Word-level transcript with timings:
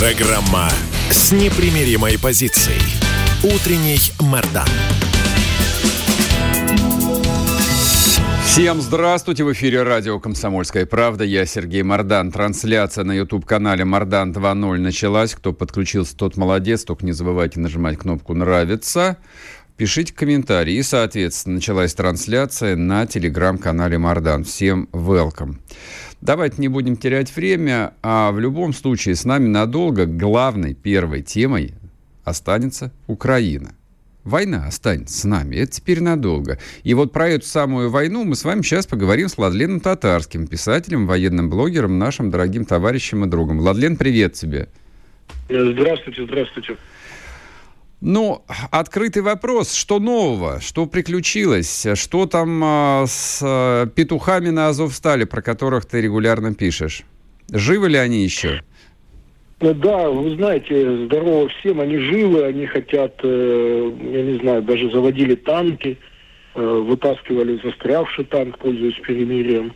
Программа 0.00 0.70
с 1.10 1.30
непримиримой 1.30 2.18
позицией. 2.18 2.80
Утренний 3.44 3.98
Мордан. 4.18 4.66
Всем 8.46 8.80
здравствуйте! 8.80 9.44
В 9.44 9.52
эфире 9.52 9.82
радио 9.82 10.18
«Комсомольская 10.18 10.86
правда». 10.86 11.24
Я 11.24 11.44
Сергей 11.44 11.82
Мордан. 11.82 12.32
Трансляция 12.32 13.04
на 13.04 13.12
YouTube-канале 13.12 13.84
«Мордан 13.84 14.32
2.0» 14.32 14.78
началась. 14.78 15.34
Кто 15.34 15.52
подключился, 15.52 16.16
тот 16.16 16.38
молодец. 16.38 16.84
Только 16.84 17.04
не 17.04 17.12
забывайте 17.12 17.60
нажимать 17.60 17.98
кнопку 17.98 18.32
«Нравится». 18.32 19.18
Пишите 19.76 20.14
комментарии. 20.14 20.76
И, 20.76 20.82
соответственно, 20.82 21.56
началась 21.56 21.92
трансляция 21.92 22.74
на 22.74 23.06
телеграм-канале 23.06 23.98
«Мордан». 23.98 24.44
Всем 24.44 24.88
welcome. 24.92 25.56
Давайте 26.20 26.60
не 26.60 26.68
будем 26.68 26.96
терять 26.96 27.34
время, 27.34 27.94
а 28.02 28.30
в 28.30 28.38
любом 28.38 28.74
случае 28.74 29.14
с 29.14 29.24
нами 29.24 29.46
надолго 29.48 30.04
главной 30.04 30.74
первой 30.74 31.22
темой 31.22 31.72
останется 32.24 32.92
Украина. 33.06 33.74
Война 34.24 34.66
останется 34.66 35.18
с 35.18 35.24
нами, 35.24 35.56
это 35.56 35.72
теперь 35.72 36.02
надолго. 36.02 36.58
И 36.82 36.92
вот 36.92 37.10
про 37.10 37.30
эту 37.30 37.46
самую 37.46 37.88
войну 37.88 38.24
мы 38.24 38.36
с 38.36 38.44
вами 38.44 38.60
сейчас 38.60 38.86
поговорим 38.86 39.30
с 39.30 39.38
Владленом 39.38 39.80
Татарским, 39.80 40.46
писателем, 40.46 41.06
военным 41.06 41.48
блогером, 41.48 41.98
нашим 41.98 42.30
дорогим 42.30 42.66
товарищем 42.66 43.24
и 43.24 43.28
другом. 43.28 43.58
Владлен, 43.58 43.96
привет 43.96 44.34
тебе. 44.34 44.68
Здравствуйте, 45.48 46.26
здравствуйте. 46.26 46.76
Ну, 48.00 48.42
открытый 48.70 49.22
вопрос, 49.22 49.74
что 49.74 49.98
нового, 49.98 50.60
что 50.60 50.86
приключилось, 50.86 51.86
что 51.94 52.24
там 52.24 52.62
а, 52.64 53.04
с 53.06 53.40
а, 53.42 53.86
петухами 53.86 54.48
на 54.48 54.68
Азовстале, 54.68 55.26
про 55.26 55.42
которых 55.42 55.84
ты 55.84 56.00
регулярно 56.00 56.54
пишешь? 56.54 57.02
Живы 57.52 57.90
ли 57.90 57.98
они 57.98 58.24
еще? 58.24 58.62
Ну 59.60 59.74
да, 59.74 60.08
вы 60.08 60.30
знаете, 60.36 61.04
здорово 61.04 61.48
всем, 61.48 61.80
они 61.80 61.98
живы, 61.98 62.44
они 62.44 62.64
хотят, 62.64 63.20
э, 63.22 63.92
я 64.12 64.22
не 64.22 64.38
знаю, 64.38 64.62
даже 64.62 64.90
заводили 64.90 65.34
танки, 65.34 65.98
э, 66.54 66.60
вытаскивали 66.62 67.60
застрявший 67.62 68.24
танк, 68.24 68.56
пользуясь 68.58 68.98
перемирием 69.06 69.74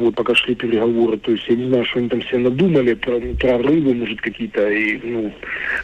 вот 0.00 0.14
пока 0.14 0.34
шли 0.34 0.54
переговоры. 0.54 1.18
То 1.18 1.32
есть 1.32 1.46
я 1.48 1.56
не 1.56 1.68
знаю, 1.68 1.84
что 1.84 1.98
они 1.98 2.08
там 2.08 2.20
все 2.22 2.38
надумали, 2.38 2.94
про, 2.94 3.20
прорывы, 3.20 3.94
может, 3.94 4.20
какие-то. 4.20 4.68
И, 4.70 4.98
ну, 5.02 5.32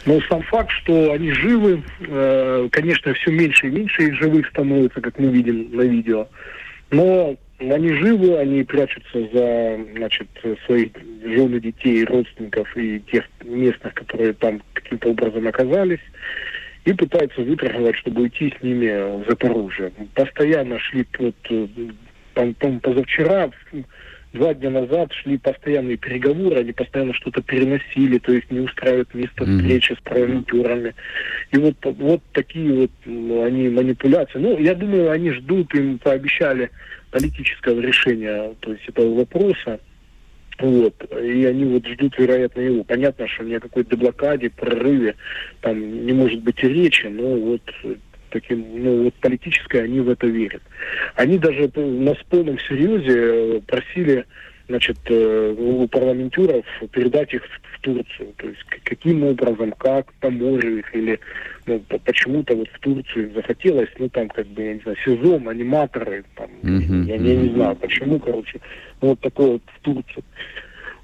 но 0.06 0.20
сам 0.28 0.42
факт, 0.42 0.70
что 0.70 1.12
они 1.12 1.30
живы, 1.32 1.82
э, 2.00 2.68
конечно, 2.72 3.14
все 3.14 3.30
меньше 3.30 3.68
и 3.68 3.70
меньше 3.70 4.04
их 4.04 4.14
живых 4.14 4.48
становится, 4.48 5.00
как 5.00 5.18
мы 5.18 5.28
видим 5.28 5.68
на 5.72 5.82
видео. 5.82 6.26
Но 6.90 7.36
они 7.58 7.92
живы, 7.94 8.36
они 8.38 8.62
прячутся 8.64 9.28
за 9.32 9.78
значит, 9.96 10.28
своих 10.66 10.92
жен 11.24 11.54
и 11.56 11.60
детей, 11.60 12.04
родственников 12.04 12.76
и 12.76 13.00
тех 13.10 13.24
местных, 13.44 13.94
которые 13.94 14.34
там 14.34 14.60
каким-то 14.74 15.10
образом 15.10 15.46
оказались 15.46 16.00
и 16.84 16.92
пытаются 16.92 17.40
выторговать, 17.40 17.96
чтобы 17.96 18.22
уйти 18.22 18.54
с 18.58 18.62
ними 18.62 19.22
в 19.22 19.28
Запорожье. 19.28 19.92
Постоянно 20.14 20.78
шли 20.78 21.04
вот, 21.18 21.34
э, 22.36 22.78
позавчера 22.82 23.50
два 24.32 24.54
дня 24.54 24.70
назад 24.70 25.12
шли 25.12 25.38
постоянные 25.38 25.96
переговоры, 25.96 26.60
они 26.60 26.72
постоянно 26.72 27.14
что-то 27.14 27.42
переносили, 27.42 28.18
то 28.18 28.32
есть 28.32 28.50
не 28.50 28.60
устраивают 28.60 29.12
место 29.14 29.44
mm-hmm. 29.44 29.58
встречи 29.58 29.92
с 29.98 30.02
парламентерами. 30.02 30.94
И 31.52 31.58
вот, 31.58 31.76
вот 31.82 32.22
такие 32.32 32.72
вот 32.72 32.90
они 33.06 33.68
манипуляции. 33.68 34.38
Ну, 34.38 34.58
я 34.58 34.74
думаю, 34.74 35.10
они 35.10 35.30
ждут, 35.32 35.74
им 35.74 35.98
пообещали 35.98 36.70
политического 37.10 37.80
решения 37.80 38.54
то 38.60 38.72
есть 38.72 38.88
этого 38.88 39.14
вопроса. 39.14 39.80
Вот. 40.58 40.94
И 41.22 41.44
они 41.44 41.66
вот 41.66 41.86
ждут, 41.86 42.18
вероятно, 42.18 42.60
его. 42.60 42.82
Понятно, 42.82 43.28
что 43.28 43.44
ни 43.44 43.54
о 43.54 43.60
какой 43.60 43.84
деблокаде, 43.84 44.48
прорыве 44.48 45.14
там 45.60 46.06
не 46.06 46.12
может 46.12 46.40
быть 46.42 46.62
и 46.62 46.68
речи, 46.68 47.06
но 47.06 47.36
вот 47.36 47.62
таким, 48.30 48.64
ну, 48.82 49.04
вот 49.04 49.14
политическое, 49.14 49.82
они 49.82 50.00
в 50.00 50.08
это 50.08 50.26
верят. 50.26 50.62
Они 51.14 51.38
даже 51.38 51.70
на 51.74 52.14
полном 52.28 52.58
серьезе 52.60 53.56
э, 53.56 53.60
просили 53.66 54.24
значит, 54.68 54.98
э, 55.06 55.54
у 55.56 55.86
парламентеров 55.88 56.64
передать 56.90 57.32
их 57.34 57.42
в, 57.44 57.80
Турцию. 57.86 58.32
То 58.36 58.48
есть 58.48 58.64
каким 58.82 59.22
образом, 59.22 59.72
как 59.78 60.12
по 60.14 60.28
морю 60.28 60.78
их, 60.78 60.92
или 60.92 61.20
ну, 61.66 61.80
почему-то 62.04 62.56
вот 62.56 62.68
в 62.68 62.80
Турцию 62.80 63.32
захотелось, 63.32 63.88
ну 63.98 64.08
там 64.08 64.28
как 64.28 64.46
бы, 64.48 64.62
я 64.62 64.74
не 64.74 64.80
знаю, 64.80 64.96
сезон, 65.04 65.48
аниматоры, 65.48 66.24
там, 66.34 66.50
mm-hmm. 66.62 67.04
я, 67.04 67.14
я 67.14 67.36
не 67.36 67.50
знаю 67.50 67.76
почему, 67.76 68.18
короче, 68.18 68.60
ну, 69.00 69.10
вот 69.10 69.20
такое 69.20 69.52
вот 69.52 69.62
в 69.66 69.80
Турцию. 69.82 70.24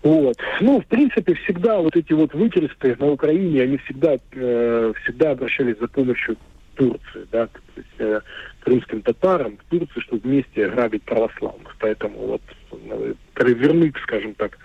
Вот. 0.03 0.37
Ну, 0.61 0.81
в 0.81 0.87
принципе, 0.87 1.35
всегда 1.35 1.79
вот 1.79 1.95
эти 1.95 2.13
вот 2.13 2.35
выкресты 2.35 2.97
на 2.99 3.13
Украине, 3.13 3.63
они 3.63 3.77
всегда, 3.79 4.19
э, 4.33 4.93
всегда 5.05 5.31
обращались 5.31 5.79
за 5.79 5.87
помощью 5.87 6.37
Турции, 6.75 7.27
да, 7.31 7.47
то 7.47 7.61
есть 7.77 7.89
э, 7.99 8.21
крымским 8.61 9.03
татарам 9.03 9.59
в 9.59 9.71
Турции, 9.71 10.01
чтобы 10.01 10.23
вместе 10.23 10.69
грабить 10.69 11.03
православных. 11.03 11.77
Поэтому 11.79 12.19
вот 12.19 12.43
э, 12.71 13.15
вернуть, 13.53 13.95
скажем 14.03 14.35
так, 14.35 14.59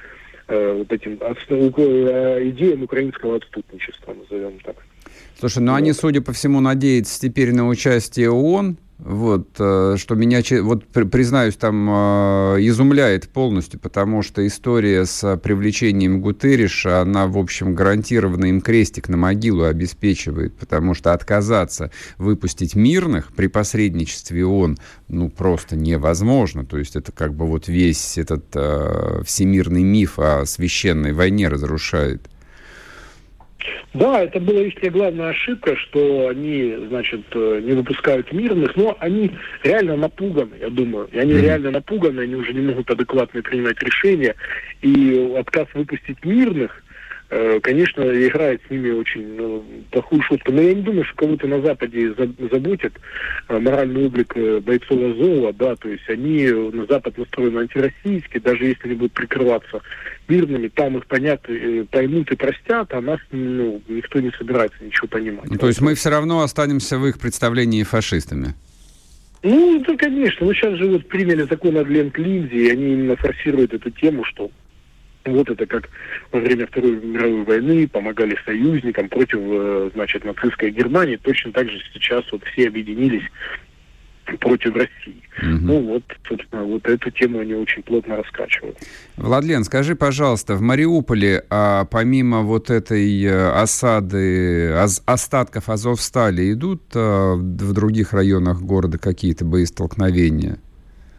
э, 0.48 0.74
вот 0.74 0.92
этим 0.92 1.20
э, 1.22 2.50
идеям 2.50 2.84
украинского 2.84 3.38
отступничества, 3.38 4.14
назовем 4.14 4.60
так. 4.60 4.76
Слушай, 5.40 5.60
ну 5.60 5.72
вот. 5.72 5.78
они, 5.78 5.94
судя 5.94 6.22
по 6.22 6.34
всему, 6.34 6.60
надеются 6.60 7.20
теперь 7.20 7.54
на 7.54 7.68
участие 7.68 8.32
ООН 8.32 8.78
вот, 9.00 9.50
э, 9.60 9.96
что 9.98 10.16
меня, 10.16 10.42
вот 10.64 10.88
признаюсь, 10.88 11.56
там 11.56 11.88
э, 11.88 11.94
изумляет 12.62 13.30
полностью, 13.30 13.80
потому 13.80 14.24
что 14.24 14.46
история 14.46 15.06
с 15.06 15.38
привлечением 15.38 16.20
Гутерриша, 16.20 17.02
она, 17.02 17.28
в 17.28 17.38
общем, 17.38 17.76
гарантированно 17.76 18.46
им 18.46 18.60
крестик 18.60 19.08
на 19.08 19.18
могилу 19.18 19.66
обеспечивает, 19.66 20.58
потому 20.58 20.96
что 20.96 21.14
отказаться 21.14 21.92
выпустить 22.18 22.76
мирных 22.76 23.34
при 23.34 23.48
посредничестве 23.48 24.44
ООН, 24.46 24.78
ну, 25.10 25.30
просто 25.30 25.76
невозможно. 25.76 26.66
То 26.66 26.80
есть 26.80 26.96
это 26.96 27.12
как 27.12 27.36
бы 27.36 27.46
вот 27.46 27.68
весь 27.68 28.18
этот 28.18 28.46
э, 28.56 29.22
всемирный 29.24 29.84
миф 29.84 30.18
о 30.18 30.46
священной 30.48 31.14
войне 31.14 31.50
разрушает. 31.50 32.28
Да, 33.94 34.24
это 34.24 34.40
была 34.40 34.62
их 34.62 34.74
главная 34.92 35.30
ошибка, 35.30 35.76
что 35.76 36.30
они, 36.30 36.76
значит, 36.88 37.22
э, 37.32 37.62
не 37.64 37.74
выпускают 37.74 38.32
мирных, 38.32 38.76
но 38.76 38.96
они 39.00 39.32
реально 39.64 39.98
напуганы, 39.98 40.56
я 40.60 40.70
думаю. 40.70 41.10
И 41.12 41.18
они 41.18 41.34
mm-hmm. 41.34 41.42
реально 41.42 41.72
напуганы, 41.72 42.22
они 42.22 42.36
уже 42.36 42.54
не 42.54 42.62
могут 42.62 42.90
адекватно 42.90 43.42
принимать 43.42 43.82
решения. 43.82 44.36
И 44.82 45.34
отказ 45.38 45.68
выпустить 45.74 46.24
мирных, 46.24 46.84
конечно, 47.30 48.04
играет 48.04 48.62
с 48.66 48.70
ними 48.70 48.92
очень 48.92 49.36
ну, 49.36 49.66
плохую 49.92 50.22
шутку. 50.22 50.52
Но 50.52 50.62
я 50.62 50.74
не 50.74 50.82
думаю, 50.82 51.04
что 51.04 51.16
кого-то 51.16 51.48
на 51.48 51.62
Западе 51.62 52.14
заботит 52.14 52.94
э, 53.50 53.60
моральный 53.60 54.06
облик 54.06 54.32
э, 54.36 54.60
бойцов 54.60 54.98
Азова, 54.98 55.52
да, 55.52 55.76
то 55.76 55.90
есть 55.90 56.08
они 56.10 56.48
на 56.48 56.86
Запад 56.86 57.18
настроены 57.18 57.60
антироссийски, 57.60 58.40
даже 58.40 58.66
если 58.66 58.86
они 58.86 58.96
будут 58.96 59.12
прикрываться 59.12 59.82
мирными, 60.30 60.70
там 60.70 60.98
их 60.98 61.06
понят, 61.08 61.46
поймут 61.92 62.32
и 62.32 62.36
простят, 62.36 62.94
а 62.94 63.02
нас 63.02 63.20
ну, 63.32 63.82
никто 63.90 64.20
не 64.20 64.32
собирается 64.32 64.84
ничего 64.84 65.08
понимать. 65.08 65.50
Ну, 65.50 65.58
то 65.58 65.68
есть 65.68 65.82
мы 65.82 65.96
все 65.96 66.10
равно 66.10 66.42
останемся 66.42 66.98
в 66.98 67.06
их 67.06 67.20
представлении 67.20 67.84
фашистами? 67.84 68.54
Ну, 69.44 69.84
да, 69.86 69.96
конечно. 69.96 70.46
Ну, 70.46 70.54
сейчас 70.54 70.76
же 70.76 70.88
вот 70.88 71.08
приняли 71.08 71.44
закон 71.44 71.78
о 71.78 71.84
Ленд 71.84 72.18
Линдзи, 72.18 72.56
и 72.56 72.70
они 72.70 72.94
именно 72.94 73.16
форсируют 73.16 73.74
эту 73.74 73.92
тему, 73.92 74.24
что 74.24 74.50
вот 75.34 75.50
это 75.50 75.66
как 75.66 75.90
во 76.32 76.40
время 76.40 76.68
Второй 76.68 76.92
мировой 76.92 77.44
войны 77.44 77.88
помогали 77.88 78.38
союзникам 78.46 79.10
против, 79.10 79.40
э, 79.42 79.92
значит, 79.94 80.26
нацистской 80.26 80.72
Германии. 80.72 81.18
Точно 81.18 81.52
так 81.52 81.70
же 81.70 81.80
сейчас 81.94 82.24
вот 82.32 82.44
все 82.46 82.68
объединились 82.68 83.24
против 84.40 84.76
России. 84.76 85.24
Угу. 85.40 85.50
Ну 85.62 85.80
вот, 85.88 86.04
собственно, 86.28 86.64
вот 86.64 86.86
эту 86.88 87.10
тему 87.12 87.40
они 87.40 87.54
очень 87.54 87.82
плотно 87.84 88.18
раскачивают. 88.18 88.78
Владлен, 89.16 89.64
скажи, 89.64 89.96
пожалуйста, 89.96 90.56
в 90.56 90.62
Мариуполе, 90.62 91.46
а 91.50 91.86
помимо 91.86 92.42
вот 92.42 92.70
этой 92.70 93.24
э, 93.24 93.50
осады, 93.52 94.74
остатков 95.06 95.70
Азовстали, 95.70 96.52
идут 96.52 96.84
а, 96.96 97.36
в 97.36 97.74
других 97.74 98.14
районах 98.14 98.62
города 98.62 98.98
какие-то 98.98 99.46
боестолкновения? 99.46 100.60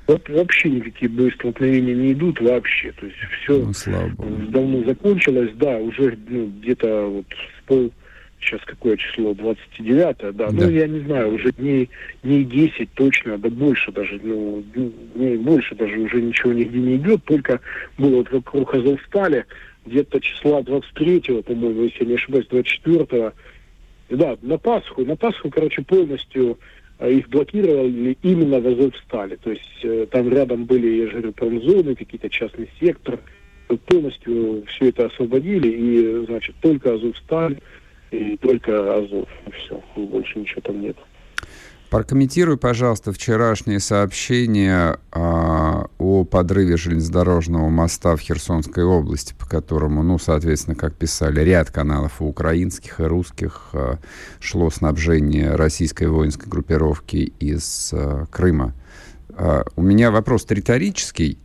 Вот 0.09 0.27
вообще 0.31 0.71
никакие 0.71 1.11
боестолкновения 1.11 1.95
не 1.95 2.13
идут 2.15 2.41
вообще. 2.41 2.93
То 2.93 3.05
есть 3.05 3.19
все 3.43 3.59
ну, 4.17 4.47
давно 4.49 4.83
закончилось, 4.85 5.51
да, 5.57 5.77
уже 5.77 6.17
ну, 6.29 6.47
где-то 6.47 7.05
вот 7.07 7.27
с 7.31 7.67
пол 7.67 7.93
сейчас 8.41 8.61
какое 8.65 8.97
число, 8.97 9.35
29 9.35 10.17
да, 10.19 10.33
да, 10.33 10.49
ну, 10.51 10.71
я 10.71 10.87
не 10.87 11.01
знаю, 11.01 11.35
уже 11.35 11.53
дней, 11.53 11.91
дней 12.23 12.45
10 12.45 12.89
точно, 12.95 13.37
да 13.37 13.51
больше 13.51 13.93
даже, 13.93 14.19
ну, 14.23 14.63
дней 15.15 15.37
больше 15.37 15.75
даже 15.75 15.99
уже 15.99 16.23
ничего 16.23 16.53
нигде 16.53 16.79
не 16.79 16.97
идет, 16.97 17.25
только 17.25 17.61
было 17.99 18.19
вот 18.19 18.31
вокруг 18.31 18.75
Азовстали, 18.75 19.45
где-то 19.85 20.21
числа 20.21 20.61
23-го, 20.61 21.43
по-моему, 21.43 21.83
если 21.83 22.05
я 22.05 22.11
не 22.11 22.15
ошибаюсь, 22.15 22.47
24-го, 22.49 23.33
да, 24.11 24.39
на 24.41 24.57
Пасху, 24.57 25.05
на 25.05 25.17
Пасху, 25.17 25.51
короче, 25.51 25.83
полностью 25.83 26.59
их 27.07 27.29
блокировали 27.29 28.17
именно 28.23 28.61
в 28.61 28.67
Азовстале, 28.67 29.37
то 29.37 29.51
есть 29.51 29.85
э, 29.85 30.07
там 30.11 30.29
рядом 30.31 30.65
были, 30.65 31.05
я 31.05 31.11
же 31.11 31.33
промзоны, 31.33 31.95
какие-то 31.95 32.29
частный 32.29 32.69
сектор, 32.81 33.21
полностью 33.77 34.65
все 34.67 34.89
это 34.89 35.07
освободили, 35.07 35.69
и, 35.69 36.27
значит, 36.27 36.57
только 36.61 36.95
Азовсталь, 36.95 37.59
и 38.11 38.37
только 38.39 38.97
Азов. 38.97 39.29
И 39.47 39.51
все, 39.51 39.83
больше 39.97 40.39
ничего 40.39 40.61
там 40.63 40.81
нет. 40.81 40.97
Прокомментируй, 41.91 42.59
пожалуйста, 42.59 43.13
вчерашнее 43.13 43.81
сообщение 43.81 44.99
а, 45.11 45.87
о 45.99 46.25
подрыве 46.25 46.77
железнодорожного 46.77 47.71
моста 47.71 48.15
в 48.15 48.21
Херсонской 48.21 48.85
области, 48.85 49.35
по 49.39 49.47
которому, 49.47 50.03
ну, 50.03 50.19
соответственно, 50.19 50.77
как 50.77 50.95
писали, 50.95 51.41
ряд 51.41 51.71
каналов 51.71 52.21
и 52.21 52.25
украинских, 52.25 53.01
и 53.01 53.05
русских 53.05 53.71
а, 53.73 53.99
шло 54.39 54.69
снабжение 54.69 55.55
российской 55.55 56.09
воинской 56.09 56.47
группировки 56.47 57.33
из 57.41 57.91
а, 57.95 58.27
Крыма. 58.27 58.75
А, 59.31 59.65
у 59.75 59.81
меня 59.81 60.11
вопрос 60.11 60.45
риторический. 60.51 61.39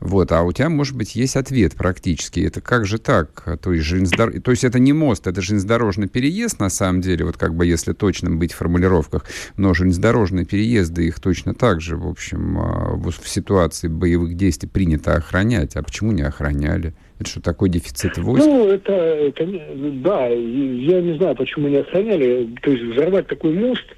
Вот, 0.00 0.32
а 0.32 0.42
у 0.42 0.52
тебя, 0.52 0.68
может 0.68 0.96
быть, 0.96 1.16
есть 1.16 1.36
ответ 1.36 1.74
практически. 1.74 2.40
Это 2.40 2.60
как 2.60 2.86
же 2.86 2.98
так? 2.98 3.58
То 3.60 3.72
есть, 3.72 3.84
железнодор... 3.84 4.40
То 4.40 4.50
есть 4.50 4.64
это 4.64 4.78
не 4.78 4.92
мост, 4.92 5.26
это 5.26 5.40
железнодорожный 5.40 6.08
переезд, 6.08 6.60
на 6.60 6.70
самом 6.70 7.00
деле, 7.00 7.24
вот 7.24 7.36
как 7.36 7.54
бы 7.54 7.66
если 7.66 7.92
точным 7.92 8.38
быть 8.38 8.52
в 8.52 8.56
формулировках, 8.56 9.24
но 9.56 9.74
железнодорожные 9.74 10.44
переезды 10.44 11.06
их 11.06 11.20
точно 11.20 11.54
так 11.54 11.80
же, 11.80 11.96
в 11.96 12.06
общем, 12.06 12.58
а, 12.58 12.96
в 12.96 13.12
ситуации 13.28 13.88
боевых 13.88 14.34
действий 14.34 14.68
принято 14.68 15.14
охранять. 15.14 15.76
А 15.76 15.82
почему 15.82 16.12
не 16.12 16.22
охраняли? 16.22 16.94
Это 17.18 17.28
что, 17.28 17.40
такой 17.40 17.68
дефицит 17.68 18.16
войск? 18.18 18.46
Ну, 18.46 18.68
это, 18.68 18.92
это 18.92 19.44
да, 19.46 20.26
я 20.26 21.00
не 21.00 21.16
знаю, 21.16 21.34
почему 21.34 21.68
не 21.68 21.78
охраняли. 21.78 22.56
То 22.62 22.70
есть 22.70 22.84
взорвать 22.84 23.26
такой 23.26 23.54
мост– 23.54 23.84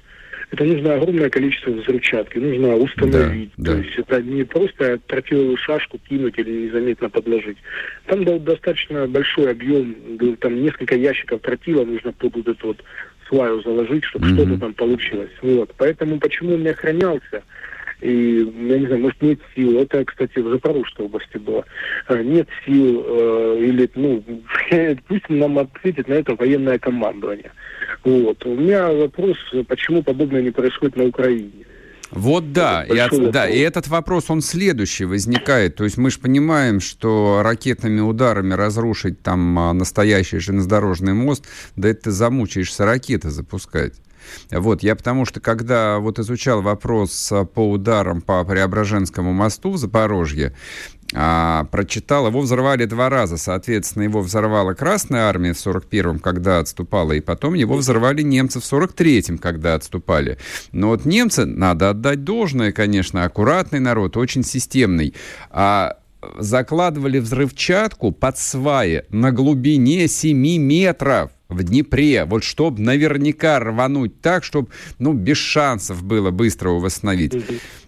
это 0.51 0.65
нужно 0.65 0.95
огромное 0.95 1.29
количество 1.29 1.71
взрывчатки, 1.71 2.37
нужно 2.37 2.75
установить. 2.75 3.51
Да, 3.57 3.71
То 3.71 3.77
да. 3.77 3.83
есть 3.83 3.97
это 3.97 4.21
не 4.21 4.43
просто 4.43 4.99
тротиловую 5.07 5.57
шашку 5.57 5.97
кинуть 5.97 6.37
или 6.37 6.67
незаметно 6.67 7.09
подложить. 7.09 7.57
Там 8.05 8.25
да, 8.25 8.37
достаточно 8.37 9.07
большой 9.07 9.51
объем, 9.51 9.95
там 10.39 10.61
несколько 10.61 10.95
ящиков 10.95 11.41
тротила 11.41 11.85
нужно 11.85 12.11
под 12.11 12.35
вот 12.35 12.47
эту 12.49 12.67
вот 12.67 12.83
сваю 13.29 13.61
заложить, 13.61 14.03
чтобы 14.03 14.27
mm-hmm. 14.27 14.33
что-то 14.33 14.57
там 14.59 14.73
получилось. 14.73 15.31
Вот. 15.41 15.73
Поэтому 15.77 16.19
почему 16.19 16.55
он 16.55 16.63
не 16.63 16.69
охранялся? 16.69 17.43
И, 18.01 18.37
я 18.67 18.79
не 18.79 18.87
знаю, 18.87 19.01
может, 19.01 19.21
нет 19.21 19.39
сил. 19.55 19.79
Это, 19.79 20.03
кстати, 20.05 20.39
в 20.39 20.49
Запорожской 20.49 21.05
области 21.05 21.37
было. 21.37 21.63
А, 22.07 22.17
нет 22.17 22.47
сил, 22.65 23.03
э, 23.05 23.57
или, 23.61 23.89
ну, 23.95 24.23
пусть 25.07 25.29
нам 25.29 25.59
ответит 25.59 26.07
на 26.07 26.13
это 26.13 26.35
военное 26.35 26.79
командование. 26.79 27.51
Вот. 28.03 28.45
У 28.45 28.55
меня 28.55 28.91
вопрос, 28.91 29.37
почему 29.67 30.01
подобное 30.03 30.41
не 30.41 30.51
происходит 30.51 30.95
на 30.95 31.05
Украине. 31.05 31.65
Вот 32.11 32.51
да, 32.51 32.83
и, 32.83 32.97
от, 32.97 33.31
да, 33.31 33.47
и 33.47 33.57
этот 33.59 33.87
вопрос, 33.87 34.29
он 34.29 34.41
следующий 34.41 35.05
возникает. 35.05 35.77
То 35.77 35.85
есть 35.85 35.97
мы 35.97 36.09
же 36.11 36.19
понимаем, 36.19 36.81
что 36.81 37.41
ракетными 37.41 38.01
ударами 38.01 38.53
разрушить 38.53 39.21
там 39.21 39.57
а, 39.57 39.73
настоящий 39.73 40.39
железнодорожный 40.39 41.13
мост, 41.13 41.45
да 41.77 41.87
это 41.87 42.03
ты 42.03 42.11
замучаешься 42.11 42.85
ракеты 42.85 43.29
запускать. 43.29 43.93
Вот, 44.51 44.83
я 44.83 44.95
потому 44.95 45.25
что, 45.25 45.39
когда 45.39 45.99
вот 45.99 46.19
изучал 46.19 46.61
вопрос 46.61 47.31
а, 47.31 47.45
по 47.45 47.69
ударам 47.69 48.21
по 48.21 48.43
Преображенскому 48.43 49.33
мосту 49.33 49.71
в 49.71 49.77
Запорожье, 49.77 50.53
а, 51.13 51.65
прочитал, 51.65 52.27
его 52.27 52.41
взорвали 52.41 52.85
два 52.85 53.09
раза. 53.09 53.37
Соответственно, 53.37 54.03
его 54.03 54.21
взорвала 54.21 54.73
Красная 54.73 55.23
Армия 55.23 55.53
в 55.53 55.57
41-м, 55.57 56.19
когда 56.19 56.59
отступала, 56.59 57.11
и 57.11 57.19
потом 57.19 57.53
его 57.53 57.75
взорвали 57.75 58.21
немцы 58.21 58.59
в 58.59 58.63
43-м, 58.63 59.37
когда 59.37 59.75
отступали. 59.75 60.37
Но 60.71 60.89
вот 60.89 61.05
немцы, 61.05 61.45
надо 61.45 61.89
отдать 61.89 62.23
должное, 62.23 62.71
конечно, 62.71 63.25
аккуратный 63.25 63.79
народ, 63.79 64.17
очень 64.17 64.43
системный. 64.43 65.13
А 65.49 65.97
закладывали 66.37 67.19
взрывчатку 67.19 68.11
под 68.11 68.37
сваи 68.37 69.03
на 69.09 69.31
глубине 69.31 70.07
7 70.07 70.37
метров 70.37 71.31
в 71.51 71.63
Днепре, 71.63 72.25
вот 72.25 72.43
чтобы 72.43 72.81
наверняка 72.81 73.59
рвануть 73.59 74.19
так, 74.21 74.43
чтобы, 74.43 74.69
ну, 74.99 75.13
без 75.13 75.37
шансов 75.37 76.03
было 76.03 76.31
быстро 76.31 76.69
его 76.69 76.79
восстановить. 76.79 77.33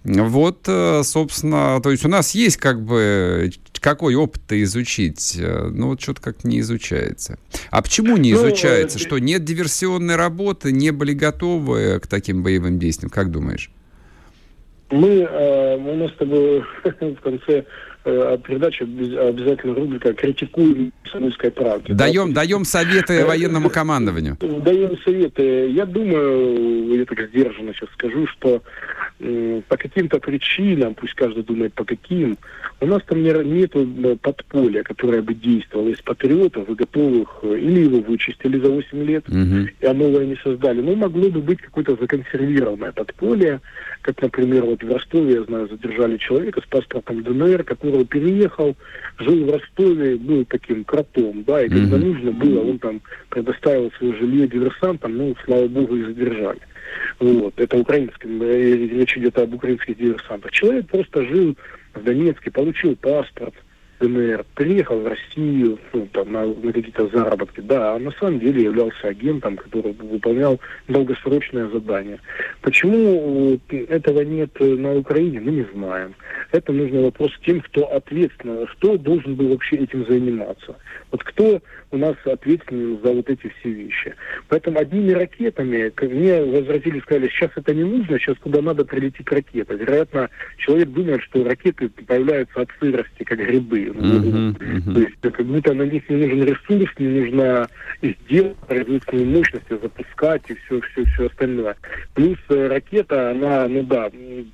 Вот, 0.03 0.65
э, 0.67 1.01
собственно, 1.03 1.79
то 1.81 1.91
есть 1.91 2.05
у 2.05 2.09
нас 2.09 2.35
есть 2.35 2.57
как 2.57 2.81
бы 2.83 3.51
какой 3.79 4.15
опыт-то 4.15 4.61
изучить? 4.63 5.37
Э, 5.39 5.69
ну, 5.71 5.89
вот 5.89 6.01
что-то 6.01 6.21
как 6.21 6.43
не 6.43 6.59
изучается. 6.61 7.37
А 7.69 7.81
почему 7.81 8.17
не 8.17 8.33
ну, 8.33 8.39
изучается? 8.39 8.97
Ну, 8.97 9.05
Что 9.05 9.19
нет 9.19 9.43
диверсионной 9.43 10.15
работы, 10.15 10.71
не 10.71 10.91
были 10.91 11.13
готовы 11.13 11.99
к 12.01 12.07
таким 12.07 12.43
боевым 12.43 12.79
действиям? 12.79 13.09
Как 13.09 13.29
думаешь? 13.29 13.69
Мы, 14.89 15.09
э, 15.21 15.75
у 15.77 15.95
нас 15.95 16.11
с 16.11 16.15
тобой 16.15 16.63
в 16.83 17.21
конце 17.21 17.65
э, 18.05 18.37
передачи 18.45 18.83
обязательно 18.83 19.75
рубрика 19.75 20.13
«Критикуем 20.13 20.91
комсомольской 21.03 21.51
правде». 21.51 21.93
Даем, 21.93 22.33
да? 22.33 22.41
даем 22.41 22.65
советы 22.65 23.13
э, 23.13 23.25
военному 23.25 23.69
командованию. 23.69 24.37
Даем 24.39 24.97
советы. 25.03 25.69
Я 25.69 25.85
думаю, 25.85 26.95
я 26.97 27.05
так 27.05 27.29
сдержанно 27.29 27.73
сейчас 27.73 27.89
скажу, 27.93 28.27
что 28.27 28.61
по 29.67 29.77
каким-то 29.77 30.19
причинам, 30.19 30.95
пусть 30.95 31.13
каждый 31.13 31.43
думает 31.43 31.73
по 31.73 31.85
каким, 31.85 32.37
у 32.81 32.85
нас 32.85 33.01
там 33.07 33.23
нет 33.23 33.71
э, 33.75 34.15
подполья, 34.21 34.83
которое 34.83 35.21
бы 35.21 35.33
действовало 35.33 35.89
из 35.89 36.01
патриотов 36.01 36.69
и 36.69 36.73
готовых 36.73 37.39
э, 37.43 37.57
или 37.59 37.81
его 37.81 37.99
вычистили 38.01 38.59
за 38.59 38.69
8 38.69 39.03
лет, 39.03 39.29
угу. 39.29 39.69
и 39.79 39.85
а 39.85 39.93
новое 39.93 40.25
не 40.25 40.35
создали. 40.35 40.81
Но 40.81 40.95
могло 40.95 41.29
бы 41.29 41.41
быть 41.41 41.61
какое-то 41.61 41.95
законсервированное 41.95 42.91
подполье, 42.91 43.61
как, 44.01 44.21
например, 44.21 44.65
вот 44.65 44.83
в 44.83 44.91
Ростове, 44.91 45.35
я 45.35 45.43
знаю, 45.43 45.69
задержали 45.69 46.17
человека 46.17 46.61
с 46.61 46.65
паспортом 46.65 47.23
ДНР, 47.23 47.63
который 47.63 48.05
переехал, 48.05 48.75
жил 49.19 49.45
в 49.45 49.51
Ростове, 49.51 50.17
был 50.17 50.43
таким 50.45 50.83
кротом, 50.83 51.43
да, 51.43 51.63
и 51.63 51.69
когда 51.69 51.95
угу. 51.95 52.05
нужно 52.07 52.31
было, 52.31 52.59
он 52.61 52.79
там 52.79 53.01
предоставил 53.29 53.91
свое 53.97 54.13
жилье 54.17 54.47
диверсантам, 54.47 55.15
ну, 55.15 55.35
слава 55.45 55.67
богу, 55.67 55.95
и 55.95 56.03
задержали. 56.03 56.59
Вот. 57.19 57.53
Это 57.59 57.77
украинским, 57.77 58.41
э, 58.41 58.75
речь 58.75 59.17
идет 59.17 59.37
об 59.37 59.53
украинских 59.53 59.97
диверсантах. 59.97 60.51
Человек 60.51 60.87
просто 60.87 61.23
жил 61.25 61.57
в 61.93 62.03
Донецке, 62.03 62.51
получил 62.51 62.95
паспорт, 62.95 63.53
ДНР, 63.99 64.45
приехал 64.55 64.99
в 64.99 65.07
Россию 65.07 65.79
ну, 65.93 66.07
там, 66.11 66.31
на, 66.31 66.45
на 66.45 66.73
какие-то 66.73 67.07
заработки, 67.07 67.61
да, 67.61 67.95
а 67.95 67.99
на 67.99 68.11
самом 68.11 68.39
деле 68.39 68.63
являлся 68.63 69.07
агентом, 69.07 69.57
который 69.57 69.93
выполнял 69.93 70.59
долгосрочное 70.87 71.67
задание. 71.69 72.19
Почему 72.61 73.59
этого 73.69 74.21
нет 74.21 74.51
на 74.59 74.95
Украине, 74.95 75.39
мы 75.39 75.51
не 75.51 75.65
знаем. 75.73 76.15
Это 76.51 76.71
нужно 76.71 77.01
вопрос 77.01 77.31
тем, 77.45 77.61
кто 77.61 77.85
ответственен, 77.87 78.67
кто 78.67 78.97
должен 78.97 79.35
был 79.35 79.49
вообще 79.49 79.77
этим 79.77 80.05
заниматься. 80.07 80.75
Вот 81.11 81.23
кто 81.23 81.61
у 81.93 81.97
нас 81.97 82.15
ответственен 82.25 82.99
за 83.03 83.11
вот 83.11 83.29
эти 83.29 83.53
все 83.59 83.69
вещи. 83.69 84.15
Поэтому 84.49 84.79
одними 84.79 85.11
ракетами, 85.11 85.91
мне 86.01 86.43
возразили, 86.43 86.99
сказали, 87.01 87.27
сейчас 87.29 87.51
это 87.55 87.73
не 87.73 87.83
нужно, 87.83 88.17
сейчас 88.17 88.37
куда 88.39 88.61
надо 88.61 88.83
прилетит 88.83 89.31
ракета. 89.31 89.75
Вероятно, 89.75 90.29
человек 90.57 90.89
думает, 90.89 91.21
что 91.21 91.43
ракеты 91.43 91.89
появляются 91.89 92.61
от 92.61 92.69
сырости, 92.79 93.23
как 93.23 93.37
грибы. 93.37 93.82
Uh-huh, 93.89 94.55
uh-huh. 94.57 94.93
То 94.93 94.99
есть 94.99 95.15
как 95.21 95.45
будто 95.45 95.73
на 95.73 95.83
них 95.83 96.09
не 96.09 96.15
нужен 96.17 96.43
ресурс, 96.43 96.91
не 96.97 97.19
нужно 97.19 97.67
сделать 98.01 98.57
производственные 98.67 99.25
мощности, 99.25 99.77
запускать 99.81 100.41
и 100.47 100.55
все, 100.55 100.81
все, 100.81 101.05
все 101.05 101.27
остальное. 101.27 101.75
Плюс 102.13 102.37
э, 102.49 102.67
ракета, 102.67 103.31
она, 103.31 103.67
ну 103.67 103.83
да, 103.83 104.09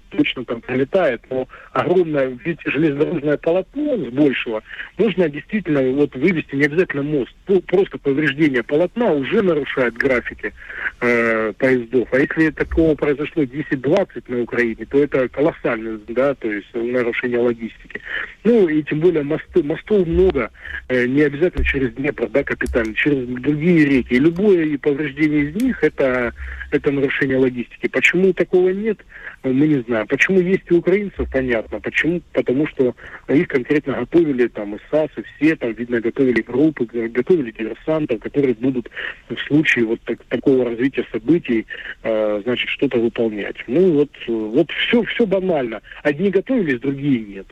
точно 0.09 0.45
там 0.45 0.61
прилетает, 0.61 1.21
но 1.29 1.47
огромное, 1.73 2.37
ведь 2.43 2.59
железнодорожное 2.65 3.37
полотно 3.37 3.97
с 3.97 4.09
большего 4.09 4.63
нужно 4.97 5.29
действительно 5.29 5.81
вот 5.91 6.15
вывести 6.15 6.55
не 6.55 6.65
обязательно 6.65 7.03
мост, 7.03 7.33
просто 7.67 7.97
повреждение 7.97 8.63
полотна 8.63 9.11
уже 9.11 9.41
нарушает 9.41 9.95
графики 9.95 10.53
э, 11.01 11.53
поездов. 11.53 12.07
А 12.11 12.19
если 12.19 12.51
такого 12.51 12.95
произошло 12.95 13.43
10-20 13.43 14.23
на 14.27 14.41
Украине, 14.41 14.85
то 14.85 15.03
это 15.03 15.27
колоссальное, 15.29 15.99
да, 16.07 16.33
то 16.35 16.51
есть 16.51 16.67
нарушение 16.73 17.39
логистики. 17.39 18.01
Ну 18.43 18.67
и 18.67 18.83
тем 18.83 18.99
более 18.99 19.18
более, 19.19 19.23
мосты, 19.23 19.63
мостов 19.63 20.07
много, 20.07 20.51
э, 20.87 21.05
не 21.05 21.21
обязательно 21.21 21.63
через 21.63 21.93
Днепр, 21.93 22.27
да, 22.29 22.43
капитально, 22.43 22.93
через 22.93 23.27
другие 23.27 23.85
реки. 23.85 24.13
И 24.13 24.19
любое 24.19 24.77
повреждение 24.77 25.45
из 25.45 25.61
них 25.61 25.83
это, 25.83 26.33
это 26.71 26.91
нарушение 26.91 27.37
логистики. 27.37 27.87
Почему 27.87 28.33
такого 28.33 28.69
нет, 28.69 28.99
мы 29.43 29.67
не 29.67 29.81
знаем. 29.83 30.07
Почему 30.07 30.39
есть 30.39 30.63
и 30.69 30.73
украинцев, 30.73 31.29
понятно. 31.31 31.79
Почему? 31.79 32.21
Потому 32.33 32.67
что 32.67 32.95
их 33.27 33.47
конкретно 33.47 33.93
готовили 33.93 34.47
там 34.47 34.75
и 34.75 34.79
САС, 34.91 35.09
и 35.17 35.23
все, 35.35 35.55
там, 35.55 35.73
видно, 35.73 36.01
готовили 36.01 36.41
группы, 36.41 36.85
готовили 36.85 37.51
диверсантов, 37.51 38.19
которые 38.19 38.53
будут 38.55 38.89
в 39.29 39.37
случае 39.47 39.85
вот 39.85 40.01
так, 40.01 40.23
такого 40.25 40.65
развития 40.65 41.05
событий, 41.11 41.65
э, 42.03 42.41
значит, 42.43 42.69
что-то 42.69 42.99
выполнять. 42.99 43.57
Ну 43.67 43.91
вот, 43.93 44.09
вот 44.27 44.71
все, 44.71 45.03
все 45.03 45.25
банально. 45.25 45.81
Одни 46.03 46.29
готовились, 46.29 46.79
другие 46.79 47.19
нет. 47.21 47.47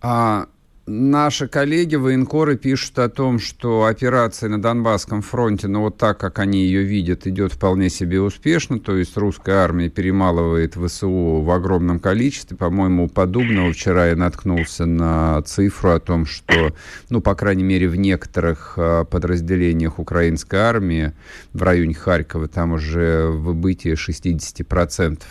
А 0.00 0.46
Наши 0.92 1.46
коллеги, 1.46 1.94
военкоры, 1.94 2.56
пишут 2.56 2.98
о 2.98 3.08
том, 3.08 3.38
что 3.38 3.84
операция 3.84 4.48
на 4.48 4.60
Донбасском 4.60 5.22
фронте, 5.22 5.68
ну 5.68 5.82
вот 5.82 5.98
так, 5.98 6.18
как 6.18 6.40
они 6.40 6.64
ее 6.64 6.82
видят, 6.82 7.28
идет 7.28 7.52
вполне 7.52 7.88
себе 7.88 8.20
успешно. 8.20 8.80
То 8.80 8.96
есть 8.96 9.16
русская 9.16 9.58
армия 9.58 9.88
перемалывает 9.88 10.74
ВСУ 10.74 11.42
в 11.42 11.50
огромном 11.52 12.00
количестве. 12.00 12.56
По-моему, 12.56 13.04
у 13.04 13.08
Подобного 13.08 13.72
вчера 13.72 14.08
я 14.08 14.16
наткнулся 14.16 14.84
на 14.84 15.40
цифру 15.42 15.92
о 15.92 16.00
том, 16.00 16.26
что, 16.26 16.74
ну, 17.08 17.20
по 17.20 17.36
крайней 17.36 17.62
мере, 17.62 17.86
в 17.86 17.94
некоторых 17.94 18.74
а, 18.76 19.04
подразделениях 19.04 20.00
украинской 20.00 20.56
армии 20.56 21.12
в 21.52 21.62
районе 21.62 21.94
Харькова 21.94 22.48
там 22.48 22.72
уже 22.72 23.28
выбытие 23.28 23.94
60% 23.94 25.22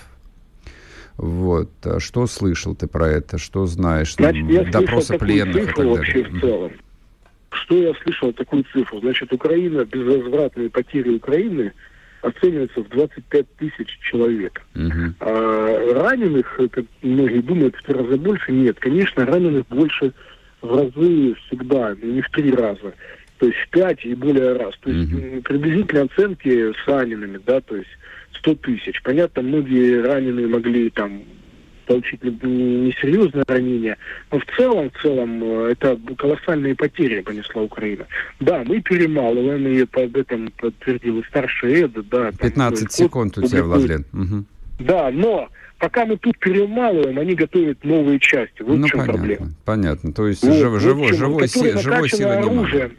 вот. 1.19 1.69
А 1.83 1.99
что 1.99 2.27
слышал 2.27 2.75
ты 2.75 2.87
про 2.87 3.09
это? 3.09 3.37
Что 3.37 3.65
знаешь? 3.65 4.15
Значит, 4.15 4.49
я 4.49 4.63
Допросы 4.63 5.17
пленных 5.17 5.67
цифру 5.67 5.71
и 5.71 5.75
так 5.75 5.97
вообще 5.97 6.23
в 6.23 6.39
целом. 6.39 6.71
Что 7.51 7.75
я 7.75 7.93
слышал 8.03 8.31
такую 8.31 8.63
цифру? 8.71 9.01
Значит, 9.01 9.33
Украина, 9.33 9.83
безвозвратные 9.83 10.69
потери 10.69 11.09
Украины 11.09 11.73
оцениваются 12.21 12.81
в 12.81 12.89
25 12.89 13.45
тысяч 13.57 13.99
человек. 14.09 14.61
Угу. 14.75 15.13
А 15.19 15.93
раненых, 15.93 16.57
как 16.71 16.85
многие 17.01 17.41
думают, 17.41 17.75
в 17.75 17.83
три 17.83 17.95
раза 17.95 18.17
больше. 18.17 18.53
Нет, 18.53 18.79
конечно, 18.79 19.25
раненых 19.25 19.67
больше 19.67 20.13
в 20.61 20.73
разы 20.73 21.35
всегда, 21.47 21.95
не 22.01 22.21
в 22.21 22.29
три 22.29 22.51
раза. 22.53 22.93
То 23.39 23.45
есть 23.45 23.57
в 23.57 23.69
пять 23.71 24.05
и 24.05 24.15
более 24.15 24.53
раз. 24.53 24.73
То 24.79 24.89
есть 24.89 25.11
угу. 25.11 25.41
приблизительные 25.41 26.05
оценки 26.05 26.71
с 26.71 26.87
ранеными, 26.87 27.41
да, 27.45 27.59
то 27.59 27.75
есть 27.75 27.89
100 28.39 28.55
тысяч. 28.55 29.01
Понятно, 29.03 29.41
многие 29.41 30.01
раненые 30.01 30.47
могли 30.47 30.89
там 30.89 31.23
получить 31.89 32.21
несерьезное 32.23 33.43
ранение, 33.47 33.97
но 34.31 34.39
в 34.39 34.45
целом, 34.55 34.91
в 34.91 35.01
целом, 35.01 35.43
э, 35.43 35.71
это 35.71 35.99
колоссальные 36.17 36.75
потери 36.75 37.21
понесла 37.21 37.63
Украина. 37.63 38.05
Да, 38.39 38.63
мы 38.63 38.79
перемалываем, 38.79 39.67
и 39.67 39.81
об 39.81 40.15
этом 40.15 40.51
подтвердил 40.55 41.19
и 41.19 41.23
старший 41.23 41.81
Эд, 41.81 41.93
да. 42.09 42.31
15 42.31 42.79
там, 42.79 42.89
секунд 42.91 43.37
у 43.39 43.41
тебя, 43.41 43.63
Владлен. 43.63 44.05
Угу. 44.13 44.45
Да, 44.85 45.09
но 45.11 45.49
пока 45.79 46.05
мы 46.05 46.17
тут 46.17 46.37
перемалываем, 46.37 47.17
они 47.17 47.33
готовят 47.33 47.83
новые 47.83 48.19
части. 48.19 48.61
Вот 48.61 48.77
ну, 48.77 48.85
в 48.85 48.89
чем 48.89 48.99
понятно, 48.99 49.17
проблема. 49.17 49.51
Понятно. 49.65 50.13
То 50.13 50.27
есть 50.27 50.43
вот, 50.43 50.53
живой, 50.53 50.79
живой, 50.79 51.13
живой, 51.13 51.47
си, 51.47 51.77
живой 51.79 52.09
силы 52.09 52.33
оружие. 52.33 52.91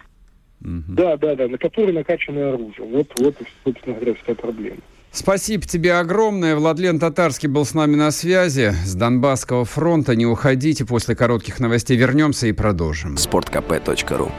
Угу. 0.63 0.83
Да, 0.89 1.17
да, 1.17 1.37
да, 1.37 1.47
на 1.47 1.59
которые 1.59 1.95
накачано 1.95 2.55
оружие. 2.55 2.87
Вот, 2.89 3.07
вот, 3.21 3.37
собственно 3.65 3.95
говоря, 3.95 4.15
вся 4.23 4.35
проблема. 4.35 4.79
Спасибо 5.13 5.67
тебе 5.67 5.95
огромное. 5.95 6.55
Владлен 6.55 7.01
Татарский 7.01 7.49
был 7.49 7.67
с 7.67 7.75
нами 7.75 7.97
на 7.97 8.11
связи 8.13 8.73
с 8.85 8.95
Донбасского 8.95 9.65
фронта. 9.65 10.15
Не 10.15 10.27
уходите, 10.27 10.85
после 10.85 11.17
коротких 11.17 11.59
новостей 11.59 11.97
вернемся 11.97 12.47
и 12.47 12.53
продолжим. 12.53 13.17
Спорткп.ру 13.17 14.31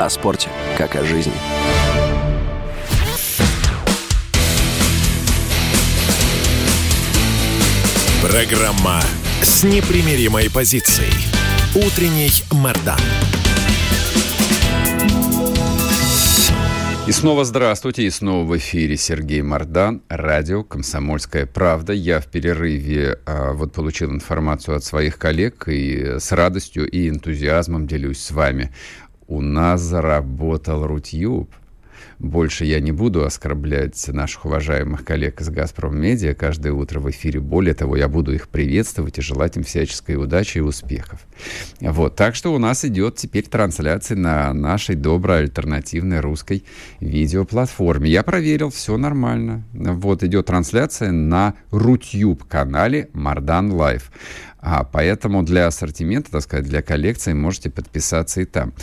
О 0.00 0.10
спорте, 0.10 0.48
как 0.76 0.96
о 0.96 1.04
жизни. 1.04 1.32
Программа 8.22 9.00
с 9.42 9.64
непримиримой 9.64 10.50
позицией. 10.50 11.12
Утренний 11.74 12.30
Мордан. 12.50 13.00
И 17.10 17.12
снова 17.12 17.44
здравствуйте, 17.44 18.04
и 18.04 18.10
снова 18.10 18.46
в 18.46 18.56
эфире 18.56 18.96
Сергей 18.96 19.42
Мордан, 19.42 20.00
радио 20.08 20.62
«Комсомольская 20.62 21.44
правда». 21.44 21.92
Я 21.92 22.20
в 22.20 22.28
перерыве 22.28 23.18
а, 23.26 23.52
вот 23.52 23.72
получил 23.72 24.12
информацию 24.12 24.76
от 24.76 24.84
своих 24.84 25.18
коллег 25.18 25.66
и 25.66 26.20
с 26.20 26.30
радостью 26.30 26.88
и 26.88 27.08
энтузиазмом 27.08 27.88
делюсь 27.88 28.20
с 28.20 28.30
вами. 28.30 28.72
У 29.26 29.40
нас 29.40 29.80
заработал 29.80 30.86
Рутюб. 30.86 31.52
Больше 32.20 32.66
я 32.66 32.80
не 32.80 32.92
буду 32.92 33.24
оскорблять 33.24 34.06
наших 34.08 34.44
уважаемых 34.44 35.06
коллег 35.06 35.40
из 35.40 35.48
«Газпром 35.48 35.98
Медиа» 35.98 36.34
каждое 36.34 36.70
утро 36.70 37.00
в 37.00 37.08
эфире. 37.08 37.40
Более 37.40 37.72
того, 37.72 37.96
я 37.96 38.08
буду 38.08 38.34
их 38.34 38.50
приветствовать 38.50 39.16
и 39.16 39.22
желать 39.22 39.56
им 39.56 39.64
всяческой 39.64 40.16
удачи 40.16 40.58
и 40.58 40.60
успехов. 40.60 41.26
Вот, 41.80 42.16
так 42.16 42.34
что 42.34 42.52
у 42.52 42.58
нас 42.58 42.84
идет 42.84 43.16
теперь 43.16 43.46
трансляция 43.46 44.18
на 44.18 44.52
нашей 44.52 44.96
доброй 44.96 45.38
альтернативной 45.38 46.20
русской 46.20 46.62
видеоплатформе. 47.00 48.10
Я 48.10 48.22
проверил, 48.22 48.68
все 48.68 48.98
нормально. 48.98 49.64
Вот 49.72 50.22
идет 50.22 50.44
трансляция 50.44 51.12
на 51.12 51.54
Рутюб-канале 51.70 53.08
Мардан 53.14 53.72
Лайв. 53.72 54.12
А, 54.62 54.84
поэтому 54.84 55.42
для 55.42 55.66
ассортимента, 55.66 56.30
так 56.30 56.42
сказать, 56.42 56.66
для 56.66 56.82
коллекции 56.82 57.32
можете 57.32 57.70
подписаться 57.70 58.42
и 58.42 58.44
там. 58.44 58.74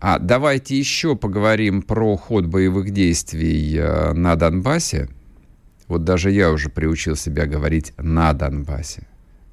А 0.00 0.18
давайте 0.18 0.78
еще 0.78 1.16
поговорим 1.16 1.82
про 1.82 2.16
ход 2.16 2.46
боевых 2.46 2.90
действий 2.90 3.76
э, 3.76 4.12
на 4.12 4.36
Донбассе. 4.36 5.08
Вот 5.88 6.04
даже 6.04 6.30
я 6.30 6.50
уже 6.50 6.70
приучил 6.70 7.16
себя 7.16 7.46
говорить 7.46 7.92
на 7.98 8.32
Донбассе. 8.32 9.06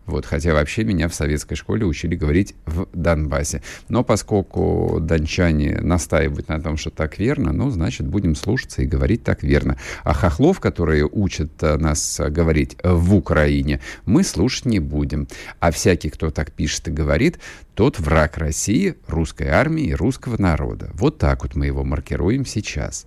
Вот, 0.06 0.26
хотя 0.26 0.54
вообще 0.54 0.84
меня 0.84 1.08
в 1.08 1.14
советской 1.14 1.56
школе 1.56 1.86
учили 1.86 2.16
говорить 2.16 2.56
в 2.66 2.88
Донбассе. 2.94 3.62
Но 3.88 4.04
поскольку 4.04 4.98
дончане 5.00 5.80
настаивают 5.80 6.48
на 6.50 6.60
том, 6.60 6.76
что 6.78 6.90
так 6.90 7.20
верно, 7.20 7.54
ну, 7.54 7.70
значит, 7.70 8.08
будем 8.08 8.36
слушаться 8.36 8.82
и 8.82 8.88
говорить 8.88 9.24
так 9.24 9.44
верно. 9.44 9.78
А 10.04 10.14
хохлов, 10.14 10.60
которые 10.60 11.08
учат 11.08 11.52
э, 11.62 11.78
нас 11.78 12.20
говорить 12.30 12.78
в 12.84 13.16
Украине, 13.16 13.80
мы 14.06 14.24
слушать 14.24 14.66
не 14.66 14.80
будем. 14.80 15.28
А 15.60 15.72
всякий, 15.72 16.10
кто 16.10 16.32
так 16.32 16.52
пишет 16.52 16.88
и 16.88 16.92
говорит, 16.92 17.40
тот 17.76 18.00
враг 18.00 18.38
России, 18.38 18.96
русской 19.08 19.48
армии 19.48 19.86
и 19.86 19.94
русского 19.94 20.42
народа. 20.42 20.90
Вот 20.94 21.20
так 21.20 21.44
вот 21.44 21.56
мы 21.56 21.68
его 21.68 21.84
маркируем 21.84 22.46
сейчас. 22.46 23.06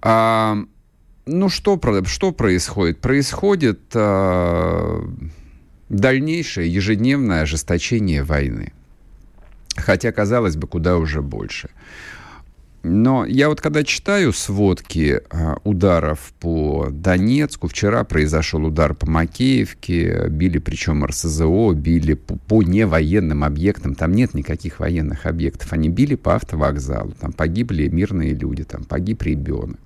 А, 0.00 0.56
ну, 1.26 1.48
что, 1.48 1.78
что 2.06 2.32
происходит? 2.32 3.00
Происходит... 3.00 3.80
А, 3.94 5.02
дальнейшее 5.88 6.72
ежедневное 6.72 7.42
ожесточение 7.42 8.22
войны. 8.22 8.72
Хотя, 9.76 10.12
казалось 10.12 10.56
бы, 10.56 10.66
куда 10.66 10.96
уже 10.96 11.22
больше. 11.22 11.70
Но 12.88 13.24
я 13.24 13.48
вот 13.48 13.60
когда 13.60 13.82
читаю 13.82 14.32
сводки 14.32 15.20
а, 15.30 15.56
ударов 15.64 16.32
по 16.38 16.86
Донецку, 16.88 17.66
вчера 17.66 18.04
произошел 18.04 18.64
удар 18.64 18.94
по 18.94 19.10
Макеевке, 19.10 20.28
били 20.28 20.58
причем 20.58 21.04
РСЗО, 21.04 21.72
били 21.72 22.14
по, 22.14 22.36
по 22.36 22.62
невоенным 22.62 23.42
объектам, 23.42 23.96
там 23.96 24.12
нет 24.12 24.34
никаких 24.34 24.78
военных 24.78 25.26
объектов, 25.26 25.72
они 25.72 25.88
били 25.88 26.14
по 26.14 26.36
автовокзалу, 26.36 27.12
там 27.20 27.32
погибли 27.32 27.88
мирные 27.88 28.34
люди, 28.34 28.62
там 28.62 28.84
погиб 28.84 29.22
ребенок. 29.22 29.85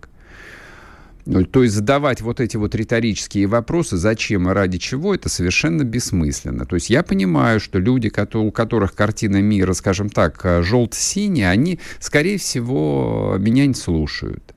Ну, 1.26 1.44
то 1.44 1.62
есть 1.62 1.74
задавать 1.74 2.20
вот 2.20 2.40
эти 2.40 2.56
вот 2.56 2.74
риторические 2.74 3.46
вопросы, 3.46 3.96
зачем 3.96 4.48
и 4.48 4.52
ради 4.52 4.78
чего, 4.78 5.14
это 5.14 5.28
совершенно 5.28 5.84
бессмысленно. 5.84 6.66
То 6.66 6.76
есть 6.76 6.90
я 6.90 7.02
понимаю, 7.02 7.60
что 7.60 7.78
люди, 7.78 8.10
у 8.34 8.50
которых 8.50 8.94
картина 8.94 9.40
мира, 9.42 9.72
скажем 9.72 10.08
так, 10.08 10.40
э, 10.44 10.62
желто-синяя, 10.62 11.50
они, 11.50 11.78
скорее 11.98 12.38
всего, 12.38 13.36
меня 13.38 13.66
не 13.66 13.74
слушают. 13.74 14.54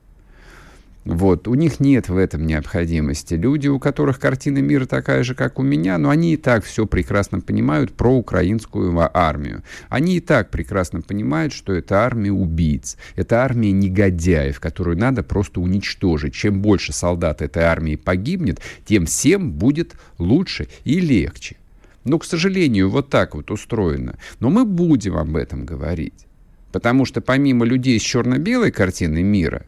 Вот. 1.04 1.48
У 1.48 1.54
них 1.54 1.80
нет 1.80 2.08
в 2.08 2.16
этом 2.16 2.46
необходимости. 2.46 3.34
Люди, 3.34 3.68
у 3.68 3.78
которых 3.78 4.18
картина 4.18 4.58
мира 4.58 4.86
такая 4.86 5.22
же, 5.22 5.34
как 5.34 5.58
у 5.58 5.62
меня, 5.62 5.98
но 5.98 6.08
они 6.08 6.32
и 6.32 6.36
так 6.38 6.64
все 6.64 6.86
прекрасно 6.86 7.40
понимают 7.40 7.92
про 7.92 8.14
украинскую 8.14 8.94
армию. 9.12 9.62
Они 9.90 10.16
и 10.16 10.20
так 10.20 10.50
прекрасно 10.50 11.02
понимают, 11.02 11.52
что 11.52 11.74
это 11.74 11.98
армия 11.98 12.32
убийц. 12.32 12.96
Это 13.16 13.42
армия 13.42 13.72
негодяев, 13.72 14.60
которую 14.60 14.96
надо 14.96 15.22
просто 15.22 15.60
уничтожить. 15.60 16.34
Чем 16.34 16.62
больше 16.62 16.94
солдат 16.94 17.42
этой 17.42 17.64
армии 17.64 17.96
погибнет, 17.96 18.60
тем 18.86 19.04
всем 19.04 19.52
будет 19.52 19.94
лучше 20.18 20.68
и 20.84 21.00
легче. 21.00 21.56
Но, 22.04 22.18
к 22.18 22.24
сожалению, 22.24 22.88
вот 22.88 23.10
так 23.10 23.34
вот 23.34 23.50
устроено. 23.50 24.16
Но 24.40 24.48
мы 24.48 24.64
будем 24.64 25.16
об 25.16 25.36
этом 25.36 25.66
говорить. 25.66 26.26
Потому 26.72 27.04
что 27.04 27.20
помимо 27.20 27.66
людей 27.66 28.00
с 28.00 28.02
черно-белой 28.02 28.72
картиной 28.72 29.22
мира, 29.22 29.64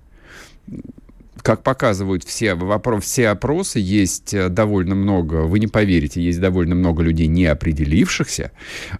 как 1.46 1.62
показывают 1.62 2.24
все, 2.24 2.56
вопрос, 2.56 3.04
все 3.04 3.28
опросы, 3.28 3.78
есть 3.78 4.34
э, 4.34 4.48
довольно 4.48 4.96
много, 4.96 5.42
вы 5.42 5.60
не 5.60 5.68
поверите, 5.68 6.20
есть 6.20 6.40
довольно 6.40 6.74
много 6.74 7.04
людей 7.04 7.28
не 7.28 7.46
определившихся, 7.46 8.50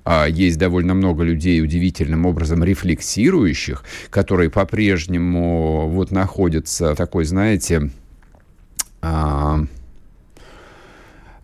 а 0.05 0.27
есть 0.27 0.57
довольно 0.57 0.95
много 0.95 1.25
людей 1.25 1.61
удивительным 1.61 2.25
образом 2.25 2.63
рефлексирующих, 2.63 3.83
которые 4.11 4.49
по-прежнему 4.49 5.89
вот 5.89 6.13
находятся 6.13 6.95
такой, 6.95 7.25
знаете, 7.25 7.91
а, 9.03 9.65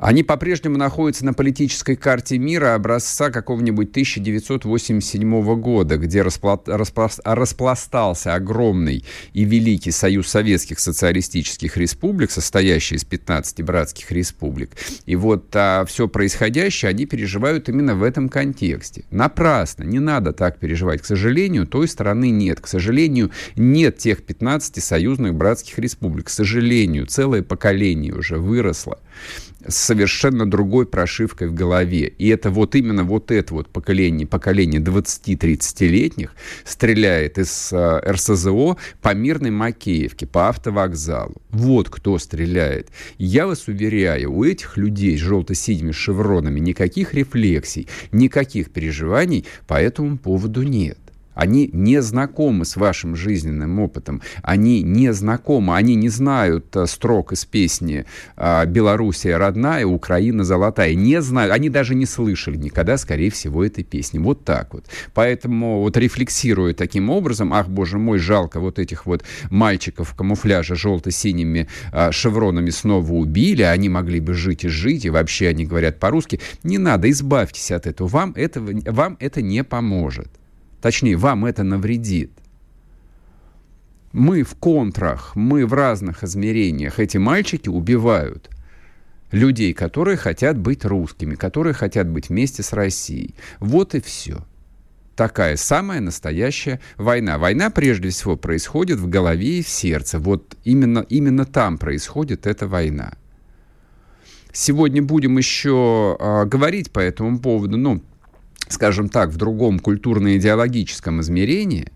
они 0.02 0.24
по-прежнему 0.24 0.76
находятся 0.78 1.24
на 1.24 1.32
политической 1.32 1.94
карте 1.94 2.36
мира 2.36 2.74
образца 2.74 3.30
какого-нибудь 3.30 3.90
1987 3.90 5.60
года, 5.60 5.96
где 5.96 6.22
распла... 6.22 6.60
Распла... 6.66 7.08
распластался 7.22 8.34
огромный 8.34 9.04
и 9.32 9.44
великий 9.44 9.92
Союз 9.92 10.26
Советских 10.26 10.80
Социалистических 10.80 11.76
Республик, 11.76 12.32
состоящий 12.32 12.96
из 12.96 13.04
15 13.04 13.62
братских 13.62 14.10
республик. 14.10 14.72
И 15.06 15.14
вот 15.14 15.54
а, 15.54 15.84
все 15.84 16.08
происходящее 16.08 16.88
они 16.88 17.06
переживают 17.06 17.68
именно 17.68 17.94
в 17.94 18.02
этом 18.02 18.28
контексте. 18.28 19.04
Напрасно, 19.12 19.84
не 19.84 20.00
надо 20.00 20.32
так 20.32 20.58
переживать. 20.58 21.02
К 21.02 21.04
сожалению, 21.04 21.64
той 21.64 21.86
страны 21.86 22.30
нет. 22.30 22.60
К 22.60 22.66
сожалению, 22.66 23.30
нет 23.54 23.98
тех 23.98 24.24
15 24.24 24.82
союзных 24.82 25.36
братских 25.36 25.78
республик. 25.78 26.26
К 26.26 26.30
сожалению, 26.30 27.06
целое 27.06 27.44
поколение 27.44 28.12
уже 28.12 28.38
выросло 28.38 28.98
с 29.66 29.76
совершенно 29.76 30.50
другой 30.50 30.86
прошивкой 30.86 31.48
в 31.48 31.54
голове. 31.54 32.12
И 32.18 32.28
это 32.28 32.50
вот 32.50 32.74
именно 32.74 33.04
вот 33.04 33.30
это 33.30 33.54
вот 33.54 33.68
поколение, 33.68 34.26
поколение 34.26 34.80
20-30-летних 34.80 36.34
стреляет 36.64 37.38
из 37.38 37.72
э, 37.72 38.00
РСЗО 38.10 38.76
по 39.00 39.14
мирной 39.14 39.50
Макеевке, 39.50 40.26
по 40.26 40.48
автовокзалу. 40.48 41.36
Вот 41.50 41.90
кто 41.90 42.18
стреляет. 42.18 42.88
Я 43.18 43.46
вас 43.46 43.68
уверяю, 43.68 44.32
у 44.32 44.44
этих 44.44 44.76
людей 44.76 45.16
с 45.16 45.20
желто-синими 45.20 45.92
шевронами 45.92 46.60
никаких 46.60 47.14
рефлексий, 47.14 47.88
никаких 48.10 48.70
переживаний 48.70 49.44
по 49.66 49.74
этому 49.74 50.18
поводу 50.18 50.62
нет. 50.62 50.98
Они 51.34 51.68
не 51.72 52.02
знакомы 52.02 52.64
с 52.64 52.76
вашим 52.76 53.16
жизненным 53.16 53.78
опытом, 53.80 54.22
они 54.42 54.82
не 54.82 55.12
знакомы, 55.12 55.76
они 55.76 55.94
не 55.94 56.08
знают 56.08 56.74
э, 56.76 56.86
строк 56.86 57.32
из 57.32 57.44
песни 57.44 58.04
э, 58.36 58.66
«Белоруссия 58.66 59.36
родная, 59.36 59.86
Украина 59.86 60.44
золотая». 60.44 60.94
Не 60.94 61.20
знают, 61.22 61.52
они 61.52 61.68
даже 61.68 61.94
не 61.94 62.06
слышали 62.06 62.56
никогда, 62.56 62.96
скорее 62.96 63.30
всего, 63.30 63.64
этой 63.64 63.84
песни. 63.84 64.18
Вот 64.18 64.44
так 64.44 64.74
вот. 64.74 64.86
Поэтому 65.14 65.80
вот 65.80 65.96
рефлексируя 65.96 66.74
таким 66.74 67.10
образом, 67.10 67.52
ах, 67.52 67.68
боже 67.68 67.98
мой, 67.98 68.18
жалко 68.18 68.60
вот 68.60 68.78
этих 68.78 69.06
вот 69.06 69.24
мальчиков 69.50 70.10
в 70.10 70.14
камуфляже 70.14 70.76
желто-синими 70.76 71.68
э, 71.92 72.12
шевронами 72.12 72.70
снова 72.70 73.12
убили, 73.12 73.62
они 73.62 73.88
могли 73.88 74.20
бы 74.20 74.34
жить 74.34 74.64
и 74.64 74.68
жить, 74.68 75.04
и 75.04 75.10
вообще 75.10 75.48
они 75.48 75.64
говорят 75.64 75.98
по-русски. 75.98 76.40
Не 76.62 76.78
надо, 76.78 77.10
избавьтесь 77.10 77.70
от 77.70 77.86
этого, 77.86 78.08
вам, 78.08 78.32
этого, 78.36 78.72
вам 78.86 79.16
это 79.20 79.42
не 79.42 79.64
поможет. 79.64 80.28
Точнее, 80.82 81.16
вам 81.16 81.44
это 81.44 81.62
навредит. 81.62 82.32
Мы 84.12 84.42
в 84.42 84.56
контрах, 84.56 85.34
мы 85.36 85.64
в 85.64 85.72
разных 85.72 86.24
измерениях. 86.24 86.98
Эти 86.98 87.18
мальчики 87.18 87.68
убивают 87.68 88.50
людей, 89.30 89.72
которые 89.72 90.16
хотят 90.16 90.58
быть 90.58 90.84
русскими, 90.84 91.36
которые 91.36 91.72
хотят 91.72 92.08
быть 92.08 92.28
вместе 92.28 92.64
с 92.64 92.72
Россией. 92.72 93.36
Вот 93.60 93.94
и 93.94 94.00
все. 94.00 94.44
Такая 95.14 95.56
самая 95.56 96.00
настоящая 96.00 96.80
война. 96.96 97.38
Война 97.38 97.70
прежде 97.70 98.08
всего 98.08 98.36
происходит 98.36 98.98
в 98.98 99.08
голове 99.08 99.60
и 99.60 99.62
в 99.62 99.68
сердце. 99.68 100.18
Вот 100.18 100.56
именно, 100.64 101.06
именно 101.08 101.46
там 101.46 101.78
происходит 101.78 102.46
эта 102.46 102.66
война. 102.66 103.12
Сегодня 104.52 105.00
будем 105.00 105.38
еще 105.38 106.16
э, 106.18 106.44
говорить 106.44 106.90
по 106.90 106.98
этому 106.98 107.38
поводу, 107.38 107.78
ну, 107.78 108.02
скажем 108.72 109.08
так, 109.08 109.30
в 109.30 109.36
другом 109.36 109.78
культурно-идеологическом 109.78 111.20
измерении, 111.20 111.92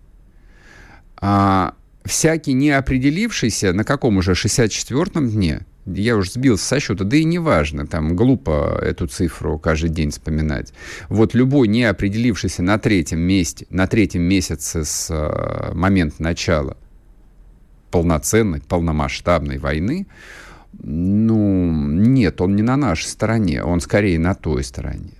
а, 1.17 1.73
всякий 2.05 2.53
не 2.53 2.71
определившийся, 2.71 3.73
на 3.73 3.83
каком 3.83 4.17
уже 4.17 4.33
64-м 4.33 5.29
дне, 5.29 5.65
я 5.85 6.17
уже 6.17 6.31
сбился 6.31 6.65
со 6.65 6.79
счета, 6.79 7.03
да 7.03 7.17
и 7.17 7.23
неважно, 7.23 7.87
там 7.87 8.15
глупо 8.15 8.77
эту 8.81 9.07
цифру 9.07 9.57
каждый 9.57 9.89
день 9.89 10.11
вспоминать. 10.11 10.73
Вот 11.09 11.33
любой 11.33 11.67
не 11.67 11.85
определившийся 11.85 12.61
на 12.61 12.77
третьем 12.77 13.19
месте, 13.19 13.67
на 13.69 13.87
третьем 13.87 14.23
месяце 14.23 14.83
с 14.83 15.07
э, 15.09 15.73
момента 15.73 16.21
начала 16.21 16.77
полноценной, 17.89 18.61
полномасштабной 18.61 19.59
войны, 19.59 20.07
ну, 20.73 21.71
нет, 21.71 22.41
он 22.41 22.55
не 22.55 22.61
на 22.61 22.75
нашей 22.75 23.07
стороне, 23.07 23.63
он 23.63 23.79
скорее 23.79 24.19
на 24.19 24.35
той 24.35 24.63
стороне 24.63 25.16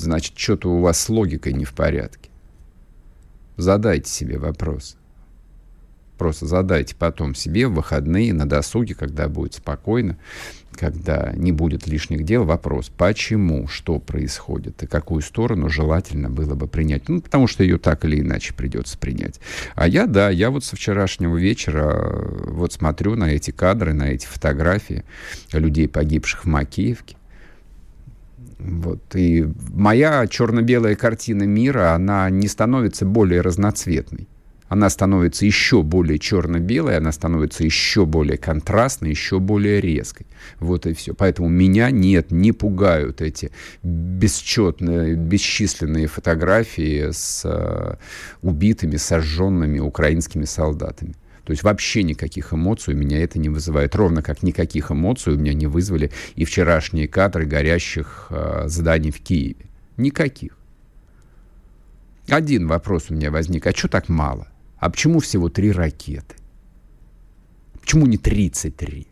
значит, 0.00 0.36
что-то 0.36 0.70
у 0.70 0.80
вас 0.80 0.98
с 1.00 1.08
логикой 1.08 1.52
не 1.52 1.64
в 1.64 1.72
порядке. 1.72 2.30
Задайте 3.56 4.10
себе 4.10 4.38
вопрос. 4.38 4.96
Просто 6.20 6.44
задайте 6.44 6.94
потом 6.96 7.34
себе 7.34 7.66
в 7.66 7.72
выходные, 7.72 8.34
на 8.34 8.46
досуге, 8.46 8.94
когда 8.94 9.26
будет 9.26 9.54
спокойно, 9.54 10.18
когда 10.72 11.32
не 11.34 11.50
будет 11.50 11.86
лишних 11.86 12.24
дел, 12.24 12.44
вопрос, 12.44 12.90
почему, 12.94 13.68
что 13.68 13.98
происходит 13.98 14.82
и 14.82 14.86
какую 14.86 15.22
сторону 15.22 15.70
желательно 15.70 16.28
было 16.28 16.54
бы 16.54 16.66
принять. 16.68 17.08
Ну, 17.08 17.22
потому 17.22 17.46
что 17.46 17.62
ее 17.62 17.78
так 17.78 18.04
или 18.04 18.20
иначе 18.20 18.52
придется 18.52 18.98
принять. 18.98 19.40
А 19.74 19.88
я, 19.88 20.06
да, 20.06 20.28
я 20.28 20.50
вот 20.50 20.62
со 20.62 20.76
вчерашнего 20.76 21.38
вечера 21.38 21.90
э, 21.90 22.50
вот 22.50 22.74
смотрю 22.74 23.14
на 23.14 23.32
эти 23.32 23.50
кадры, 23.50 23.94
на 23.94 24.10
эти 24.10 24.26
фотографии 24.26 25.04
людей, 25.52 25.88
погибших 25.88 26.44
в 26.44 26.48
Макеевке. 26.48 27.16
Вот. 28.60 29.00
И 29.14 29.48
моя 29.72 30.26
черно-белая 30.26 30.94
картина 30.94 31.44
мира, 31.44 31.94
она 31.94 32.28
не 32.30 32.48
становится 32.48 33.06
более 33.06 33.40
разноцветной. 33.40 34.28
Она 34.68 34.88
становится 34.88 35.44
еще 35.44 35.82
более 35.82 36.20
черно-белой, 36.20 36.96
она 36.96 37.10
становится 37.10 37.64
еще 37.64 38.06
более 38.06 38.38
контрастной, 38.38 39.10
еще 39.10 39.40
более 39.40 39.80
резкой. 39.80 40.28
Вот 40.60 40.86
и 40.86 40.94
все. 40.94 41.12
Поэтому 41.12 41.48
меня 41.48 41.90
нет, 41.90 42.30
не 42.30 42.52
пугают 42.52 43.20
эти 43.20 43.50
бесчетные, 43.82 45.16
бесчисленные 45.16 46.06
фотографии 46.06 47.10
с 47.10 47.44
uh, 47.44 47.98
убитыми, 48.42 48.94
сожженными 48.94 49.80
украинскими 49.80 50.44
солдатами. 50.44 51.14
То 51.50 51.52
есть 51.52 51.64
вообще 51.64 52.04
никаких 52.04 52.52
эмоций 52.52 52.94
у 52.94 52.96
меня 52.96 53.20
это 53.20 53.40
не 53.40 53.48
вызывает. 53.48 53.96
Ровно 53.96 54.22
как 54.22 54.44
никаких 54.44 54.92
эмоций 54.92 55.34
у 55.34 55.36
меня 55.36 55.52
не 55.52 55.66
вызвали 55.66 56.12
и 56.36 56.44
вчерашние 56.44 57.08
кадры 57.08 57.44
горящих 57.44 58.28
э, 58.30 58.68
зданий 58.68 59.10
в 59.10 59.20
Киеве. 59.20 59.66
Никаких. 59.96 60.56
Один 62.28 62.68
вопрос 62.68 63.06
у 63.10 63.14
меня 63.14 63.32
возник. 63.32 63.66
А 63.66 63.72
что 63.72 63.88
так 63.88 64.08
мало? 64.08 64.46
А 64.78 64.90
почему 64.90 65.18
всего 65.18 65.48
три 65.48 65.72
ракеты? 65.72 66.36
Почему 67.80 68.06
не 68.06 68.16
33? 68.16 69.08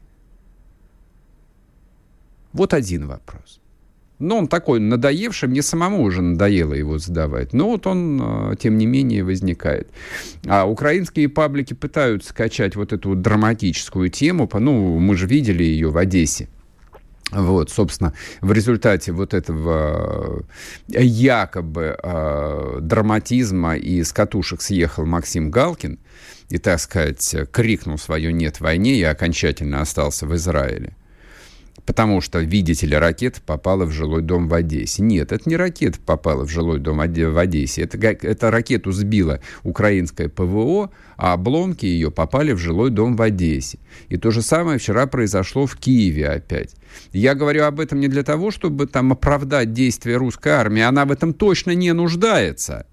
Вот 2.52 2.72
один 2.72 3.08
вопрос. 3.08 3.60
Но 4.18 4.38
он 4.38 4.48
такой 4.48 4.80
надоевший, 4.80 5.48
мне 5.48 5.62
самому 5.62 6.02
уже 6.02 6.22
надоело 6.22 6.74
его 6.74 6.98
задавать. 6.98 7.52
Но 7.52 7.70
вот 7.70 7.86
он, 7.86 8.20
а, 8.22 8.56
тем 8.56 8.76
не 8.76 8.86
менее, 8.86 9.22
возникает. 9.22 9.88
А 10.46 10.64
украинские 10.68 11.28
паблики 11.28 11.74
пытаются 11.74 12.34
качать 12.34 12.74
вот 12.74 12.92
эту 12.92 13.14
драматическую 13.14 14.08
тему. 14.08 14.50
Ну, 14.52 14.98
мы 14.98 15.16
же 15.16 15.26
видели 15.26 15.62
ее 15.62 15.90
в 15.90 15.96
Одессе. 15.96 16.48
Вот, 17.30 17.70
собственно, 17.70 18.14
в 18.40 18.52
результате 18.52 19.12
вот 19.12 19.34
этого 19.34 20.42
э, 20.92 21.02
якобы 21.02 21.98
э, 22.02 22.78
драматизма 22.80 23.76
и 23.76 24.02
с 24.02 24.12
катушек 24.14 24.62
съехал 24.62 25.04
Максим 25.04 25.50
Галкин 25.50 25.98
и, 26.48 26.56
так 26.56 26.80
сказать, 26.80 27.36
крикнул 27.52 27.98
свое 27.98 28.32
«нет 28.32 28.60
войне» 28.60 28.94
и 28.94 29.02
окончательно 29.02 29.82
остался 29.82 30.26
в 30.26 30.34
Израиле 30.34 30.94
потому 31.88 32.20
что, 32.20 32.40
видите 32.40 32.86
ли, 32.86 32.94
ракета 32.94 33.40
попала 33.40 33.86
в 33.86 33.92
жилой 33.92 34.20
дом 34.20 34.46
в 34.46 34.52
Одессе. 34.52 35.02
Нет, 35.02 35.32
это 35.32 35.48
не 35.48 35.56
ракета 35.56 35.98
попала 35.98 36.44
в 36.44 36.50
жилой 36.50 36.80
дом 36.80 36.98
в 36.98 37.38
Одессе. 37.38 37.80
Это, 37.80 37.96
это 37.96 38.50
ракету 38.50 38.92
сбила 38.92 39.40
украинское 39.62 40.28
ПВО, 40.28 40.90
а 41.16 41.32
обломки 41.32 41.86
ее 41.86 42.10
попали 42.10 42.52
в 42.52 42.58
жилой 42.58 42.90
дом 42.90 43.16
в 43.16 43.22
Одессе. 43.22 43.78
И 44.10 44.18
то 44.18 44.30
же 44.30 44.42
самое 44.42 44.78
вчера 44.78 45.06
произошло 45.06 45.64
в 45.64 45.78
Киеве 45.78 46.28
опять. 46.28 46.76
Я 47.12 47.34
говорю 47.34 47.64
об 47.64 47.80
этом 47.80 48.00
не 48.00 48.08
для 48.08 48.22
того, 48.22 48.50
чтобы 48.50 48.86
там 48.86 49.10
оправдать 49.12 49.72
действия 49.72 50.18
русской 50.18 50.50
армии. 50.50 50.82
Она 50.82 51.06
в 51.06 51.10
этом 51.10 51.32
точно 51.32 51.70
не 51.74 51.94
нуждается. 51.94 52.86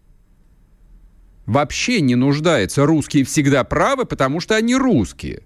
Вообще 1.46 2.00
не 2.00 2.16
нуждается. 2.16 2.86
Русские 2.86 3.26
всегда 3.26 3.66
правы, 3.66 4.06
потому 4.06 4.40
что 4.40 4.56
они 4.56 4.74
русские 4.74 5.44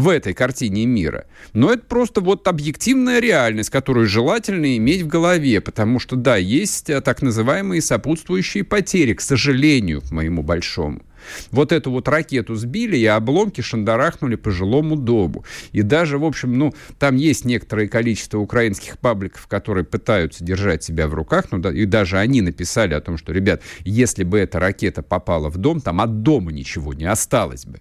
в 0.00 0.08
этой 0.08 0.34
картине 0.34 0.86
мира. 0.86 1.26
Но 1.52 1.72
это 1.72 1.84
просто 1.86 2.20
вот 2.20 2.46
объективная 2.48 3.20
реальность, 3.20 3.70
которую 3.70 4.06
желательно 4.06 4.76
иметь 4.76 5.02
в 5.02 5.06
голове, 5.06 5.60
потому 5.60 5.98
что, 5.98 6.16
да, 6.16 6.36
есть 6.36 6.90
э, 6.90 7.00
так 7.00 7.22
называемые 7.22 7.80
сопутствующие 7.80 8.64
потери, 8.64 9.14
к 9.14 9.20
сожалению, 9.20 10.02
к 10.02 10.10
моему 10.10 10.42
большому. 10.42 11.02
Вот 11.50 11.72
эту 11.72 11.90
вот 11.90 12.08
ракету 12.08 12.54
сбили, 12.54 12.96
и 12.96 13.06
обломки 13.06 13.60
шандарахнули 13.60 14.36
по 14.36 14.50
жилому 14.50 14.96
дому. 14.96 15.44
И 15.72 15.82
даже, 15.82 16.18
в 16.18 16.24
общем, 16.24 16.56
ну, 16.56 16.74
там 16.98 17.16
есть 17.16 17.44
некоторое 17.44 17.88
количество 17.88 18.38
украинских 18.38 18.98
пабликов, 18.98 19.46
которые 19.48 19.84
пытаются 19.84 20.44
держать 20.44 20.84
себя 20.84 21.08
в 21.08 21.14
руках, 21.14 21.46
ну, 21.50 21.58
да, 21.58 21.72
и 21.72 21.84
даже 21.84 22.18
они 22.18 22.42
написали 22.42 22.94
о 22.94 23.00
том, 23.00 23.18
что, 23.18 23.32
ребят, 23.32 23.62
если 23.84 24.22
бы 24.22 24.38
эта 24.38 24.60
ракета 24.60 25.02
попала 25.02 25.48
в 25.48 25.56
дом, 25.56 25.80
там 25.80 26.00
от 26.00 26.22
дома 26.22 26.52
ничего 26.52 26.94
не 26.94 27.06
осталось 27.06 27.66
бы. 27.66 27.80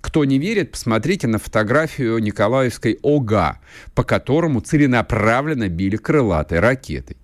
Кто 0.00 0.24
не 0.24 0.38
верит, 0.38 0.72
посмотрите 0.72 1.26
на 1.26 1.38
фотографию 1.38 2.18
Николаевской 2.18 2.98
ОГА, 3.02 3.60
по 3.94 4.02
которому 4.02 4.60
целенаправленно 4.60 5.68
били 5.68 5.96
крылатой 5.96 6.60
ракетой. 6.60 7.16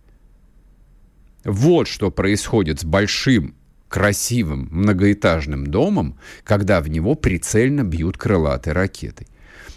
Вот 1.45 1.89
что 1.89 2.11
происходит 2.11 2.81
с 2.81 2.85
большим, 2.85 3.55
красивым, 3.89 4.69
многоэтажным 4.71 5.67
домом, 5.67 6.19
когда 6.45 6.81
в 6.81 6.89
него 6.89 7.15
прицельно 7.15 7.83
бьют 7.83 8.19
крылатой 8.19 8.73
ракетой. 8.73 9.29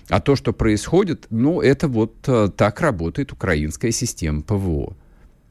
А 0.10 0.20
то, 0.20 0.36
что 0.36 0.54
происходит, 0.54 1.28
ну, 1.30 1.62
это 1.62 1.88
вот 1.88 2.28
э, 2.28 2.50
так 2.56 2.82
работает 2.82 3.32
украинская 3.32 3.92
система 3.92 4.42
ПВО. 4.42 4.98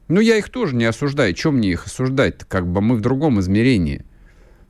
Ну, 0.09 0.19
я 0.19 0.35
их 0.37 0.49
тоже 0.49 0.75
не 0.75 0.83
осуждаю. 0.83 1.33
Чем 1.33 1.55
мне 1.55 1.71
их 1.71 1.85
осуждать-то? 1.85 2.45
Как 2.45 2.67
бы 2.67 2.81
мы 2.81 2.95
в 2.95 3.01
другом 3.01 3.39
измерении. 3.39 4.03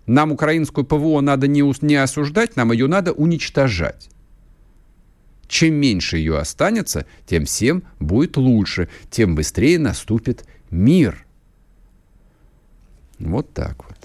Нам 0.09 0.31
украинскую 0.31 0.85
ПВО 0.85 1.21
надо 1.21 1.47
не, 1.47 1.63
не 1.85 1.95
осуждать, 1.95 2.55
нам 2.55 2.71
ее 2.71 2.87
надо 2.87 3.11
уничтожать. 3.11 4.09
Чем 5.47 5.75
меньше 5.75 6.17
ее 6.17 6.37
останется, 6.37 7.05
тем 7.25 7.45
всем 7.45 7.83
будет 7.99 8.37
лучше, 8.37 8.89
тем 9.09 9.35
быстрее 9.35 9.79
наступит 9.79 10.45
мир– 10.69 11.25
вот 13.19 13.53
так 13.53 13.83
вот. 13.85 13.95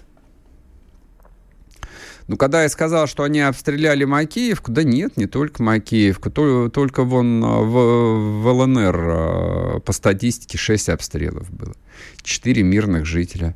Ну, 2.26 2.36
когда 2.36 2.62
я 2.62 2.68
сказал, 2.68 3.06
что 3.06 3.22
они 3.22 3.40
обстреляли 3.40 4.04
Макеевку, 4.04 4.72
да 4.72 4.82
нет, 4.82 5.16
не 5.16 5.26
только 5.26 5.62
Макеевку, 5.62 6.30
только 6.30 7.04
вон 7.04 7.44
а, 7.44 7.60
в, 7.60 8.42
в 8.42 8.48
ЛНР 8.48 8.96
а, 8.96 9.80
по 9.80 9.92
статистике 9.92 10.56
6 10.56 10.88
обстрелов 10.88 11.50
было. 11.50 11.74
4 12.22 12.62
мирных 12.62 13.04
жителя 13.04 13.54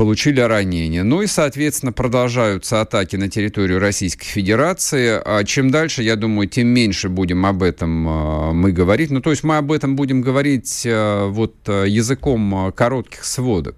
получили 0.00 0.40
ранения. 0.40 1.04
Ну 1.04 1.20
и, 1.20 1.26
соответственно, 1.26 1.92
продолжаются 1.92 2.80
атаки 2.80 3.16
на 3.16 3.28
территорию 3.28 3.80
Российской 3.80 4.24
Федерации. 4.24 5.20
А 5.22 5.44
чем 5.44 5.70
дальше, 5.70 6.02
я 6.02 6.16
думаю, 6.16 6.48
тем 6.48 6.68
меньше 6.68 7.10
будем 7.10 7.44
об 7.44 7.62
этом 7.62 8.08
а, 8.08 8.52
мы 8.54 8.72
говорить. 8.72 9.10
Ну, 9.10 9.20
то 9.20 9.28
есть 9.28 9.44
мы 9.44 9.58
об 9.58 9.70
этом 9.70 9.96
будем 9.96 10.22
говорить 10.22 10.86
вот 10.86 11.54
языком 11.68 12.72
коротких 12.74 13.22
сводок. 13.24 13.76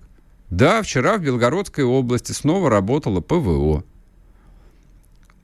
Да, 0.48 0.82
вчера 0.82 1.18
в 1.18 1.22
Белгородской 1.22 1.82
области 1.82 2.30
снова 2.30 2.70
работало 2.70 3.20
ПВО. 3.20 3.82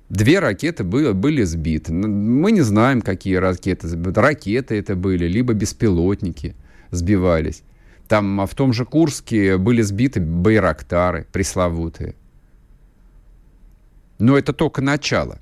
Две 0.08 0.38
ракеты 0.38 0.84
были, 0.84 1.10
были 1.10 1.42
сбиты. 1.42 1.92
Мы 1.92 2.52
не 2.52 2.60
знаем, 2.60 3.02
какие 3.02 3.34
ракеты. 3.34 3.88
Ракеты 4.14 4.76
это 4.76 4.94
были, 4.94 5.26
либо 5.26 5.54
беспилотники 5.54 6.54
сбивались. 6.92 7.64
Там 8.08 8.40
а 8.40 8.46
в 8.46 8.54
том 8.54 8.72
же 8.72 8.84
Курске 8.84 9.58
были 9.58 9.82
сбиты 9.82 10.20
байрактары 10.20 11.26
пресловутые. 11.30 12.14
Но 14.18 14.36
это 14.36 14.52
только 14.52 14.82
начало. 14.82 15.38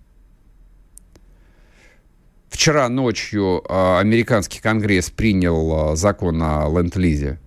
Вчера 2.48 2.88
ночью 2.88 3.62
э, 3.68 3.98
американский 3.98 4.61
конгресс 4.61 5.11
принял 5.11 5.92
э, 5.92 5.96
закон 5.96 6.42
о 6.42 6.68
ленд-лизе 6.68 7.38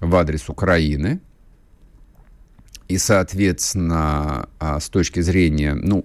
в 0.00 0.14
адрес 0.16 0.48
Украины– 0.48 1.20
и, 2.88 2.98
соответственно, 2.98 4.48
а, 4.58 4.78
с 4.78 4.88
точки 4.88 5.20
зрения, 5.20 5.74
ну, 5.74 6.04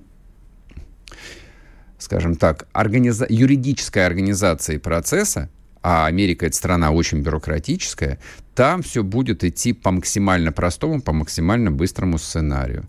скажем 1.98 2.36
так, 2.36 2.68
организа... 2.72 3.26
юридической 3.30 4.06
организации 4.06 4.78
процесса, 4.78 5.50
а 5.82 6.06
Америка 6.08 6.46
это 6.46 6.56
страна 6.56 6.92
очень 6.92 7.22
бюрократическая, 7.22 8.20
там 8.56 8.82
все 8.82 9.04
будет 9.04 9.44
идти 9.44 9.74
по 9.74 9.92
максимально 9.92 10.52
простому, 10.52 11.02
по 11.02 11.14
максимально 11.14 11.72
быстрому 11.72 12.18
сценарию. 12.18 12.86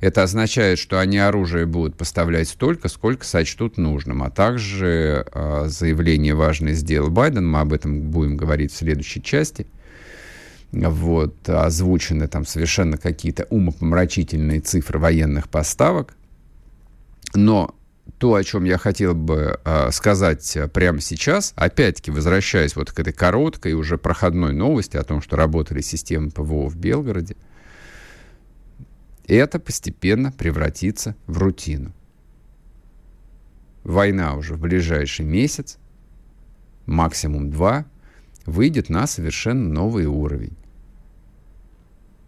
Это 0.00 0.24
означает, 0.24 0.78
что 0.78 0.98
они 0.98 1.18
оружие 1.18 1.64
будут 1.64 1.96
поставлять 1.96 2.48
столько, 2.48 2.88
сколько 2.88 3.24
сочтут 3.24 3.78
нужным. 3.78 4.24
А 4.24 4.30
также 4.30 5.24
э, 5.32 5.64
заявление 5.68 6.34
важное 6.34 6.72
сделал 6.72 7.08
Байден, 7.08 7.48
мы 7.48 7.60
об 7.60 7.72
этом 7.72 8.10
будем 8.10 8.36
говорить 8.36 8.72
в 8.72 8.76
следующей 8.76 9.22
части– 9.22 9.66
вот, 10.72 11.48
озвучены 11.48 12.28
там 12.28 12.46
совершенно 12.46 12.96
какие-то 12.96 13.44
умопомрачительные 13.50 14.60
цифры 14.60 14.98
военных 14.98 15.48
поставок. 15.48 16.14
Но 17.34 17.74
то, 18.22 18.34
о 18.34 18.44
чем 18.44 18.62
я 18.62 18.78
хотел 18.78 19.16
бы 19.16 19.58
э, 19.64 19.90
сказать 19.90 20.56
прямо 20.72 21.00
сейчас, 21.00 21.52
опять-таки 21.56 22.12
возвращаясь 22.12 22.76
вот 22.76 22.92
к 22.92 23.00
этой 23.00 23.12
короткой 23.12 23.72
уже 23.72 23.98
проходной 23.98 24.52
новости 24.52 24.96
о 24.96 25.02
том, 25.02 25.20
что 25.20 25.34
работали 25.34 25.80
системы 25.80 26.30
ПВО 26.30 26.68
в 26.68 26.76
Белгороде, 26.76 27.34
это 29.26 29.58
постепенно 29.58 30.30
превратится 30.30 31.16
в 31.26 31.36
рутину. 31.36 31.90
Война 33.82 34.36
уже 34.36 34.54
в 34.54 34.60
ближайший 34.60 35.24
месяц, 35.24 35.78
максимум 36.86 37.50
два, 37.50 37.86
выйдет 38.46 38.88
на 38.88 39.08
совершенно 39.08 39.68
новый 39.68 40.06
уровень. 40.06 40.56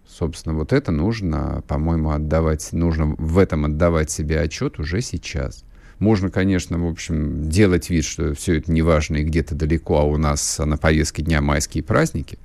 Собственно, 0.09 0.57
вот 0.57 0.73
это 0.73 0.91
нужно, 0.91 1.63
по-моему, 1.69 2.11
отдавать, 2.11 2.73
нужно 2.73 3.15
в 3.17 3.39
этом 3.39 3.67
отдавать 3.67 4.11
себе 4.11 4.41
отчет 4.41 4.81
уже 4.81 5.01
сейчас. 5.01 5.65
Можно, 5.99 6.31
конечно, 6.31 6.79
в 6.79 6.87
общем, 6.87 7.49
делать 7.49 7.91
вид, 7.91 8.05
что 8.05 8.35
все 8.35 8.59
это 8.59 8.73
неважно 8.73 9.17
и 9.17 9.25
где-то 9.25 9.55
далеко, 9.55 9.99
а 9.99 10.05
у 10.05 10.17
нас 10.17 10.59
на 10.59 10.77
повестке 10.77 11.23
дня 11.23 11.41
майские 11.41 11.85
праздники. 11.85 12.39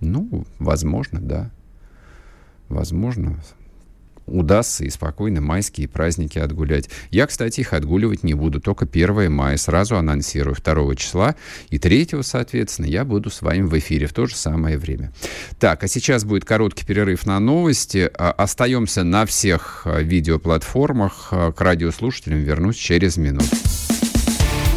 Ну, 0.00 0.46
возможно, 0.58 1.20
да. 1.20 1.50
Возможно 2.68 3.40
удастся 4.26 4.84
и 4.84 4.90
спокойно 4.90 5.40
майские 5.40 5.88
праздники 5.88 6.38
отгулять. 6.38 6.90
Я, 7.10 7.26
кстати, 7.26 7.60
их 7.60 7.72
отгуливать 7.72 8.22
не 8.22 8.34
буду, 8.34 8.60
только 8.60 8.84
1 8.84 9.32
мая. 9.32 9.56
Сразу 9.56 9.96
анонсирую 9.96 10.56
2 10.56 10.96
числа. 10.96 11.36
И 11.70 11.78
3, 11.78 12.08
соответственно, 12.22 12.86
я 12.86 13.04
буду 13.04 13.30
с 13.30 13.42
вами 13.42 13.62
в 13.62 13.78
эфире 13.78 14.06
в 14.06 14.12
то 14.12 14.26
же 14.26 14.36
самое 14.36 14.78
время. 14.78 15.12
Так, 15.58 15.84
а 15.84 15.88
сейчас 15.88 16.24
будет 16.24 16.44
короткий 16.44 16.84
перерыв 16.84 17.26
на 17.26 17.38
новости. 17.40 18.10
А, 18.18 18.32
остаемся 18.32 19.04
на 19.04 19.26
всех 19.26 19.82
а, 19.84 20.00
видеоплатформах. 20.00 21.28
А, 21.30 21.52
к 21.52 21.60
радиослушателям 21.60 22.40
вернусь 22.40 22.76
через 22.76 23.16
минуту. 23.16 23.46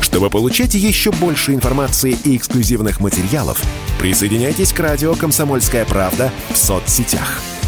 Чтобы 0.01 0.29
получать 0.29 0.73
еще 0.73 1.12
больше 1.12 1.53
информации 1.53 2.17
и 2.23 2.35
эксклюзивных 2.35 2.99
материалов, 2.99 3.62
присоединяйтесь 3.99 4.73
к 4.73 4.79
радио 4.79 5.13
«Комсомольская 5.13 5.85
правда» 5.85 6.31
в 6.51 6.57
соцсетях– 6.57 7.41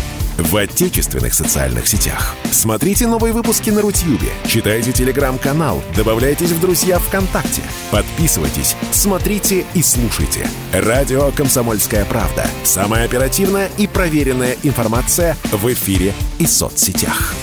в 0.41 0.55
отечественных 0.57 1.33
социальных 1.33 1.87
сетях. 1.87 2.35
Смотрите 2.51 3.07
новые 3.07 3.33
выпуски 3.33 3.69
на 3.69 3.81
Рутьюбе, 3.81 4.29
читайте 4.47 4.91
телеграм-канал, 4.91 5.83
добавляйтесь 5.95 6.51
в 6.51 6.59
друзья 6.59 6.99
ВКонтакте, 6.99 7.61
подписывайтесь, 7.91 8.75
смотрите 8.91 9.65
и 9.73 9.81
слушайте. 9.81 10.49
Радио 10.73 11.31
«Комсомольская 11.31 12.05
правда». 12.05 12.47
Самая 12.63 13.05
оперативная 13.05 13.69
и 13.77 13.87
проверенная 13.87 14.57
информация 14.63 15.37
в 15.51 15.71
эфире 15.71 16.13
и 16.39 16.45
соцсетях. 16.45 17.33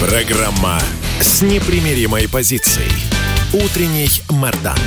Программа 0.00 0.80
с 1.20 1.42
непримиримой 1.42 2.28
позицией. 2.28 2.92
Утренний 3.52 4.10
Мордан. 4.30 4.78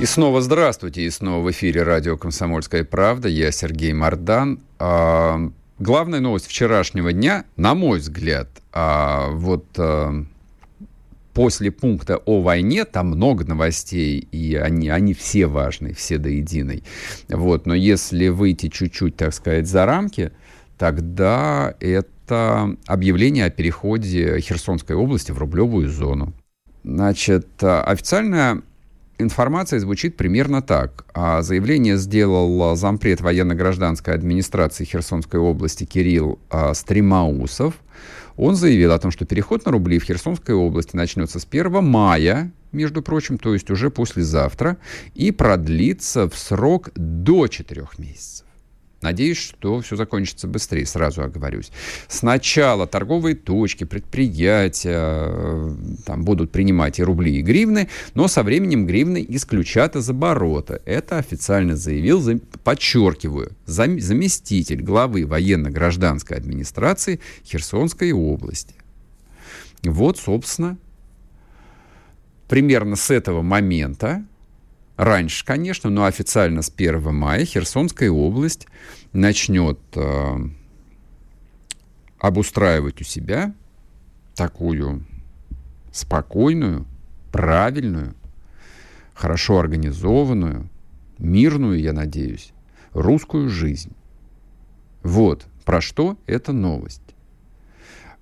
И 0.00 0.06
снова 0.06 0.40
здравствуйте, 0.40 1.02
и 1.02 1.10
снова 1.10 1.44
в 1.44 1.50
эфире 1.50 1.82
радио 1.82 2.16
«Комсомольская 2.16 2.84
правда». 2.84 3.28
Я 3.28 3.50
Сергей 3.50 3.92
Мордан. 3.92 4.60
А, 4.78 5.50
главная 5.80 6.20
новость 6.20 6.46
вчерашнего 6.46 7.12
дня, 7.12 7.46
на 7.56 7.74
мой 7.74 7.98
взгляд, 7.98 8.48
а, 8.72 9.30
вот 9.32 9.66
а, 9.76 10.24
после 11.34 11.72
пункта 11.72 12.18
о 12.18 12.42
войне, 12.42 12.84
там 12.84 13.08
много 13.08 13.44
новостей, 13.44 14.20
и 14.30 14.54
они, 14.54 14.88
они 14.88 15.14
все 15.14 15.46
важны, 15.46 15.94
все 15.94 16.18
до 16.18 16.28
единой. 16.28 16.84
Вот, 17.28 17.66
но 17.66 17.74
если 17.74 18.28
выйти 18.28 18.68
чуть-чуть, 18.68 19.16
так 19.16 19.34
сказать, 19.34 19.66
за 19.66 19.84
рамки, 19.84 20.30
тогда 20.78 21.74
это 21.80 22.76
объявление 22.86 23.46
о 23.46 23.50
переходе 23.50 24.38
Херсонской 24.38 24.94
области 24.94 25.32
в 25.32 25.38
рублевую 25.38 25.88
зону. 25.88 26.34
Значит, 26.84 27.48
официальная 27.64 28.62
информация 29.18 29.80
звучит 29.80 30.16
примерно 30.16 30.62
так. 30.62 31.04
А 31.14 31.42
заявление 31.42 31.96
сделал 31.96 32.74
зампред 32.76 33.20
военно-гражданской 33.20 34.14
администрации 34.14 34.84
Херсонской 34.84 35.40
области 35.40 35.84
Кирилл 35.84 36.38
а, 36.50 36.74
Стримаусов. 36.74 37.74
Он 38.36 38.54
заявил 38.54 38.92
о 38.92 38.98
том, 38.98 39.10
что 39.10 39.26
переход 39.26 39.66
на 39.66 39.72
рубли 39.72 39.98
в 39.98 40.04
Херсонской 40.04 40.54
области 40.54 40.94
начнется 40.94 41.40
с 41.40 41.46
1 41.50 41.84
мая 41.84 42.52
между 42.72 43.02
прочим, 43.02 43.36
то 43.38 43.52
есть 43.52 43.70
уже 43.70 43.90
послезавтра, 43.90 44.76
и 45.14 45.32
продлится 45.32 46.28
в 46.28 46.38
срок 46.38 46.90
до 46.94 47.48
4 47.48 47.86
месяцев. 47.98 48.47
Надеюсь, 49.00 49.38
что 49.38 49.80
все 49.80 49.94
закончится 49.94 50.48
быстрее, 50.48 50.84
сразу 50.84 51.22
оговорюсь. 51.22 51.70
Сначала 52.08 52.86
торговые 52.88 53.36
точки, 53.36 53.84
предприятия 53.84 55.28
э, 55.28 55.74
там, 56.04 56.24
будут 56.24 56.50
принимать 56.50 56.98
и 56.98 57.04
рубли, 57.04 57.36
и 57.36 57.42
гривны, 57.42 57.88
но 58.14 58.26
со 58.26 58.42
временем 58.42 58.86
гривны 58.86 59.24
исключат 59.28 59.94
из 59.94 60.10
оборота. 60.10 60.82
Это 60.84 61.18
официально 61.18 61.76
заявил, 61.76 62.40
подчеркиваю, 62.64 63.52
заместитель 63.66 64.82
главы 64.82 65.26
военно-гражданской 65.26 66.36
администрации 66.36 67.20
Херсонской 67.44 68.10
области. 68.10 68.74
Вот, 69.84 70.18
собственно, 70.18 70.76
примерно 72.48 72.96
с 72.96 73.12
этого 73.12 73.42
момента 73.42 74.24
раньше, 74.98 75.46
конечно, 75.46 75.88
но 75.88 76.04
официально 76.04 76.60
с 76.60 76.70
1 76.76 77.14
мая 77.14 77.46
Херсонская 77.46 78.10
область 78.10 78.66
начнет 79.14 79.78
э, 79.94 80.36
обустраивать 82.18 83.00
у 83.00 83.04
себя 83.04 83.54
такую 84.34 85.06
спокойную, 85.92 86.84
правильную, 87.32 88.14
хорошо 89.14 89.58
организованную, 89.58 90.68
мирную, 91.18 91.80
я 91.80 91.92
надеюсь, 91.92 92.52
русскую 92.92 93.48
жизнь. 93.48 93.92
Вот 95.02 95.46
про 95.64 95.80
что 95.80 96.18
эта 96.26 96.52
новость. 96.52 97.02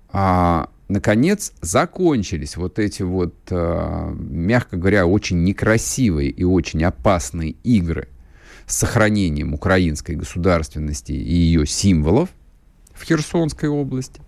А 0.09 0.69
наконец 0.87 1.53
закончились 1.61 2.57
вот 2.57 2.79
эти 2.79 3.03
вот, 3.03 3.35
э, 3.49 4.15
мягко 4.17 4.77
говоря, 4.77 5.05
очень 5.05 5.43
некрасивые 5.43 6.29
и 6.29 6.43
очень 6.43 6.83
опасные 6.83 7.51
игры 7.63 8.07
с 8.65 8.77
сохранением 8.77 9.53
украинской 9.53 10.15
государственности 10.15 11.11
и 11.11 11.33
ее 11.33 11.65
символов 11.65 12.29
в 12.93 13.03
Херсонской 13.03 13.69
области. 13.69 14.21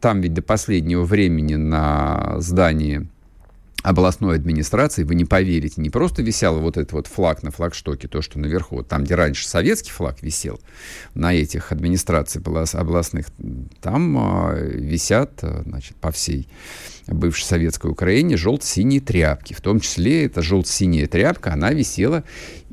Там 0.00 0.20
ведь 0.20 0.34
до 0.34 0.42
последнего 0.42 1.04
времени 1.04 1.54
на 1.54 2.36
здании 2.38 3.08
областной 3.86 4.34
администрации, 4.34 5.04
вы 5.04 5.14
не 5.14 5.24
поверите, 5.24 5.80
не 5.80 5.90
просто 5.90 6.20
висел 6.20 6.58
вот 6.58 6.76
этот 6.76 6.92
вот 6.92 7.06
флаг 7.06 7.44
на 7.44 7.52
флагштоке, 7.52 8.08
то, 8.08 8.20
что 8.20 8.36
наверху, 8.40 8.82
там, 8.82 9.04
где 9.04 9.14
раньше 9.14 9.46
советский 9.46 9.92
флаг 9.92 10.22
висел, 10.22 10.60
на 11.14 11.32
этих 11.32 11.70
администраций 11.70 12.42
областных, 12.42 13.26
там 13.80 14.18
э, 14.18 14.70
висят, 14.74 15.38
а, 15.42 15.62
значит, 15.64 15.94
по 15.98 16.10
всей 16.10 16.48
бывшей 17.06 17.44
советской 17.44 17.88
Украине 17.88 18.36
желто-синие 18.36 19.00
тряпки. 19.00 19.54
В 19.54 19.60
том 19.60 19.78
числе 19.78 20.24
эта 20.24 20.42
желто-синяя 20.42 21.06
тряпка, 21.06 21.52
она 21.52 21.70
висела 21.70 22.24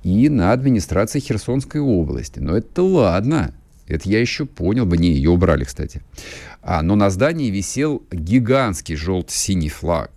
и 0.02 0.30
на 0.30 0.52
администрации 0.52 1.20
Херсонской 1.20 1.80
области. 1.80 2.40
Но 2.40 2.58
это 2.58 2.82
ладно, 2.82 3.54
это 3.88 4.10
я 4.10 4.20
еще 4.20 4.48
понял 4.48 4.88
бы. 4.88 4.98
Не, 4.98 5.12
ее 5.12 5.30
убрали, 5.30 5.64
кстати. 5.64 6.02
А, 6.64 6.82
но 6.82 6.96
на 6.96 7.12
здании 7.12 7.52
висел 7.52 8.02
гигантский 8.12 8.96
желто-синий 8.96 9.70
флаг 9.70 10.10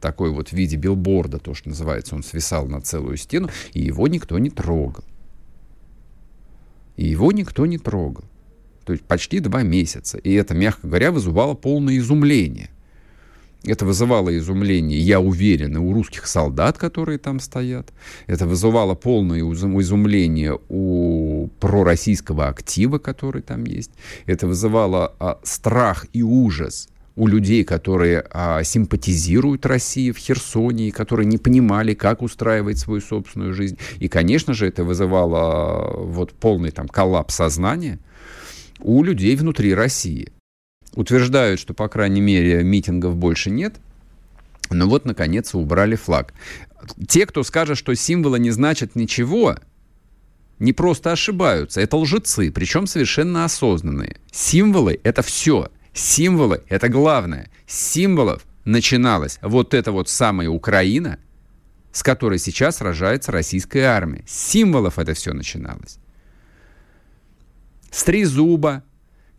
такой 0.00 0.30
вот 0.30 0.50
в 0.50 0.52
виде 0.52 0.76
билборда, 0.76 1.38
то, 1.38 1.54
что 1.54 1.68
называется, 1.68 2.14
он 2.14 2.22
свисал 2.22 2.66
на 2.66 2.80
целую 2.80 3.16
стену, 3.16 3.50
и 3.72 3.82
его 3.82 4.08
никто 4.08 4.38
не 4.38 4.50
трогал. 4.50 5.04
И 6.96 7.06
его 7.06 7.32
никто 7.32 7.66
не 7.66 7.78
трогал. 7.78 8.24
То 8.84 8.92
есть 8.92 9.04
почти 9.04 9.40
два 9.40 9.62
месяца. 9.62 10.18
И 10.18 10.32
это, 10.32 10.54
мягко 10.54 10.86
говоря, 10.86 11.12
вызывало 11.12 11.54
полное 11.54 11.98
изумление. 11.98 12.70
Это 13.64 13.84
вызывало 13.84 14.36
изумление, 14.38 15.00
я 15.00 15.20
уверен, 15.20 15.76
и 15.76 15.80
у 15.80 15.92
русских 15.92 16.28
солдат, 16.28 16.78
которые 16.78 17.18
там 17.18 17.40
стоят. 17.40 17.92
Это 18.28 18.46
вызывало 18.46 18.94
полное 18.94 19.40
изумление 19.40 20.58
у 20.68 21.48
пророссийского 21.58 22.48
актива, 22.48 22.98
который 22.98 23.42
там 23.42 23.64
есть. 23.64 23.90
Это 24.26 24.46
вызывало 24.46 25.14
а, 25.18 25.40
страх 25.42 26.06
и 26.12 26.22
ужас 26.22 26.88
у 27.18 27.26
людей, 27.26 27.64
которые 27.64 28.24
а, 28.30 28.62
симпатизируют 28.62 29.66
России 29.66 30.12
в 30.12 30.18
Херсоне, 30.18 30.92
которые 30.92 31.26
не 31.26 31.36
понимали, 31.36 31.94
как 31.94 32.22
устраивать 32.22 32.78
свою 32.78 33.00
собственную 33.00 33.54
жизнь. 33.54 33.76
И, 33.98 34.06
конечно 34.06 34.54
же, 34.54 34.68
это 34.68 34.84
вызывало 34.84 35.40
а, 35.40 35.96
вот 35.96 36.32
полный 36.32 36.70
там 36.70 36.86
коллапс 36.86 37.34
сознания 37.34 37.98
у 38.78 39.02
людей 39.02 39.34
внутри 39.34 39.74
России. 39.74 40.32
Утверждают, 40.94 41.58
что, 41.58 41.74
по 41.74 41.88
крайней 41.88 42.20
мере, 42.20 42.62
митингов 42.62 43.16
больше 43.16 43.50
нет, 43.50 43.74
но 44.70 44.88
вот, 44.88 45.04
наконец, 45.04 45.56
убрали 45.56 45.96
флаг. 45.96 46.32
Те, 47.08 47.26
кто 47.26 47.42
скажет, 47.42 47.76
что 47.78 47.94
символы 47.94 48.38
не 48.38 48.52
значат 48.52 48.94
ничего, 48.94 49.56
не 50.60 50.72
просто 50.72 51.10
ошибаются, 51.10 51.80
это 51.80 51.96
лжецы, 51.96 52.52
причем 52.52 52.86
совершенно 52.86 53.44
осознанные. 53.44 54.18
Символы— 54.30 55.00
это 55.02 55.22
все— 55.22 55.68
Символы— 55.92 56.62
это 56.68 56.88
главное. 56.88 57.50
С 57.66 57.92
символов 57.92 58.44
начиналась 58.64 59.38
вот 59.42 59.74
эта 59.74 59.92
вот 59.92 60.08
самая 60.08 60.48
Украина, 60.48 61.18
с 61.92 62.02
которой 62.02 62.38
сейчас 62.38 62.76
сражается 62.76 63.32
российская 63.32 63.84
армия. 63.84 64.24
С 64.26 64.50
символов 64.50 64.98
это 64.98 65.14
все 65.14 65.32
начиналось. 65.32 65.98
С 67.90 68.04
трезуба, 68.04 68.84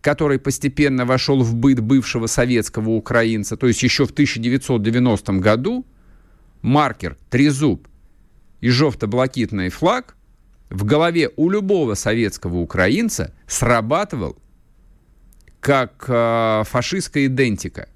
который 0.01 0.39
постепенно 0.39 1.05
вошел 1.05 1.43
в 1.43 1.55
быт 1.55 1.79
бывшего 1.79 2.25
советского 2.25 2.89
украинца, 2.89 3.55
то 3.57 3.67
есть 3.67 3.83
еще 3.83 4.05
в 4.05 4.11
1990 4.11 5.33
году, 5.33 5.85
маркер 6.61 7.17
трезуб 7.29 7.87
и 8.61 8.69
жовто-блакитный 8.69 9.69
флаг 9.69 10.15
в 10.69 10.83
голове 10.83 11.31
у 11.35 11.49
любого 11.49 11.95
советского 11.95 12.57
украинца 12.57 13.33
срабатывал 13.47 14.37
как 15.59 16.05
э, 16.07 16.63
фашистская 16.65 17.25
идентика, 17.25 17.89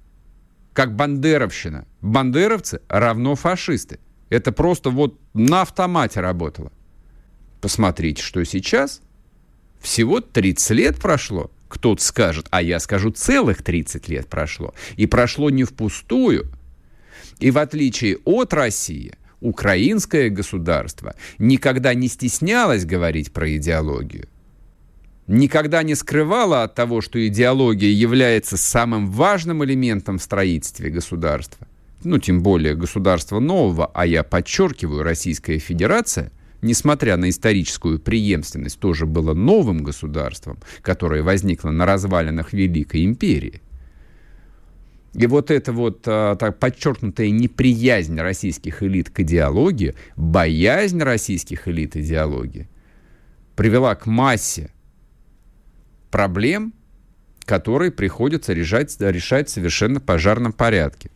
как 0.72 0.94
бандеровщина. 0.94 1.86
Бандеровцы 2.00 2.80
равно 2.88 3.34
фашисты. 3.34 4.00
Это 4.28 4.52
просто 4.52 4.90
вот 4.90 5.18
на 5.32 5.62
автомате 5.62 6.20
работало. 6.20 6.72
Посмотрите, 7.60 8.22
что 8.22 8.44
сейчас. 8.44 9.00
Всего 9.80 10.20
30 10.20 10.70
лет 10.70 10.96
прошло. 10.98 11.50
Кто-то 11.68 12.02
скажет, 12.02 12.46
а 12.50 12.62
я 12.62 12.78
скажу, 12.80 13.10
целых 13.10 13.62
30 13.62 14.08
лет 14.08 14.28
прошло. 14.28 14.74
И 14.96 15.06
прошло 15.06 15.50
не 15.50 15.64
впустую. 15.64 16.50
И 17.38 17.50
в 17.50 17.58
отличие 17.58 18.18
от 18.24 18.54
России, 18.54 19.14
украинское 19.40 20.30
государство 20.30 21.14
никогда 21.38 21.94
не 21.94 22.08
стеснялось 22.08 22.84
говорить 22.84 23.32
про 23.32 23.56
идеологию 23.56 24.28
никогда 25.26 25.82
не 25.82 25.94
скрывала 25.94 26.64
от 26.64 26.74
того, 26.74 27.00
что 27.00 27.24
идеология 27.26 27.90
является 27.90 28.56
самым 28.56 29.10
важным 29.10 29.64
элементом 29.64 30.18
в 30.18 30.22
строительстве 30.22 30.90
государства, 30.90 31.66
ну, 32.02 32.18
тем 32.18 32.42
более 32.42 32.74
государства 32.74 33.40
нового, 33.40 33.90
а 33.94 34.06
я 34.06 34.22
подчеркиваю, 34.22 35.02
Российская 35.02 35.58
Федерация, 35.58 36.30
несмотря 36.60 37.16
на 37.16 37.30
историческую 37.30 37.98
преемственность, 37.98 38.78
тоже 38.78 39.06
было 39.06 39.34
новым 39.34 39.82
государством, 39.82 40.58
которое 40.82 41.22
возникло 41.22 41.70
на 41.70 41.86
развалинах 41.86 42.52
Великой 42.52 43.04
Империи. 43.04 43.60
И 45.14 45.26
вот 45.26 45.50
эта 45.52 45.72
вот 45.72 46.02
а, 46.06 46.34
так 46.34 46.58
подчеркнутая 46.58 47.30
неприязнь 47.30 48.18
российских 48.18 48.82
элит 48.82 49.10
к 49.10 49.20
идеологии, 49.20 49.94
боязнь 50.16 51.00
российских 51.00 51.68
элит 51.68 51.96
идеологии 51.96 52.68
привела 53.54 53.94
к 53.94 54.06
массе 54.06 54.73
проблем, 56.14 56.72
которые 57.44 57.90
приходится 57.90 58.52
решать, 58.52 58.94
решать 59.00 59.50
совершенно 59.50 59.98
пожарном 59.98 60.52
порядке. 60.52 61.10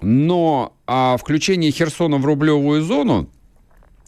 Но 0.00 0.74
а 0.86 1.18
включение 1.18 1.70
Херсона 1.70 2.16
в 2.16 2.24
рублевую 2.24 2.80
зону, 2.80 3.28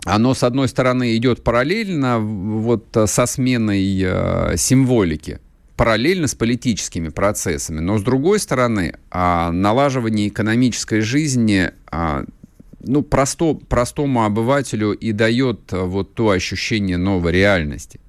оно, 0.07 0.33
с 0.33 0.43
одной 0.45 0.67
стороны, 0.69 1.15
идет 1.15 1.45
параллельно 1.45 2.21
вот 2.21 2.87
со 3.05 3.27
сменой 3.27 4.01
э, 4.03 4.57
символики, 4.57 5.41
параллельно 5.77 6.27
с 6.27 6.35
политическими 6.35 7.11
процессами. 7.11 7.81
Но, 7.81 7.99
с 7.99 8.03
другой 8.03 8.41
стороны, 8.41 8.95
а, 9.11 9.53
налаживание 9.53 10.29
экономической 10.29 11.01
жизни 11.01 11.71
а, 11.91 12.25
ну, 12.81 13.03
просто, 13.03 13.59
простому 13.69 14.25
обывателю 14.25 14.93
и 14.93 15.13
дает 15.13 15.71
вот 15.71 16.15
то 16.15 16.31
ощущение 16.31 16.97
новой 16.97 17.33
реальности. 17.33 18.01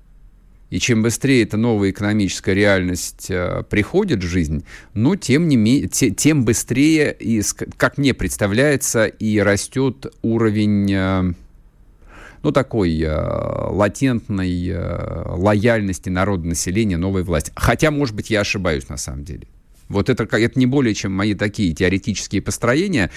И 0.69 0.79
чем 0.79 1.03
быстрее 1.03 1.43
эта 1.43 1.57
новая 1.57 1.91
экономическая 1.91 2.55
реальность 2.55 3.27
э, 3.29 3.63
приходит 3.69 4.23
в 4.23 4.27
жизнь, 4.27 4.65
ну, 4.93 5.15
тем, 5.15 5.47
не 5.47 5.57
ме- 5.57 5.87
те, 5.87 6.09
тем 6.09 6.43
быстрее, 6.43 7.15
и, 7.19 7.41
как 7.77 7.97
мне 7.97 8.13
представляется, 8.13 9.05
и 9.05 9.39
растет 9.39 10.07
уровень, 10.23 10.91
э, 10.91 11.33
ну, 12.41 12.51
такой 12.51 12.99
э, 12.99 13.09
латентной 13.11 14.67
э, 14.67 15.23
лояльности 15.35 16.09
народа 16.09 16.47
населения 16.47 16.97
новой 16.97 17.23
власти. 17.23 17.51
Хотя, 17.55 17.91
может 17.91 18.15
быть, 18.15 18.31
я 18.31 18.41
ошибаюсь 18.41 18.89
на 18.89 18.97
самом 18.97 19.23
деле. 19.23 19.47
Вот 19.89 20.09
это, 20.09 20.23
это 20.23 20.59
не 20.59 20.65
более 20.65 20.93
чем 20.93 21.11
мои 21.11 21.33
такие 21.33 21.73
теоретические 21.73 22.41
построения. 22.41 23.11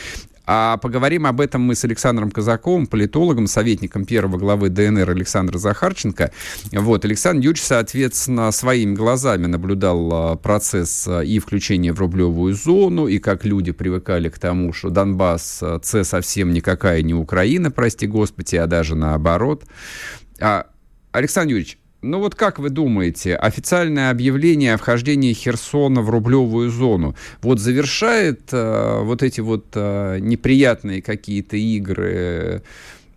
А 0.50 0.78
поговорим 0.78 1.26
об 1.26 1.42
этом 1.42 1.60
мы 1.60 1.74
с 1.74 1.84
Александром 1.84 2.30
Казаковым, 2.30 2.86
политологом, 2.86 3.46
советником 3.46 4.06
первого 4.06 4.38
главы 4.38 4.70
ДНР 4.70 5.10
Александра 5.10 5.58
Захарченко. 5.58 6.32
Вот, 6.72 7.04
Александр 7.04 7.44
Юрьевич, 7.44 7.62
соответственно, 7.62 8.50
своими 8.50 8.94
глазами 8.94 9.44
наблюдал 9.44 10.10
а, 10.10 10.36
процесс 10.36 11.06
а, 11.06 11.20
и 11.20 11.38
включения 11.38 11.92
в 11.92 12.00
рублевую 12.00 12.54
зону, 12.54 13.08
и 13.08 13.18
как 13.18 13.44
люди 13.44 13.72
привыкали 13.72 14.30
к 14.30 14.38
тому, 14.38 14.72
что 14.72 14.88
Донбасс 14.88 15.62
а,— 15.62 15.78
це 15.82 16.02
совсем 16.02 16.54
никакая 16.54 17.02
не 17.02 17.12
Украина, 17.12 17.70
прости 17.70 18.06
господи, 18.06 18.56
а 18.56 18.66
даже 18.66 18.94
наоборот. 18.94 19.64
А, 20.40 20.64
Александр 21.12 21.50
Юрьевич, 21.50 21.78
ну 22.02 22.20
вот 22.20 22.34
как 22.34 22.58
вы 22.58 22.70
думаете, 22.70 23.34
официальное 23.34 24.10
объявление 24.10 24.74
о 24.74 24.78
вхождении 24.78 25.32
Херсона 25.32 26.00
в 26.00 26.10
рублевую 26.10 26.70
зону 26.70 27.16
вот 27.42 27.58
завершает 27.58 28.42
э, 28.52 29.00
вот 29.02 29.22
эти 29.22 29.40
вот 29.40 29.66
э, 29.74 30.18
неприятные 30.20 31.02
какие-то 31.02 31.56
игры 31.56 32.62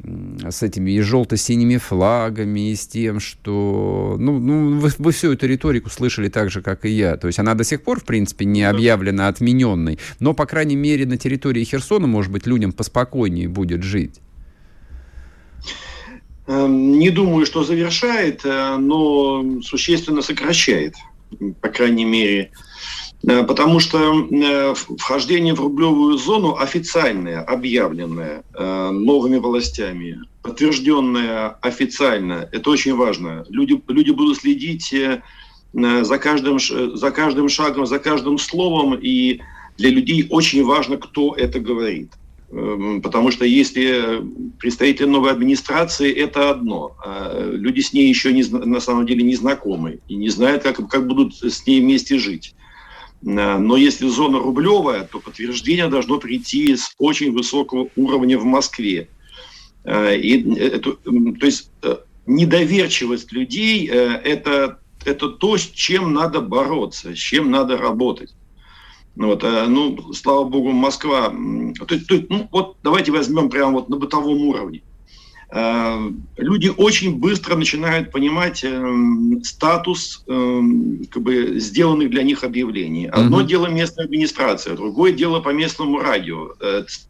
э, 0.03 0.49
с 0.49 0.63
этими 0.63 0.91
и 0.91 1.01
желто-синими 1.01 1.77
флагами, 1.77 2.71
и 2.71 2.75
с 2.75 2.87
тем, 2.87 3.19
что... 3.19 4.15
Ну, 4.17 4.39
ну 4.39 4.79
вы, 4.79 4.89
вы 4.97 5.11
всю 5.11 5.33
эту 5.33 5.45
риторику 5.45 5.91
слышали 5.91 6.27
так 6.27 6.49
же, 6.49 6.63
как 6.63 6.85
и 6.85 6.89
я. 6.89 7.17
То 7.17 7.27
есть 7.27 7.37
она 7.37 7.53
до 7.53 7.63
сих 7.63 7.83
пор, 7.83 7.99
в 7.99 8.05
принципе, 8.05 8.45
не 8.45 8.63
объявлена 8.63 9.27
отмененной, 9.27 9.99
но, 10.19 10.33
по 10.33 10.47
крайней 10.47 10.75
мере, 10.75 11.05
на 11.05 11.17
территории 11.17 11.63
Херсона, 11.63 12.07
может 12.07 12.31
быть, 12.31 12.47
людям 12.47 12.71
поспокойнее 12.71 13.47
будет 13.47 13.83
жить. 13.83 14.21
Эм, 16.47 16.97
не 16.97 17.11
думаю, 17.11 17.45
что 17.45 17.63
завершает, 17.63 18.41
э, 18.43 18.77
но 18.77 19.61
существенно 19.61 20.21
сокращает, 20.21 20.95
по 21.61 21.69
крайней 21.69 22.05
мере. 22.05 22.51
Э, 23.27 23.43
потому 23.43 23.79
что 23.79 24.27
э, 24.27 24.73
вхождение 24.73 25.53
в 25.53 25.59
рублевую 25.59 26.17
зону 26.17 26.55
официальное, 26.57 27.41
объявленное 27.41 28.43
новыми 28.57 29.37
властями, 29.37 30.19
подтвержденное 30.41 31.49
официально, 31.61 32.49
это 32.51 32.71
очень 32.71 32.95
важно. 32.95 33.45
Люди, 33.49 33.79
люди 33.87 34.11
будут 34.11 34.37
следить 34.37 34.93
за 35.73 36.17
каждым, 36.17 36.59
за 36.59 37.11
каждым 37.11 37.49
шагом, 37.49 37.85
за 37.85 37.99
каждым 37.99 38.37
словом, 38.37 38.95
и 38.95 39.39
для 39.77 39.89
людей 39.89 40.27
очень 40.29 40.65
важно, 40.65 40.97
кто 40.97 41.33
это 41.35 41.59
говорит. 41.59 42.11
Эм, 42.51 43.01
потому 43.01 43.31
что 43.31 43.45
если 43.45 44.21
представители 44.59 45.05
новой 45.05 45.31
администрации, 45.31 46.11
это 46.11 46.49
одно. 46.49 46.97
А 47.03 47.49
люди 47.49 47.79
с 47.79 47.93
ней 47.93 48.09
еще 48.09 48.33
не, 48.33 48.43
на 48.43 48.81
самом 48.81 49.05
деле 49.05 49.23
не 49.23 49.35
знакомы 49.35 49.99
и 50.07 50.15
не 50.15 50.29
знают, 50.29 50.63
как, 50.63 50.87
как 50.89 51.07
будут 51.07 51.35
с 51.35 51.65
ней 51.65 51.79
вместе 51.79 52.17
жить. 52.17 52.53
Э, 53.23 53.57
но 53.57 53.77
если 53.77 54.07
зона 54.07 54.39
рублевая, 54.39 55.03
то 55.03 55.19
подтверждение 55.19 55.87
должно 55.87 56.17
прийти 56.17 56.75
с 56.75 56.93
очень 56.97 57.31
высокого 57.31 57.87
уровня 57.95 58.37
в 58.37 58.43
Москве. 58.43 59.07
Э, 59.85 60.17
и 60.17 60.53
это, 60.55 60.93
то 60.93 61.45
есть 61.45 61.71
э, 61.83 61.97
недоверчивость 62.25 63.31
людей 63.31 63.87
это, 63.87 64.79
это 65.05 65.29
то, 65.29 65.57
с 65.57 65.69
чем 65.69 66.13
надо 66.13 66.41
бороться, 66.41 67.15
с 67.15 67.17
чем 67.17 67.49
надо 67.49 67.77
работать. 67.77 68.33
Ну 69.15 69.27
вот, 69.27 69.43
э, 69.43 69.65
ну, 69.67 70.13
слава 70.13 70.45
богу, 70.45 70.71
Москва... 70.71 71.33
То, 71.77 71.85
то, 71.85 72.23
ну, 72.29 72.47
вот 72.51 72.77
давайте 72.83 73.11
возьмем 73.11 73.49
прямо 73.49 73.73
вот 73.73 73.89
на 73.89 73.97
бытовом 73.97 74.41
уровне. 74.43 74.81
Э, 75.53 76.09
люди 76.37 76.71
очень 76.75 77.17
быстро 77.17 77.55
начинают 77.55 78.11
понимать 78.11 78.63
э, 78.63 79.41
статус 79.43 80.23
как 80.25 81.21
бы, 81.21 81.59
сделанных 81.59 82.09
для 82.09 82.23
них 82.23 82.43
объявлений. 82.43 83.07
Одно 83.07 83.41
uh-huh. 83.41 83.47
дело 83.47 83.67
местная 83.67 84.05
администрация, 84.05 84.75
другое 84.75 85.11
дело 85.11 85.41
по 85.41 85.49
местному 85.49 85.99
радио. 85.99 86.53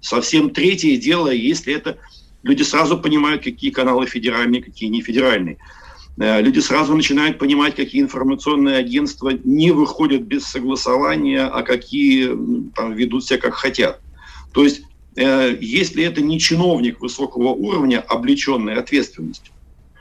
Совсем 0.02 0.50
третье 0.50 0.98
дело, 0.98 1.30
если 1.30 1.74
это 1.74 1.98
люди 2.42 2.64
сразу 2.64 2.98
понимают, 2.98 3.44
какие 3.44 3.70
каналы 3.70 4.08
федеральные, 4.08 4.64
какие 4.64 4.90
не 4.90 5.02
федеральные. 5.02 5.60
Э, 6.18 6.42
люди 6.42 6.60
сразу 6.60 6.96
начинают 6.96 7.38
понимать, 7.40 7.76
какие 7.76 8.02
информационные 8.02 8.78
агентства 8.78 9.32
не 9.44 9.72
выходят 9.72 10.24
без 10.24 10.46
согласования, 10.46 11.46
а 11.46 11.64
какие 11.64 12.28
там, 12.76 12.94
ведут 12.94 13.26
себя 13.26 13.40
как 13.40 13.54
хотят. 13.54 14.02
То 14.52 14.64
есть, 14.64 14.84
э, 15.16 15.58
если 15.60 16.04
это 16.04 16.22
не 16.22 16.40
чиновник 16.40 17.00
высокого 17.00 17.50
уровня, 17.50 18.02
облеченный 18.02 18.76
ответственностью, 18.76 19.54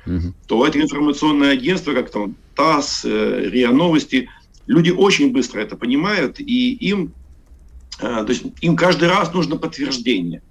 угу. 0.07 0.35
то 0.47 0.67
это 0.67 0.81
информационное 0.81 1.53
агентство, 1.53 1.93
как 1.93 2.11
там 2.11 2.35
ТАСС, 2.57 3.05
э, 3.05 3.49
РИА 3.51 3.71
Новости, 3.71 4.29
люди 4.67 4.91
очень 4.91 5.33
быстро 5.33 5.61
это 5.61 5.77
понимают, 5.77 6.41
и 6.41 6.73
им, 6.75 7.13
то 7.99 8.27
есть 8.29 8.45
им 8.61 8.77
каждый 8.77 9.09
раз 9.09 9.35
нужно 9.35 9.57
подтверждение. 9.57 10.43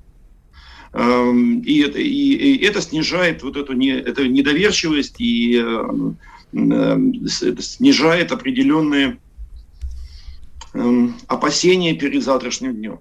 Эм, 0.94 1.62
и 1.62 1.80
это, 1.80 2.00
и, 2.00 2.08
и 2.08 2.66
это 2.66 2.82
снижает 2.82 3.44
вот 3.44 3.58
эту 3.58 3.74
не, 3.74 3.92
эту 3.92 4.26
недоверчивость 4.26 5.16
и 5.20 5.62
э, 5.62 6.98
это 7.42 7.62
снижает 7.62 8.32
определенные 8.32 9.18
опасения 11.28 11.96
перед 11.96 12.24
завтрашним 12.24 12.76
днем. 12.76 13.00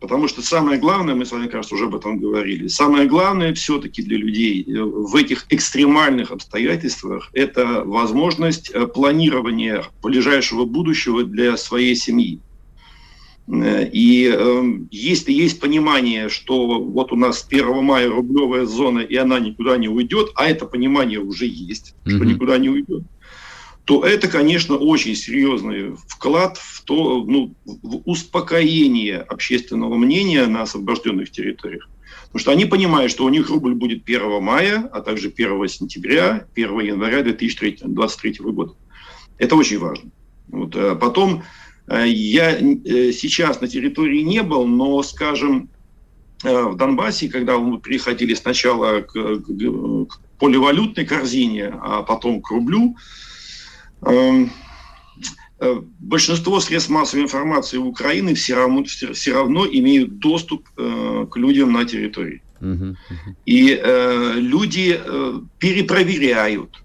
Потому 0.00 0.28
что 0.28 0.40
самое 0.40 0.80
главное, 0.80 1.14
мы 1.14 1.26
с 1.26 1.32
вами, 1.32 1.46
кажется, 1.46 1.74
уже 1.74 1.84
об 1.84 1.94
этом 1.94 2.18
говорили, 2.18 2.68
самое 2.68 3.06
главное 3.06 3.52
все-таки 3.52 4.02
для 4.02 4.16
людей 4.16 4.64
э, 4.64 4.82
в 4.82 5.14
этих 5.14 5.44
экстремальных 5.50 6.30
обстоятельствах– 6.30 7.28
это 7.34 7.84
возможность 7.84 8.70
э, 8.70 8.86
планирования 8.86 9.84
ближайшего 10.02 10.64
будущего 10.64 11.22
для 11.22 11.58
своей 11.58 11.94
семьи. 11.94 12.40
Э, 13.50 13.88
и 13.92 14.32
э, 14.32 14.62
если 14.90 15.32
есть 15.32 15.60
понимание, 15.60 16.28
что 16.28 16.80
вот 16.80 17.12
у 17.12 17.16
нас 17.16 17.46
1 17.48 17.82
мая 17.82 18.08
рублевая 18.08 18.64
зона, 18.64 19.00
и 19.00 19.16
она 19.16 19.40
никуда 19.40 19.76
не 19.76 19.88
уйдет, 19.88 20.30
а 20.36 20.46
это 20.46 20.66
понимание 20.66 21.18
уже 21.18 21.46
есть, 21.46 21.94
mm-hmm. 22.04 22.16
что 22.16 22.24
никуда 22.24 22.58
не 22.58 22.68
уйдет, 22.68 23.02
то 23.84 24.04
это, 24.04 24.28
конечно, 24.28 24.76
очень 24.76 25.16
серьезный 25.16 25.96
вклад 26.06 26.58
в 26.58 26.84
то, 26.84 27.24
ну, 27.24 27.54
в 27.64 28.02
успокоение 28.04 29.18
общественного 29.18 29.96
мнения 29.96 30.46
на 30.46 30.62
освобожденных 30.62 31.30
территориях. 31.30 31.88
Потому 32.26 32.40
что 32.40 32.52
они 32.52 32.66
понимают, 32.66 33.10
что 33.10 33.24
у 33.24 33.28
них 33.28 33.50
рубль 33.50 33.74
будет 33.74 34.04
1 34.04 34.40
мая, 34.40 34.88
а 34.92 35.00
также 35.00 35.28
1 35.28 35.66
сентября, 35.66 36.46
1 36.54 36.80
января 36.80 37.22
2023 37.22 38.36
года. 38.52 38.74
Это 39.38 39.56
очень 39.56 39.78
важно. 39.78 40.10
Вот. 40.46 40.76
А 40.76 40.94
потом 40.94 41.42
я 41.90 42.56
э, 42.56 43.12
сейчас 43.12 43.60
на 43.60 43.66
территории 43.66 44.20
не 44.20 44.42
был, 44.42 44.66
но, 44.66 45.02
скажем, 45.02 45.68
э, 46.44 46.62
в 46.62 46.76
Донбассе, 46.76 47.28
когда 47.28 47.58
мы 47.58 47.80
приходили 47.80 48.34
сначала 48.34 49.00
к, 49.00 49.12
к 49.12 50.20
поливалютной 50.38 51.04
корзине, 51.04 51.74
а 51.82 52.02
потом 52.02 52.40
к 52.40 52.50
рублю, 52.50 52.96
эм, 54.02 54.50
большинство 55.98 56.60
средств 56.60 56.90
массовой 56.90 57.24
информации 57.24 57.76
Украины 57.76 58.34
все 58.34 58.54
равно, 58.54 58.84
все 58.84 59.34
равно 59.34 59.66
имеют 59.66 60.18
доступ 60.18 60.66
к 60.70 61.36
людям 61.36 61.72
на 61.72 61.84
территории. 61.84 62.40
И 63.44 63.82
люди 64.36 64.98
перепроверяют. 65.58 66.82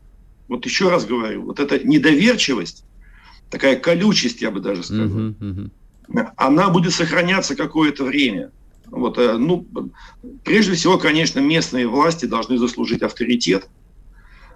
Вот 0.50 0.65
еще 0.65 0.89
раз 0.89 1.06
говорю, 1.06 1.44
вот 1.44 1.62
эта 1.62 1.80
недоверчивость, 1.88 2.85
такая 3.56 3.78
колючесть, 3.78 4.41
я 4.41 4.52
бы 4.52 4.60
даже 4.60 4.84
сказал, 4.84 5.08
uh-huh, 5.08 5.70
uh-huh. 6.10 6.28
она 6.36 6.70
будет 6.70 6.94
сохраняться 6.94 7.56
какое-то 7.56 8.04
время. 8.04 8.52
Вот, 8.88 9.18
э, 9.18 9.38
ну, 9.38 9.65
прежде 10.44 10.74
всего, 10.74 10.98
конечно, 10.98 11.39
местные 11.39 11.88
власти 11.88 12.26
должны 12.26 12.58
заслужить 12.58 13.02
авторитет. 13.02 13.70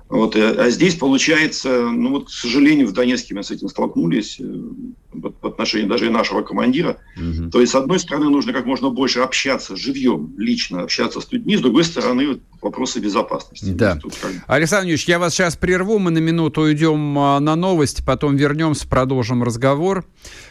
Вот, 0.10 0.36
э, 0.36 0.52
а 0.52 0.70
здесь 0.70 0.96
получается, 0.96 1.90
ну 1.90 2.10
вот, 2.10 2.28
к 2.28 2.30
сожалению, 2.30 2.88
в 2.88 2.92
Донецке 2.92 3.34
мы 3.34 3.44
с 3.44 3.52
этим 3.52 3.70
столкнулись, 3.70 4.38
э, 4.42 4.44
в 5.12 5.48
отношении 5.48 5.88
даже 5.88 6.08
и 6.08 6.10
нашего 6.10 6.42
командира. 6.42 6.98
Угу. 7.18 7.50
То 7.52 7.62
есть, 7.62 7.72
с 7.72 7.76
одной 7.76 8.00
стороны, 8.00 8.30
нужно 8.30 8.54
как 8.54 8.66
можно 8.66 8.90
больше 8.90 9.20
общаться 9.20 9.76
живьем, 9.76 10.34
лично 10.38 10.84
общаться 10.84 11.22
с 11.22 11.32
людьми, 11.32 11.58
с 11.58 11.62
другой 11.62 11.84
стороны, 11.84 12.40
вопросы 12.62 13.00
безопасности. 13.00 13.72
Да. 13.72 13.96
Тут 13.96 14.16
как... 14.22 14.32
Александр 14.48 14.86
Юрьевич, 14.86 15.08
я 15.08 15.20
вас 15.20 15.34
сейчас 15.34 15.56
прерву, 15.56 16.00
мы 16.00 16.12
на 16.12 16.20
минуту 16.20 16.62
уйдем 16.62 17.18
а, 17.18 17.40
на 17.40 17.56
новости, 17.56 18.04
потом 18.06 18.36
вернемся, 18.36 18.88
продолжим 18.88 19.44
разговор. 19.44 20.06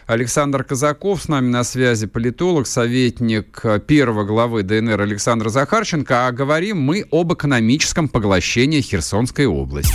Александр 0.06 0.64
Казаков 0.64 1.22
с 1.22 1.28
нами 1.28 1.48
на 1.48 1.64
связи, 1.64 2.06
политолог, 2.06 2.66
советник 2.66 3.60
а, 3.64 3.78
первого 3.78 4.24
главы 4.24 4.62
ДНР 4.62 5.00
Александра 5.00 5.50
Захарченко, 5.50 6.26
а 6.26 6.32
говорим 6.32 6.80
мы 6.80 7.06
об 7.10 7.32
экономическом 7.32 8.08
поглощении 8.08 8.80
Херсонской 8.80 9.46
области. 9.46 9.94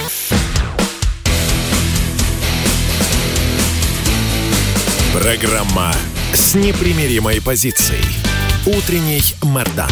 Программа 5.13 5.91
с 6.33 6.55
непримиримой 6.55 7.41
позицией. 7.41 8.01
Утренний 8.65 9.21
Мордан. 9.43 9.91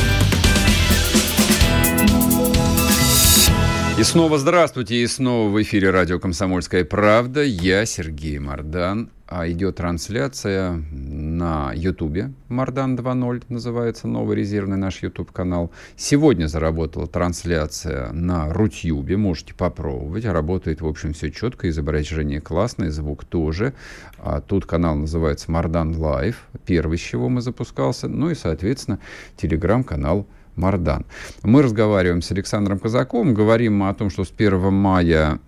И 3.99 4.03
снова 4.03 4.37
здравствуйте, 4.37 4.95
и 4.95 5.07
снова 5.07 5.49
в 5.49 5.61
эфире 5.61 5.89
радио 5.89 6.19
«Комсомольская 6.19 6.85
правда». 6.85 7.43
Я 7.43 7.85
Сергей 7.85 8.39
Мордан. 8.39 9.09
А 9.31 9.47
идет 9.47 9.75
трансляция 9.75 10.83
на 10.91 11.71
Ютубе. 11.75 12.33
Мардан 12.47 12.95
2.0 12.95 13.43
называется 13.49 14.07
новый 14.07 14.35
резервный 14.35 14.77
наш 14.77 15.03
YouTube-канал. 15.03 15.69
Сегодня 15.95 16.47
заработала 16.47 17.05
трансляция 17.05 18.11
на 18.11 18.51
Рутюбе. 18.51 19.17
Можете 19.17 19.53
попробовать. 19.53 20.25
Работает, 20.25 20.81
в 20.81 20.87
общем, 20.87 21.13
все 21.13 21.29
четко. 21.29 21.69
Изображение 21.69 22.41
классное, 22.41 22.89
звук 22.89 23.23
тоже. 23.23 23.75
А 24.17 24.41
тут 24.41 24.65
канал 24.65 24.95
называется 24.95 25.51
Мардан 25.51 25.95
Лайв. 25.95 26.47
Первый, 26.65 26.97
с 26.97 27.01
чего 27.01 27.29
мы 27.29 27.41
запускался. 27.41 28.07
Ну 28.07 28.31
и, 28.31 28.35
соответственно, 28.35 28.97
телеграм-канал 29.37 30.25
Мардан. 30.55 31.05
Мы 31.43 31.61
разговариваем 31.61 32.23
с 32.23 32.31
Александром 32.31 32.79
Казаковым, 32.79 33.35
говорим 33.35 33.83
о 33.83 33.93
том, 33.93 34.09
что 34.09 34.23
с 34.23 34.33
1 34.35 34.73
мая 34.73 35.39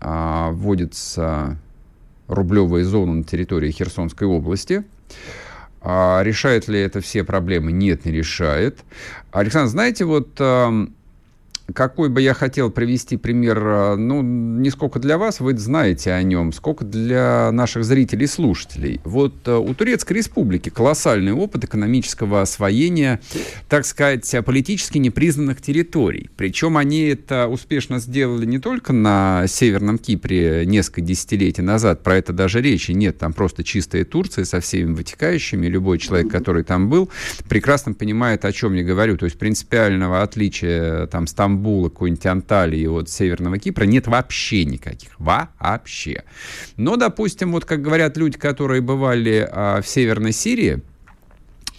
а, 0.00 0.50
вводится 0.50 1.58
рублевая 2.30 2.84
зона 2.84 3.14
на 3.14 3.24
территории 3.24 3.70
Херсонской 3.70 4.26
области. 4.26 4.84
А 5.82 6.22
решает 6.22 6.68
ли 6.68 6.78
это 6.80 7.00
все 7.00 7.24
проблемы? 7.24 7.72
Нет, 7.72 8.04
не 8.04 8.12
решает. 8.12 8.80
Александр, 9.32 9.70
знаете, 9.70 10.04
вот 10.04 10.38
какой 11.74 12.08
бы 12.08 12.20
я 12.20 12.34
хотел 12.34 12.70
привести 12.70 13.16
пример, 13.16 13.58
э, 13.58 13.96
ну, 13.96 14.22
не 14.22 14.70
сколько 14.70 14.98
для 14.98 15.18
вас, 15.18 15.40
вы 15.40 15.56
знаете 15.56 16.12
о 16.12 16.22
нем, 16.22 16.52
сколько 16.52 16.84
для 16.84 17.50
наших 17.52 17.84
зрителей 17.84 18.24
и 18.24 18.28
слушателей. 18.28 19.00
Вот 19.04 19.46
э, 19.46 19.56
у 19.56 19.74
Турецкой 19.74 20.14
Республики 20.14 20.68
колоссальный 20.68 21.32
опыт 21.32 21.64
экономического 21.64 22.42
освоения, 22.42 23.20
так 23.68 23.86
сказать, 23.86 24.34
политически 24.44 24.98
непризнанных 24.98 25.60
территорий. 25.62 26.30
Причем 26.36 26.76
они 26.76 27.02
это 27.02 27.48
успешно 27.48 27.98
сделали 27.98 28.46
не 28.46 28.58
только 28.58 28.92
на 28.92 29.44
Северном 29.46 29.98
Кипре 29.98 30.64
несколько 30.66 31.00
десятилетий 31.00 31.62
назад, 31.62 32.02
про 32.02 32.16
это 32.16 32.32
даже 32.32 32.60
речи 32.60 32.92
нет, 32.92 33.18
там 33.18 33.32
просто 33.32 33.64
чистая 33.64 34.04
Турция 34.04 34.44
со 34.44 34.60
всеми 34.60 34.92
вытекающими, 34.94 35.66
любой 35.66 35.98
человек, 35.98 36.30
который 36.30 36.64
там 36.64 36.88
был, 36.88 37.10
прекрасно 37.48 37.94
понимает, 37.94 38.44
о 38.44 38.52
чем 38.52 38.74
я 38.74 38.82
говорю. 38.82 39.16
То 39.16 39.24
есть 39.24 39.38
принципиального 39.38 40.22
отличия 40.22 41.06
там 41.06 41.26
Стамбула 41.26 41.59
Стамбула, 41.60 41.88
какой-нибудь 41.90 42.26
Анталии, 42.26 42.86
вот 42.86 43.10
Северного 43.10 43.58
Кипра 43.58 43.84
нет 43.84 44.06
вообще 44.06 44.64
никаких. 44.64 45.10
Вообще. 45.18 46.24
Но, 46.76 46.96
допустим, 46.96 47.52
вот 47.52 47.64
как 47.64 47.82
говорят 47.82 48.16
люди, 48.16 48.38
которые 48.38 48.80
бывали 48.80 49.46
а, 49.50 49.82
в 49.82 49.86
Северной 49.86 50.32
Сирии, 50.32 50.80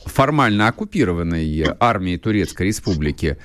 формально 0.05 0.67
оккупированной 0.67 1.65
армией 1.79 2.17
Турецкой 2.17 2.67
Республики, 2.67 3.37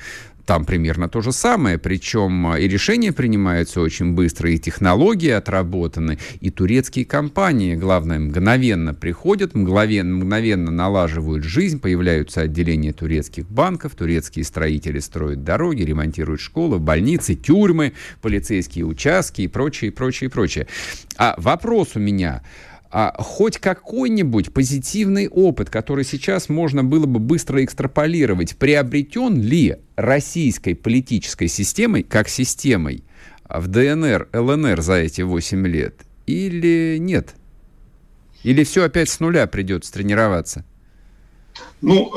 там 0.47 0.65
примерно 0.65 1.09
то 1.09 1.21
же 1.21 1.33
самое, 1.33 1.77
причем 1.77 2.55
и 2.55 2.69
решения 2.69 3.13
принимаются 3.13 3.81
очень 3.81 4.15
быстро, 4.15 4.51
и 4.51 4.59
технологии 4.59 5.31
отработаны, 5.31 6.19
и 6.41 6.51
турецкие 6.51 7.05
компании, 7.05 7.75
главное, 7.75 8.21
мгновенно 8.21 8.95
приходят, 8.95 9.55
мгновенно, 9.55 10.17
мгновенно 10.17 10.71
налаживают 10.71 11.45
жизнь, 11.45 11.81
появляются 11.81 12.43
отделения 12.43 12.93
турецких 12.93 13.49
банков, 13.51 13.97
турецкие 13.97 14.45
строители 14.45 15.01
строят 15.01 15.43
дороги, 15.43 15.83
ремонтируют 15.83 16.41
школы, 16.41 16.79
больницы, 16.79 17.35
тюрьмы, 17.35 17.93
полицейские 18.23 18.87
участки 18.87 19.43
и 19.43 19.49
прочее, 19.49 19.91
прочее, 19.91 20.31
прочее. 20.31 20.69
А 21.17 21.35
вопрос 21.39 21.97
у 21.97 21.99
меня, 21.99 22.43
а, 22.91 23.15
хоть 23.19 23.59
какой-нибудь 23.59 24.53
позитивный 24.53 25.29
опыт, 25.29 25.71
который 25.71 26.05
сейчас 26.05 26.49
можно 26.49 26.85
было 26.85 27.07
бы 27.07 27.19
быстро 27.19 27.65
экстраполировать, 27.65 28.57
приобретен 28.57 29.41
ли 29.41 29.77
российской 29.97 30.75
политической 30.75 31.49
системой 31.49 32.03
как 32.03 32.29
системой 32.29 33.05
в 33.49 33.69
ДНР, 33.69 34.29
ЛНР 34.33 34.81
за 34.83 34.95
эти 34.95 35.23
8 35.23 35.67
лет 35.67 36.03
или 36.27 36.99
нет? 36.99 37.35
Или 38.43 38.65
все 38.65 38.85
опять 38.85 39.09
с 39.09 39.19
нуля 39.21 39.47
придется 39.47 39.93
тренироваться? 39.93 40.65
Ну, 41.81 42.11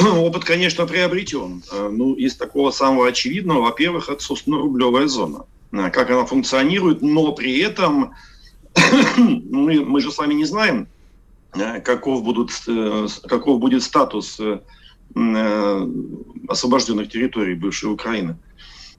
э, 0.00 0.02
опыт, 0.18 0.44
конечно, 0.44 0.86
приобретен. 0.86 1.62
Э, 1.72 1.88
ну, 1.90 2.14
из 2.14 2.36
такого 2.36 2.70
самого 2.70 3.08
очевидного, 3.08 3.62
во-первых, 3.62 4.10
собственно, 4.18 4.58
рублевая 4.58 5.08
зона. 5.08 5.44
Э, 5.72 5.90
как 5.90 6.10
она 6.10 6.24
функционирует, 6.24 7.02
но 7.02 7.32
при 7.32 7.58
этом 7.58 8.14
мы, 9.16 9.84
мы 9.84 10.00
же 10.00 10.10
с 10.10 10.18
вами 10.18 10.34
не 10.34 10.44
знаем, 10.44 10.86
э, 11.54 11.80
каков, 11.80 12.22
будут, 12.22 12.50
э, 12.68 13.06
каков 13.28 13.60
будет 13.60 13.82
статус 13.82 14.40
э, 14.40 14.60
освобожденных 16.48 17.08
территорий 17.08 17.54
бывшей 17.54 17.92
Украины. 17.92 18.36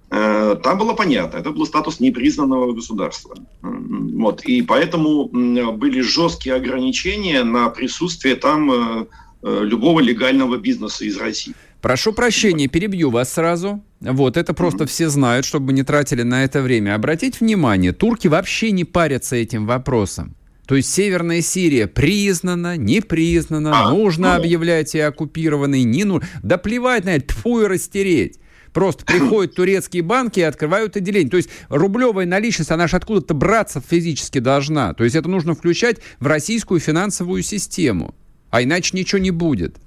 Там 0.10 0.78
было 0.78 0.94
понятно, 0.94 1.40
это 1.40 1.50
был 1.50 1.66
статус 1.66 2.00
непризнанного 2.00 2.72
государства. 2.74 3.36
Вот, 3.62 4.46
и 4.46 4.62
поэтому 4.62 5.26
были 5.26 6.02
жесткие 6.02 6.56
ограничения 6.56 7.44
на 7.44 7.70
присутствие 7.70 8.36
там 8.36 9.08
любого 9.42 10.00
легального 10.00 10.58
бизнеса 10.58 11.06
из 11.06 11.18
России. 11.18 11.56
Прошу 11.86 12.14
прощения, 12.14 12.68
перебью 12.68 13.12
вас 13.12 13.34
сразу. 13.34 13.84
Вот, 14.02 14.38
это 14.38 14.56
просто 14.56 14.88
все 14.88 15.08
знают, 15.08 15.46
чтобы 15.46 15.72
не 15.72 15.84
тратили 15.84 16.24
на 16.24 16.44
это 16.44 16.64
время. 16.64 16.96
Обратите 16.96 17.38
внимание, 17.42 17.94
турки 17.94 18.28
вообще 18.28 18.72
не 18.72 18.86
парятся 18.86 19.36
этим 19.36 19.68
вопросом. 19.68 20.36
То 20.66 20.74
есть 20.74 20.92
Северная 20.92 21.42
Сирия 21.42 21.86
признана, 21.86 22.76
не 22.76 23.02
признана, 23.02 23.86
а, 23.86 23.92
нужно 23.92 24.30
ну... 24.30 24.40
объявлять 24.40 24.96
и 24.96 25.00
оккупированной, 25.00 25.84
не 25.84 26.06
нужно. 26.06 26.28
Да 26.42 26.58
плевать 26.58 27.06
на 27.06 27.18
это, 27.18 27.28
тьфу 27.28 27.62
и 27.62 27.68
растереть. 27.68 28.40
Просто 28.74 29.06
приходят 29.06 29.54
турецкие 29.54 30.02
банки 30.02 30.40
и 30.40 30.42
открывают 30.42 30.98
отделение. 30.98 31.30
То 31.30 31.38
есть 31.38 31.52
рублевая 31.70 32.26
наличность, 32.26 32.72
она 32.72 32.88
же 32.88 32.98
откуда-то 32.98 33.36
браться 33.36 33.80
физически 33.80 34.40
должна. 34.40 34.96
То 34.96 35.04
есть 35.04 35.16
это 35.16 35.30
нужно 35.30 35.54
включать 35.54 35.98
в 36.20 36.26
российскую 36.26 36.80
финансовую 36.80 37.44
систему. 37.44 38.16
А 38.50 38.64
иначе 38.64 38.98
ничего 38.98 39.22
не 39.22 39.30
будет. 39.30 39.78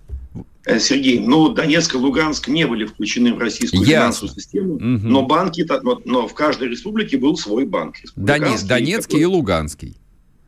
Э, 0.68 0.78
Сергей, 0.78 1.18
ну, 1.18 1.48
Донецк 1.48 1.94
и 1.94 1.96
Луганск 1.96 2.46
не 2.46 2.66
были 2.66 2.84
включены 2.84 3.32
в 3.32 3.38
российскую 3.38 3.80
Ясно. 3.80 3.94
финансовую 3.94 4.34
систему, 4.34 4.74
угу. 4.74 4.84
но 4.84 5.22
банки, 5.22 5.66
но, 5.82 5.98
но 6.04 6.28
в 6.28 6.34
каждой 6.34 6.68
республике 6.68 7.16
был 7.16 7.38
свой 7.38 7.64
банк. 7.64 7.96
Донец, 8.16 8.64
Донецкий 8.64 9.20
и 9.20 9.24
Луганский. 9.24 9.96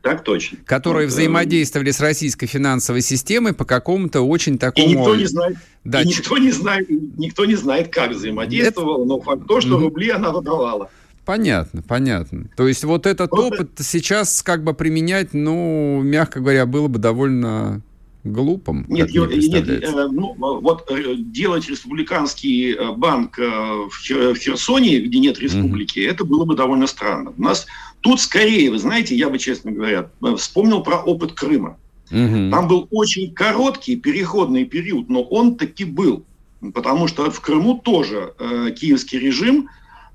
Так 0.03 0.23
точно. 0.23 0.59
Которые 0.65 1.07
вот, 1.07 1.13
взаимодействовали 1.13 1.89
с 1.89 1.99
российской 1.99 2.45
финансовой 2.45 3.01
системой 3.01 3.53
по 3.53 3.65
какому-то 3.65 4.21
очень 4.21 4.59
такому... 4.59 4.85
И 4.85 4.89
никто 4.91 5.15
не 5.15 5.25
знает, 5.25 5.57
да. 5.83 6.01
и 6.03 6.07
никто 6.07 6.37
не 6.37 6.51
знает, 6.51 6.87
никто 6.89 7.45
не 7.45 7.55
знает, 7.55 7.91
как 7.91 8.11
взаимодействовал, 8.11 8.99
Это... 9.01 9.05
но 9.05 9.21
факт 9.21 9.47
то, 9.47 9.59
что 9.59 9.75
угу. 9.75 9.85
рубли 9.85 10.11
она 10.11 10.29
выдавала. 10.29 10.91
Понятно, 11.25 11.81
понятно. 11.81 12.45
То 12.55 12.67
есть 12.67 12.83
вот 12.83 13.07
этот 13.07 13.31
Просто... 13.31 13.55
опыт 13.55 13.71
сейчас 13.79 14.43
как 14.43 14.63
бы 14.63 14.75
применять, 14.75 15.33
ну, 15.33 16.01
мягко 16.03 16.41
говоря, 16.41 16.67
было 16.67 16.87
бы 16.87 16.99
довольно 16.99 17.81
глупым? 18.23 18.85
Нет, 18.87 19.11
нет 19.13 19.31
э, 19.31 20.07
ну, 20.11 20.35
вот 20.37 20.89
э, 20.91 21.15
делать 21.15 21.69
республиканский 21.69 22.73
э, 22.73 22.91
банк 22.91 23.37
в 23.37 23.91
Херсоне, 24.03 24.99
где 24.99 25.19
нет 25.19 25.39
республики, 25.39 25.99
mm-hmm. 25.99 26.09
это 26.09 26.25
было 26.25 26.45
бы 26.45 26.55
довольно 26.55 26.87
странно. 26.87 27.33
У 27.37 27.41
нас 27.41 27.67
тут 28.01 28.19
скорее, 28.19 28.71
вы 28.71 28.77
знаете, 28.77 29.15
я 29.15 29.29
бы, 29.29 29.37
честно 29.37 29.71
говоря, 29.71 30.09
вспомнил 30.37 30.81
про 30.83 30.97
опыт 30.97 31.33
Крыма. 31.33 31.77
Mm-hmm. 32.11 32.51
Там 32.51 32.67
был 32.67 32.87
очень 32.91 33.33
короткий 33.33 33.95
переходный 33.95 34.65
период, 34.65 35.09
но 35.09 35.23
он 35.23 35.55
таки 35.55 35.85
был. 35.85 36.25
Потому 36.73 37.07
что 37.07 37.31
в 37.31 37.39
Крыму 37.41 37.79
тоже 37.79 38.33
э, 38.37 38.71
киевский 38.71 39.17
режим 39.17 39.69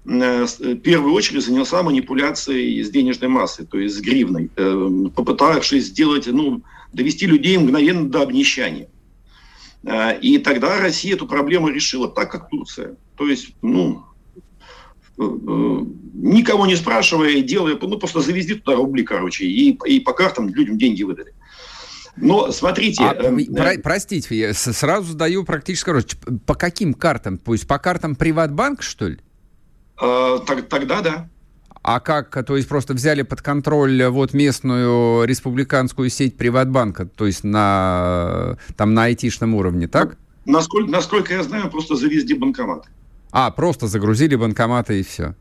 э, 0.05 0.47
в 0.47 0.77
первую 0.77 1.13
очередь 1.13 1.45
занялся 1.45 1.83
манипуляцией 1.83 2.83
с 2.85 2.91
денежной 2.91 3.29
массой, 3.29 3.67
то 3.67 3.79
есть 3.79 3.97
с 3.97 4.01
гривной, 4.01 4.51
э, 4.55 4.91
попытавшись 5.15 5.87
сделать, 5.87 6.29
ну, 6.29 6.63
довести 6.97 7.27
людей 7.27 7.57
мгновенно 7.59 8.09
до 8.09 8.23
обнищания. 8.23 8.89
А, 9.87 10.13
и 10.13 10.39
тогда 10.39 10.81
Россия 10.81 11.15
эту 11.15 11.27
проблему 11.27 11.69
решила 11.69 12.09
так, 12.09 12.33
как 12.33 12.49
Турция. 12.49 12.97
То 13.17 13.29
есть, 13.29 13.55
ну, 13.63 14.05
э, 15.19 15.23
э, 15.23 15.81
никого 16.15 16.67
не 16.67 16.75
спрашивая, 16.75 17.41
делая, 17.43 17.79
ну, 17.81 17.99
просто 17.99 18.21
завезли 18.21 18.57
туда 18.57 18.77
рубли, 18.77 19.05
короче, 19.05 19.47
и, 19.47 19.79
и 19.87 20.01
по 20.01 20.13
картам 20.13 20.49
людям 20.49 20.77
деньги 20.79 21.03
выдали. 21.03 21.35
Но 22.17 22.51
смотрите... 22.51 23.05
А, 23.05 23.15
э, 23.15 23.45
про, 23.55 23.79
простите, 23.83 24.35
я 24.37 24.55
сразу 24.55 25.13
задаю 25.13 25.45
практически 25.45 25.91
вопрос. 25.91 26.07
По 26.47 26.55
каким 26.55 26.95
картам? 26.95 27.39
То 27.39 27.53
есть 27.53 27.69
по 27.69 27.79
картам 27.79 28.17
Приватбанк, 28.17 28.83
что 28.83 29.09
ли? 29.09 29.19
Э, 30.01 30.39
так, 30.47 30.69
тогда 30.69 31.03
да. 31.03 31.29
А 31.89 32.01
как, 32.01 32.45
то 32.45 32.57
есть 32.57 32.69
просто 32.69 32.95
взяли 32.95 33.23
под 33.23 33.43
контроль 33.43 34.07
вот 34.07 34.35
местную 34.35 35.25
республиканскую 35.25 36.11
сеть 36.11 36.37
Приватбанка, 36.37 37.07
то 37.07 37.27
есть 37.27 37.45
на, 37.45 38.59
там 38.77 38.93
на 38.93 39.05
айтишном 39.05 39.55
уровне, 39.55 39.87
так? 39.87 40.19
Насколько, 40.47 40.91
насколько 40.91 41.33
я 41.33 41.45
знаю, 41.45 41.71
просто 41.71 41.95
завезли 41.95 42.35
банкоматы. 42.35 42.89
А, 43.31 43.53
просто 43.53 43.87
загрузили 43.87 44.35
банкоматы 44.35 44.99
и 44.99 45.05
все. 45.05 45.37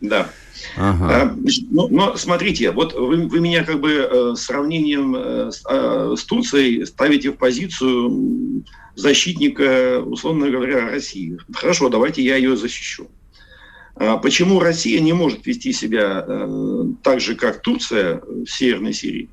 Да. 0.00 0.28
Ага. 0.76 1.22
А, 1.22 1.36
но, 1.70 1.86
но 1.86 2.16
смотрите, 2.16 2.72
вот 2.72 2.94
вы, 2.94 3.28
вы 3.28 3.38
меня 3.38 3.62
как 3.62 3.78
бы 3.78 3.92
э, 3.92 4.34
сравнением 4.34 5.14
э, 5.14 5.52
с, 5.52 5.62
э, 5.70 6.14
с 6.18 6.24
Турцией 6.24 6.84
ставите 6.84 7.30
в 7.30 7.36
позицию 7.36 8.64
защитника, 8.96 10.02
условно 10.04 10.50
говоря, 10.50 10.90
России. 10.90 11.38
Хорошо, 11.52 11.90
давайте 11.90 12.24
я 12.24 12.34
ее 12.34 12.56
защищу. 12.56 13.06
А 13.96 14.16
почему 14.16 14.60
Россия 14.60 15.00
не 15.00 15.12
может 15.12 15.46
вести 15.46 15.72
себя 15.72 16.24
э, 16.26 16.84
так 17.02 17.20
же, 17.20 17.34
как 17.34 17.62
Турция 17.62 18.20
в 18.20 18.46
Северной 18.46 18.92
Сирии? 18.92 19.28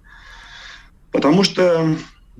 Потому 1.11 1.43
что 1.43 1.95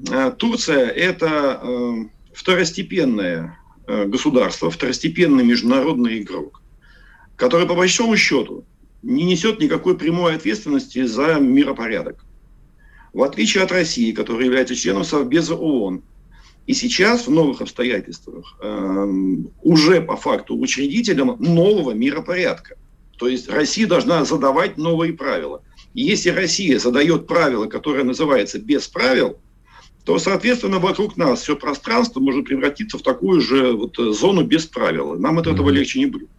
э, 0.10 0.32
Турция– 0.38 0.88
это 0.88 1.60
э, 1.62 1.94
второстепенное 2.34 3.58
государство, 3.88 4.70
второстепенный 4.70 5.46
международный 5.46 6.22
игрок, 6.22 6.62
который, 7.38 7.66
по 7.66 7.74
большому 7.74 8.18
счету, 8.18 8.66
не 9.02 9.24
несет 9.24 9.62
никакой 9.62 9.98
прямой 9.98 10.36
ответственности 10.36 11.06
за 11.06 11.36
миропорядок. 11.36 12.26
В 13.14 13.24
отличие 13.24 13.64
от 13.64 13.72
России, 13.72 14.12
которая 14.12 14.44
является 14.44 14.76
членом 14.76 15.06
Совбеза 15.06 15.56
ООН– 15.56 16.04
и 16.68 16.74
сейчас 16.74 17.28
в 17.28 17.32
новых 17.32 17.62
обстоятельствах 17.62 18.58
э, 18.62 19.08
уже 19.64 20.02
по 20.02 20.18
факту 20.18 20.58
учредителем 20.60 21.38
нового 21.40 21.92
миропорядка. 21.92 22.76
То 23.18 23.30
есть 23.30 23.50
Россия 23.50 23.88
должна 23.88 24.26
задавать 24.26 24.78
новые 24.78 25.14
правила. 25.14 25.64
И 25.94 26.04
если 26.04 26.30
Россия 26.30 26.78
задает 26.78 27.26
правила, 27.26 27.68
которое 27.68 28.04
называется 28.04 28.60
без 28.60 28.88
правил, 28.88 29.38
то, 30.04 30.20
соответственно, 30.20 30.80
вокруг 30.80 31.16
нас 31.16 31.42
все 31.42 31.56
пространство 31.56 32.20
может 32.20 32.46
превратиться 32.46 32.98
в 32.98 33.02
такую 33.02 33.40
же 33.42 33.72
вот 33.72 33.96
зону 33.98 34.44
без 34.44 34.66
правил. 34.66 35.18
Нам 35.18 35.40
от 35.40 35.48
этого 35.48 35.70
легче 35.70 36.00
не 36.00 36.06
будет. 36.06 36.30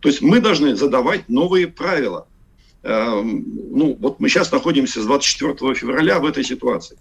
То 0.00 0.08
есть 0.08 0.20
мы 0.20 0.40
должны 0.40 0.76
задавать 0.76 1.28
новые 1.28 1.66
правила. 1.68 2.28
Эм, 2.82 3.44
ну, 3.72 3.96
вот 3.98 4.20
мы 4.20 4.28
сейчас 4.28 4.52
находимся 4.52 5.02
с 5.02 5.06
24 5.06 5.74
февраля 5.74 6.18
в 6.18 6.26
этой 6.26 6.44
ситуации. 6.44 6.98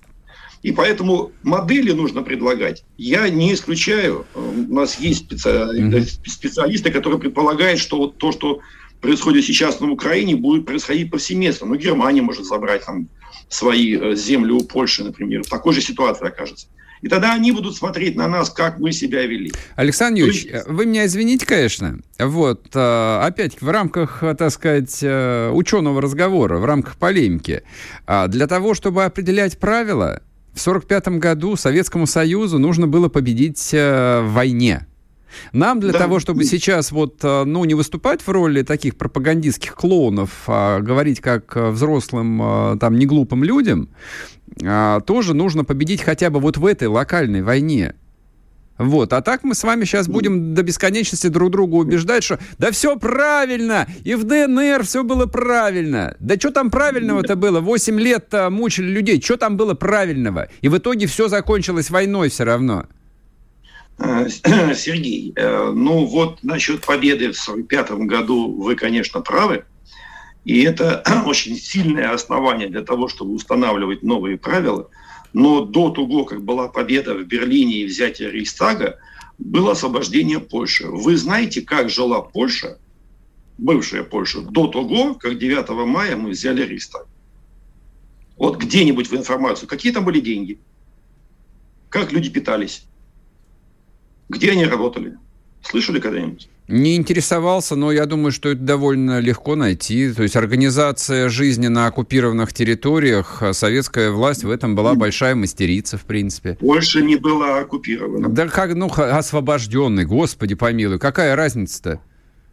И 0.61 0.71
поэтому 0.71 1.31
модели 1.43 1.91
нужно 1.91 2.21
предлагать. 2.21 2.83
Я 2.97 3.29
не 3.29 3.53
исключаю, 3.53 4.25
у 4.35 4.73
нас 4.73 4.99
есть 4.99 5.25
специалисты, 5.25 6.91
которые 6.91 7.19
предполагают, 7.19 7.79
что 7.79 7.97
вот 7.97 8.17
то, 8.17 8.31
что 8.31 8.59
происходит 9.01 9.45
сейчас 9.45 9.79
на 9.79 9.89
Украине, 9.89 10.35
будет 10.35 10.65
происходить 10.65 11.11
повсеместно. 11.11 11.67
Ну, 11.67 11.75
Германия 11.75 12.21
может 12.21 12.45
забрать 12.45 12.85
там 12.85 13.07
свои 13.47 13.97
э, 13.97 14.15
земли 14.15 14.51
у 14.51 14.61
Польши, 14.61 15.03
например. 15.03 15.43
В 15.43 15.49
такой 15.49 15.73
же 15.73 15.81
ситуации 15.81 16.27
окажется. 16.27 16.67
И 17.01 17.07
тогда 17.07 17.33
они 17.33 17.53
будут 17.53 17.77
смотреть 17.77 18.17
на 18.17 18.27
нас, 18.27 18.49
как 18.49 18.77
мы 18.77 18.91
себя 18.91 19.25
вели. 19.25 19.53
Александр 19.75 20.19
Юрьевич, 20.19 20.45
есть... 20.45 20.67
вы 20.67 20.85
меня 20.85 21.05
извините, 21.05 21.45
конечно. 21.45 21.99
Вот, 22.19 22.75
э, 22.75 23.19
опять 23.23 23.61
в 23.61 23.69
рамках, 23.69 24.21
так 24.37 24.51
сказать, 24.51 24.99
э, 25.01 25.49
ученого 25.51 26.01
разговора, 26.01 26.59
в 26.59 26.65
рамках 26.65 26.97
полемики. 26.97 27.63
А 28.05 28.27
для 28.27 28.47
того, 28.47 28.73
чтобы 28.73 29.05
определять 29.05 29.57
правила, 29.57 30.21
в 30.59 30.67
1945 30.67 31.19
году 31.19 31.55
Советскому 31.55 32.05
Союзу 32.05 32.59
нужно 32.59 32.87
было 32.87 33.09
победить 33.09 33.73
э, 33.73 34.21
в 34.21 34.33
войне. 34.33 34.85
Нам 35.53 35.79
для 35.79 35.91
да. 35.91 35.99
того, 35.99 36.19
чтобы 36.19 36.43
сейчас 36.43 36.91
вот, 36.91 37.19
э, 37.23 37.43
ну, 37.45 37.63
не 37.65 37.73
выступать 37.73 38.21
в 38.21 38.29
роли 38.29 38.63
таких 38.63 38.97
пропагандистских 38.97 39.75
клоунов, 39.75 40.43
а 40.47 40.79
говорить 40.79 41.21
как 41.21 41.55
э, 41.55 41.69
взрослым, 41.69 42.41
э, 42.41 42.77
там, 42.79 42.97
неглупым 42.97 43.43
людям, 43.43 43.89
тоже 45.05 45.35
нужно 45.35 45.63
победить 45.63 46.01
хотя 46.01 46.29
бы 46.31 46.39
вот 46.39 46.57
в 46.57 46.65
этой 46.65 46.87
локальной 46.87 47.43
войне. 47.43 47.93
Вот. 48.79 49.11
А 49.11 49.21
так 49.21 49.43
мы 49.43 49.55
с 49.55 49.63
вами 49.65 49.83
сейчас 49.83 50.07
будем 50.07 50.55
до 50.55 50.63
бесконечности 50.63 51.27
друг 51.27 51.51
друга 51.51 51.75
убеждать, 51.75 52.23
что 52.23 52.39
да 52.57 52.71
все 52.71 52.95
правильно, 52.95 53.87
и 54.05 54.15
в 54.15 54.23
ДНР 54.23 54.85
все 54.85 55.03
было 55.03 55.25
правильно. 55.25 56.15
Да 56.21 56.35
что 56.35 56.51
там 56.51 56.71
правильного-то 56.71 57.35
было? 57.35 57.59
Восемь 57.59 57.99
лет 57.99 58.33
мучили 58.49 58.87
людей, 58.87 59.21
что 59.21 59.35
там 59.35 59.57
было 59.57 59.73
правильного? 59.73 60.47
И 60.61 60.69
в 60.69 60.77
итоге 60.77 61.07
все 61.07 61.27
закончилось 61.27 61.89
войной 61.89 62.29
все 62.29 62.45
равно. 62.45 62.85
Э, 63.97 64.29
Сергей, 64.73 65.33
э, 65.35 65.71
ну 65.75 66.05
вот 66.05 66.41
насчет 66.41 66.85
победы 66.85 67.33
в 67.33 67.47
1945 67.47 68.07
году 68.07 68.61
вы, 68.61 68.75
конечно, 68.75 69.19
правы. 69.19 69.65
И 70.45 70.63
это 70.63 71.03
очень 71.25 71.57
сильное 71.57 72.13
основание 72.13 72.69
для 72.69 72.83
того, 72.83 73.09
чтобы 73.09 73.33
устанавливать 73.33 74.03
новые 74.03 74.37
правила– 74.37 74.87
но 75.33 75.65
до 75.65 75.89
того, 75.89 76.25
как 76.25 76.43
была 76.43 76.67
победа 76.67 77.15
в 77.15 77.23
Берлине 77.25 77.81
и 77.81 77.85
взятие 77.85 78.31
Рейхстага, 78.31 78.99
было 79.37 79.71
освобождение 79.71 80.39
Польши. 80.39 80.87
Вы 80.87 81.17
знаете, 81.17 81.61
как 81.61 81.89
жила 81.89 82.21
Польша, 82.21 82.77
бывшая 83.57 84.03
Польша, 84.03 84.41
до 84.41 84.67
того, 84.67 85.15
как 85.15 85.37
9 85.37 85.69
мая 85.87 86.17
мы 86.17 86.31
взяли 86.31 86.63
Рейхстаг? 86.63 87.07
Вот 88.37 88.57
где-нибудь 88.57 89.09
в 89.09 89.15
информацию, 89.15 89.67
какие 89.67 89.91
там 89.91 90.05
были 90.05 90.19
деньги, 90.19 90.59
как 91.89 92.11
люди 92.11 92.29
питались, 92.29 92.85
где 94.29 94.51
они 94.51 94.65
работали. 94.65 95.17
Слышали 95.61 95.99
когда-нибудь? 95.99 96.49
Не 96.69 96.97
интересовался, 96.97 97.75
но 97.75 97.91
я 97.91 98.05
думаю, 98.05 98.31
что 98.31 98.49
это 98.49 98.61
довольно 98.61 99.19
легко 99.19 99.55
найти. 99.55 100.13
То 100.13 100.21
есть 100.21 100.35
организация 100.35 101.27
жизни 101.27 101.65
на 101.65 101.87
оккупированных 101.87 102.53
территориях, 102.53 103.41
а 103.41 103.53
советская 103.53 104.11
власть 104.11 104.43
в 104.43 104.51
этом 104.51 104.75
была 104.75 104.93
большая 104.93 105.33
мастерица, 105.33 105.97
в 105.97 106.03
принципе. 106.03 106.57
Польша 106.59 107.01
не 107.01 107.15
была 107.15 107.57
оккупирована. 107.61 108.29
Да 108.29 108.47
как, 108.47 108.75
ну, 108.75 108.87
освобожденный, 108.87 110.05
господи 110.05 110.53
помилуй, 110.53 110.99
какая 110.99 111.35
разница-то? 111.35 112.01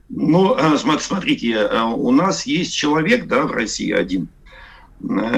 Ну, 0.09 0.55
а, 0.55 0.79
смотрите, 0.79 1.59
а, 1.59 1.85
у 1.89 2.11
нас 2.11 2.47
есть 2.47 2.75
человек, 2.75 3.27
да, 3.27 3.43
в 3.43 3.53
России 3.53 3.93
один, 3.93 4.29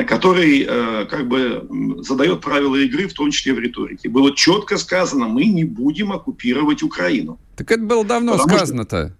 который 0.06 0.64
э, 0.68 1.06
как 1.06 1.28
бы 1.28 1.66
задает 2.02 2.40
правила 2.40 2.76
игры, 2.76 3.08
в 3.08 3.12
том 3.12 3.30
числе 3.30 3.54
в 3.54 3.58
риторике. 3.58 4.08
Было 4.08 4.34
четко 4.34 4.78
сказано, 4.78 5.28
мы 5.28 5.46
не 5.46 5.64
будем 5.64 6.12
оккупировать 6.12 6.82
Украину. 6.82 7.38
Так 7.56 7.70
это 7.70 7.82
было 7.82 8.04
давно 8.04 8.38
сказано-то. 8.38 9.16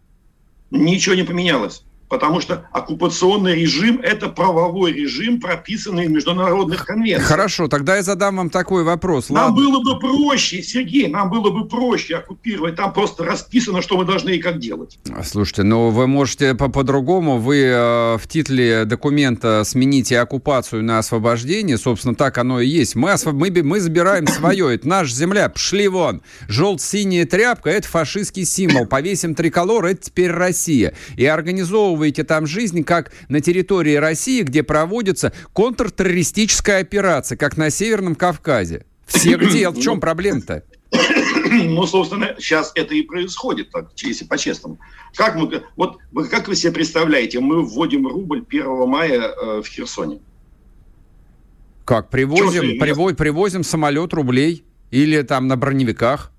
Ничего 0.70 1.14
не 1.14 1.24
поменялось. 1.24 1.82
Потому 2.08 2.40
что 2.40 2.68
оккупационный 2.72 3.54
режим– 3.54 4.00
это 4.02 4.28
правовой 4.28 4.92
режим, 4.92 5.40
прописанный 5.40 6.06
в 6.06 6.10
международных 6.10 6.86
конвенциях. 6.86 7.28
Хорошо, 7.28 7.68
тогда 7.68 7.96
я 7.96 8.02
задам 8.02 8.36
вам 8.36 8.50
такой 8.50 8.82
вопрос. 8.82 9.28
Нам 9.28 9.50
Ладно. 9.50 9.56
было 9.56 9.82
бы 9.82 9.98
проще, 9.98 10.62
Сергей, 10.62 11.08
нам 11.08 11.30
было 11.30 11.50
бы 11.50 11.68
проще 11.68 12.16
оккупировать. 12.16 12.76
Там 12.76 12.92
просто 12.92 13.24
расписано, 13.24 13.82
что 13.82 13.98
мы 13.98 14.04
должны 14.04 14.30
и 14.30 14.38
как 14.38 14.58
делать. 14.58 14.98
Слушайте, 15.24 15.64
ну 15.64 15.90
вы 15.90 16.06
можете 16.06 16.54
по-другому. 16.54 17.36
По 17.36 17.38
вы 17.38 17.62
э, 17.64 18.16
в 18.16 18.26
титле 18.26 18.84
документа 18.84 19.62
смените 19.64 20.18
оккупацию 20.18 20.82
на 20.82 20.98
освобождение. 20.98 21.76
Собственно, 21.76 22.14
так 22.14 22.38
оно 22.38 22.60
и 22.60 22.66
есть. 22.66 22.94
Мы, 22.94 23.12
освоб... 23.12 23.34
мы, 23.34 23.50
мы 23.62 23.80
забираем 23.80 24.26
свое. 24.28 24.74
Это 24.74 24.88
наша 24.88 25.14
земля. 25.14 25.48
Пшли 25.50 25.88
вон. 25.88 26.22
Желт-синяя 26.48 27.26
тряпка– 27.26 27.70
это 27.70 27.86
фашистский 27.86 28.44
символ. 28.44 28.86
Повесим 28.86 29.34
триколор– 29.34 29.84
это 29.86 30.04
теперь 30.04 30.30
Россия. 30.30 30.94
И 31.16 31.26
организовываем 31.26 31.97
организовываете 31.98 32.24
там 32.24 32.46
жизнь, 32.46 32.84
как 32.84 33.12
на 33.28 33.40
территории 33.40 33.94
России, 33.96 34.42
где 34.42 34.62
проводится 34.62 35.32
контртеррористическая 35.52 36.80
операция, 36.80 37.36
как 37.36 37.56
на 37.56 37.70
Северном 37.70 38.14
Кавказе. 38.14 38.84
Все 39.06 39.36
где? 39.36 39.68
В 39.70 39.80
чем 39.80 40.00
проблема-то? 40.00 40.62
Ну, 41.50 41.86
собственно, 41.86 42.36
сейчас 42.38 42.72
это 42.74 42.94
и 42.94 43.00
происходит, 43.00 43.70
так, 43.70 43.88
если 43.96 44.26
по-честному. 44.26 44.78
Как, 45.14 45.34
мы, 45.34 45.62
вот, 45.76 45.96
как 46.30 46.46
вы 46.46 46.54
себе 46.54 46.72
представляете, 46.72 47.40
мы 47.40 47.62
вводим 47.62 48.06
рубль 48.06 48.44
1 48.46 48.86
мая 48.86 49.22
э, 49.22 49.62
в 49.62 49.66
Херсоне? 49.66 50.20
Как? 51.86 52.10
Привозим, 52.10 52.78
приво, 52.78 53.14
привозим 53.14 53.64
самолет 53.64 54.12
рублей 54.12 54.62
или 54.90 55.22
там 55.22 55.46
на 55.46 55.56
броневиках? 55.56 56.32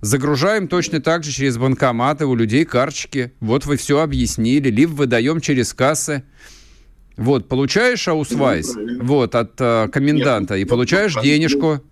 Загружаем 0.00 0.68
точно 0.68 1.00
так 1.00 1.24
же 1.24 1.32
через 1.32 1.58
банкоматы 1.58 2.26
у 2.26 2.34
людей 2.34 2.64
карточки. 2.64 3.32
Вот 3.40 3.66
вы 3.66 3.76
все 3.76 4.00
объяснили. 4.00 4.70
Либо 4.70 4.92
выдаем 4.92 5.40
через 5.40 5.74
кассы. 5.74 6.22
Вот, 7.16 7.48
получаешь 7.48 8.06
аусвайс 8.06 8.76
ну, 8.76 9.04
вот, 9.04 9.34
от 9.34 9.60
э, 9.60 9.88
коменданта 9.92 10.54
Нет, 10.54 10.66
и 10.66 10.70
получаешь 10.70 11.16
ну, 11.16 11.22
денежку. 11.22 11.82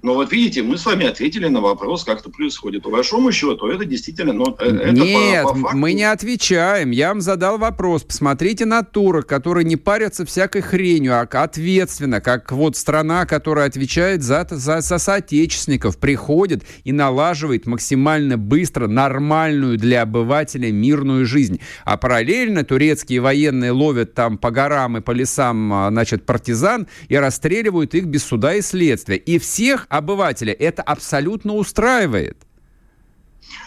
Но 0.00 0.14
вот 0.14 0.32
видите, 0.32 0.62
мы 0.62 0.78
с 0.78 0.86
вами 0.86 1.06
ответили 1.06 1.48
на 1.48 1.60
вопрос, 1.60 2.04
как 2.04 2.20
это 2.20 2.30
происходит. 2.30 2.84
По 2.84 2.90
большому 2.90 3.32
счету, 3.32 3.66
это 3.66 3.84
действительно... 3.84 4.32
Ну, 4.32 4.54
это 4.58 4.92
Нет, 4.92 5.42
по, 5.42 5.54
по 5.54 5.58
факту... 5.58 5.76
мы 5.76 5.92
не 5.92 6.04
отвечаем. 6.04 6.92
Я 6.92 7.08
вам 7.08 7.20
задал 7.20 7.58
вопрос. 7.58 8.04
Посмотрите 8.04 8.64
на 8.64 8.84
турок, 8.84 9.26
которые 9.26 9.64
не 9.64 9.76
парятся 9.76 10.24
всякой 10.24 10.62
хренью, 10.62 11.18
а 11.18 11.22
ответственно, 11.22 12.20
как 12.20 12.52
вот 12.52 12.76
страна, 12.76 13.26
которая 13.26 13.66
отвечает 13.66 14.22
за, 14.22 14.46
за, 14.48 14.80
за 14.80 14.98
соотечественников, 14.98 15.98
приходит 15.98 16.62
и 16.84 16.92
налаживает 16.92 17.66
максимально 17.66 18.38
быстро 18.38 18.86
нормальную 18.86 19.78
для 19.78 20.02
обывателя 20.02 20.70
мирную 20.70 21.26
жизнь. 21.26 21.60
А 21.84 21.96
параллельно 21.96 22.62
турецкие 22.62 23.20
военные 23.20 23.72
ловят 23.72 24.14
там 24.14 24.38
по 24.38 24.52
горам 24.52 24.96
и 24.98 25.00
по 25.00 25.10
лесам, 25.10 25.72
а, 25.72 25.88
значит, 25.90 26.24
партизан 26.24 26.86
и 27.08 27.16
расстреливают 27.16 27.94
их 27.94 28.04
без 28.04 28.24
суда 28.24 28.54
и 28.54 28.62
следствия. 28.62 29.16
И 29.16 29.38
всех 29.38 29.87
обывателя 29.88 30.52
это 30.52 30.82
абсолютно 30.82 31.54
устраивает. 31.54 32.36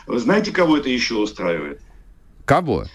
Вы 0.08 0.20
знаете, 0.20 0.52
кого 0.52 0.78
это 0.78 0.90
еще 0.90 1.16
устраивает? 1.16 1.82
Кого? 2.46 2.86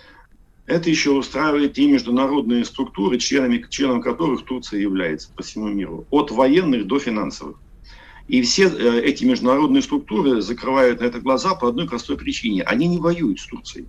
Это 0.66 0.91
еще 0.91 1.12
устраивает 1.12 1.79
и 1.79 1.87
международные 1.87 2.64
структуры, 2.64 3.18
членами, 3.18 3.64
членом 3.70 4.03
которых 4.03 4.45
Турция 4.45 4.81
является 4.81 5.31
по 5.35 5.43
всему 5.43 5.68
миру. 5.68 6.07
От 6.11 6.31
военных 6.31 6.87
до 6.87 6.99
финансовых. 6.99 7.57
И 8.27 8.43
все 8.43 8.68
э, 8.68 9.01
эти 9.03 9.24
международные 9.24 9.83
структуры 9.83 10.41
закрывают 10.41 11.01
на 11.01 11.05
это 11.05 11.20
глаза 11.20 11.55
по 11.55 11.68
одной 11.68 11.87
простой 11.89 12.16
причине. 12.16 12.62
Они 12.64 12.89
не 12.89 12.99
воюют 12.99 13.39
с 13.39 13.47
Турцией, 13.47 13.87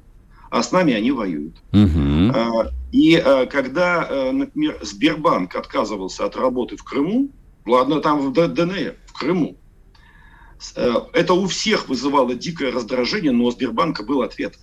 а 0.52 0.62
с 0.62 0.72
нами 0.72 0.94
они 0.94 1.12
воюют. 1.12 1.56
Угу. 1.74 2.72
И 2.92 3.16
э, 3.16 3.46
когда, 3.48 4.08
э, 4.08 4.32
например, 4.32 4.78
Сбербанк 4.84 5.56
отказывался 5.56 6.26
от 6.26 6.36
работы 6.36 6.78
в 6.78 6.84
Крыму, 6.84 7.30
ладно, 7.68 8.02
там 8.02 8.32
в 8.32 8.34
ДНР, 8.34 8.96
Крыму. 9.18 9.58
Э, 10.76 10.94
это 11.14 11.34
у 11.34 11.48
всех 11.48 11.90
вызывало 11.90 12.36
дикое 12.36 12.72
раздражение, 12.72 13.32
но 13.32 13.46
у 13.46 13.52
Сбербанка 13.52 14.04
был 14.04 14.22
ответ. 14.22 14.58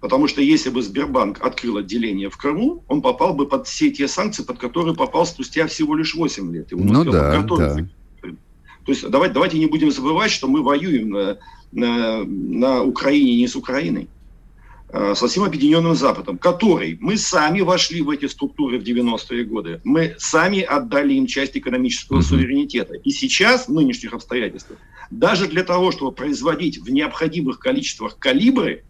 Потому 0.00 0.28
что 0.28 0.40
если 0.40 0.70
бы 0.70 0.82
Сбербанк 0.82 1.40
открыл 1.44 1.78
отделение 1.78 2.30
в 2.30 2.36
Крыму, 2.36 2.84
он 2.86 3.02
попал 3.02 3.34
бы 3.34 3.48
под 3.48 3.66
все 3.66 3.90
те 3.90 4.06
санкции, 4.06 4.44
под 4.44 4.58
которые 4.58 4.94
попал 4.94 5.26
спустя 5.26 5.66
всего 5.66 5.96
лишь 5.96 6.14
8 6.14 6.52
лет. 6.52 6.70
Ему 6.70 6.84
ну 6.84 7.04
да, 7.04 7.42
да. 7.42 7.88
То 8.84 8.92
есть 8.92 9.08
давайте, 9.10 9.34
давайте 9.34 9.58
не 9.58 9.66
будем 9.66 9.90
забывать, 9.90 10.30
что 10.30 10.48
мы 10.48 10.62
воюем 10.62 11.10
на, 11.10 11.38
на, 11.72 12.24
на 12.24 12.82
Украине 12.82 13.36
не 13.36 13.48
с 13.48 13.56
Украиной. 13.56 14.08
Э, 14.90 15.14
со 15.14 15.28
всем 15.28 15.44
Объединенным 15.44 15.94
Западом, 15.94 16.38
который 16.38 16.96
мы 17.00 17.18
сами 17.18 17.60
вошли 17.60 18.00
в 18.00 18.08
эти 18.08 18.24
структуры 18.24 18.78
в 18.78 18.82
90-е 18.82 19.44
годы. 19.44 19.80
Мы 19.84 20.14
сами 20.18 20.62
отдали 20.62 21.12
им 21.12 21.26
часть 21.26 21.58
экономического 21.58 22.22
суверенитета. 22.22 22.94
И 22.94 23.10
сейчас, 23.10 23.68
в 23.68 23.72
нынешних 23.72 24.14
обстоятельствах, 24.14 24.78
даже 25.10 25.46
для 25.46 25.62
того, 25.62 25.92
чтобы 25.92 26.12
производить 26.12 26.78
в 26.78 26.88
необходимых 26.90 27.58
количествах 27.58 28.18
калибры, 28.18 28.84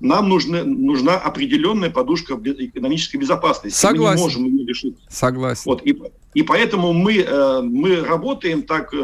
нам 0.00 0.28
нужна, 0.28 0.64
нужна 0.64 1.16
определенная 1.16 1.90
подушка 1.90 2.34
экономической 2.34 3.16
безопасности. 3.16 3.78
Согласен. 3.78 4.10
Мы 4.10 4.16
не 4.16 4.22
можем 4.22 4.56
ее 4.56 4.66
решить. 4.66 4.96
Согласен. 5.08 5.62
Вот, 5.66 5.82
и, 5.82 5.96
и 6.34 6.42
поэтому 6.42 6.92
мы, 6.92 7.16
э, 7.16 7.60
мы 7.62 8.04
работаем 8.04 8.62
так, 8.62 8.92
э, 8.92 8.96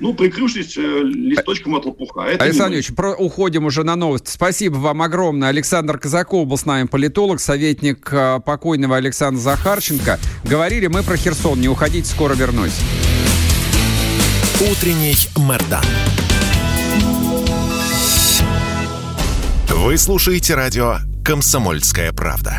ну, 0.00 0.14
прикрывшись 0.14 0.76
э, 0.78 0.80
листочком 0.80 1.74
от 1.74 1.84
лопуха. 1.84 2.22
Это 2.22 2.44
Александр 2.44 2.76
Ильич, 2.76 2.94
про, 2.94 3.14
уходим 3.14 3.66
уже 3.66 3.84
на 3.84 3.94
новости. 3.94 4.30
Спасибо 4.30 4.76
вам 4.76 5.02
огромное. 5.02 5.50
Александр 5.50 5.98
Казаков 5.98 6.46
был 6.46 6.56
с 6.56 6.64
нами 6.64 6.86
политолог, 6.86 7.40
советник 7.40 8.10
покойного 8.44 8.96
Александра 8.96 9.40
Захарченко. 9.40 10.18
Говорили 10.44 10.86
мы 10.86 11.02
про 11.02 11.16
Херсон. 11.16 11.60
Не 11.60 11.68
уходите, 11.68 12.08
скоро 12.08 12.34
вернусь. 12.34 12.78
Утренний 14.60 15.16
Мордан. 15.36 15.84
Вы 19.68 19.96
слушаете 19.96 20.54
радио 20.54 20.96
«Комсомольская 21.24 22.12
правда». 22.12 22.58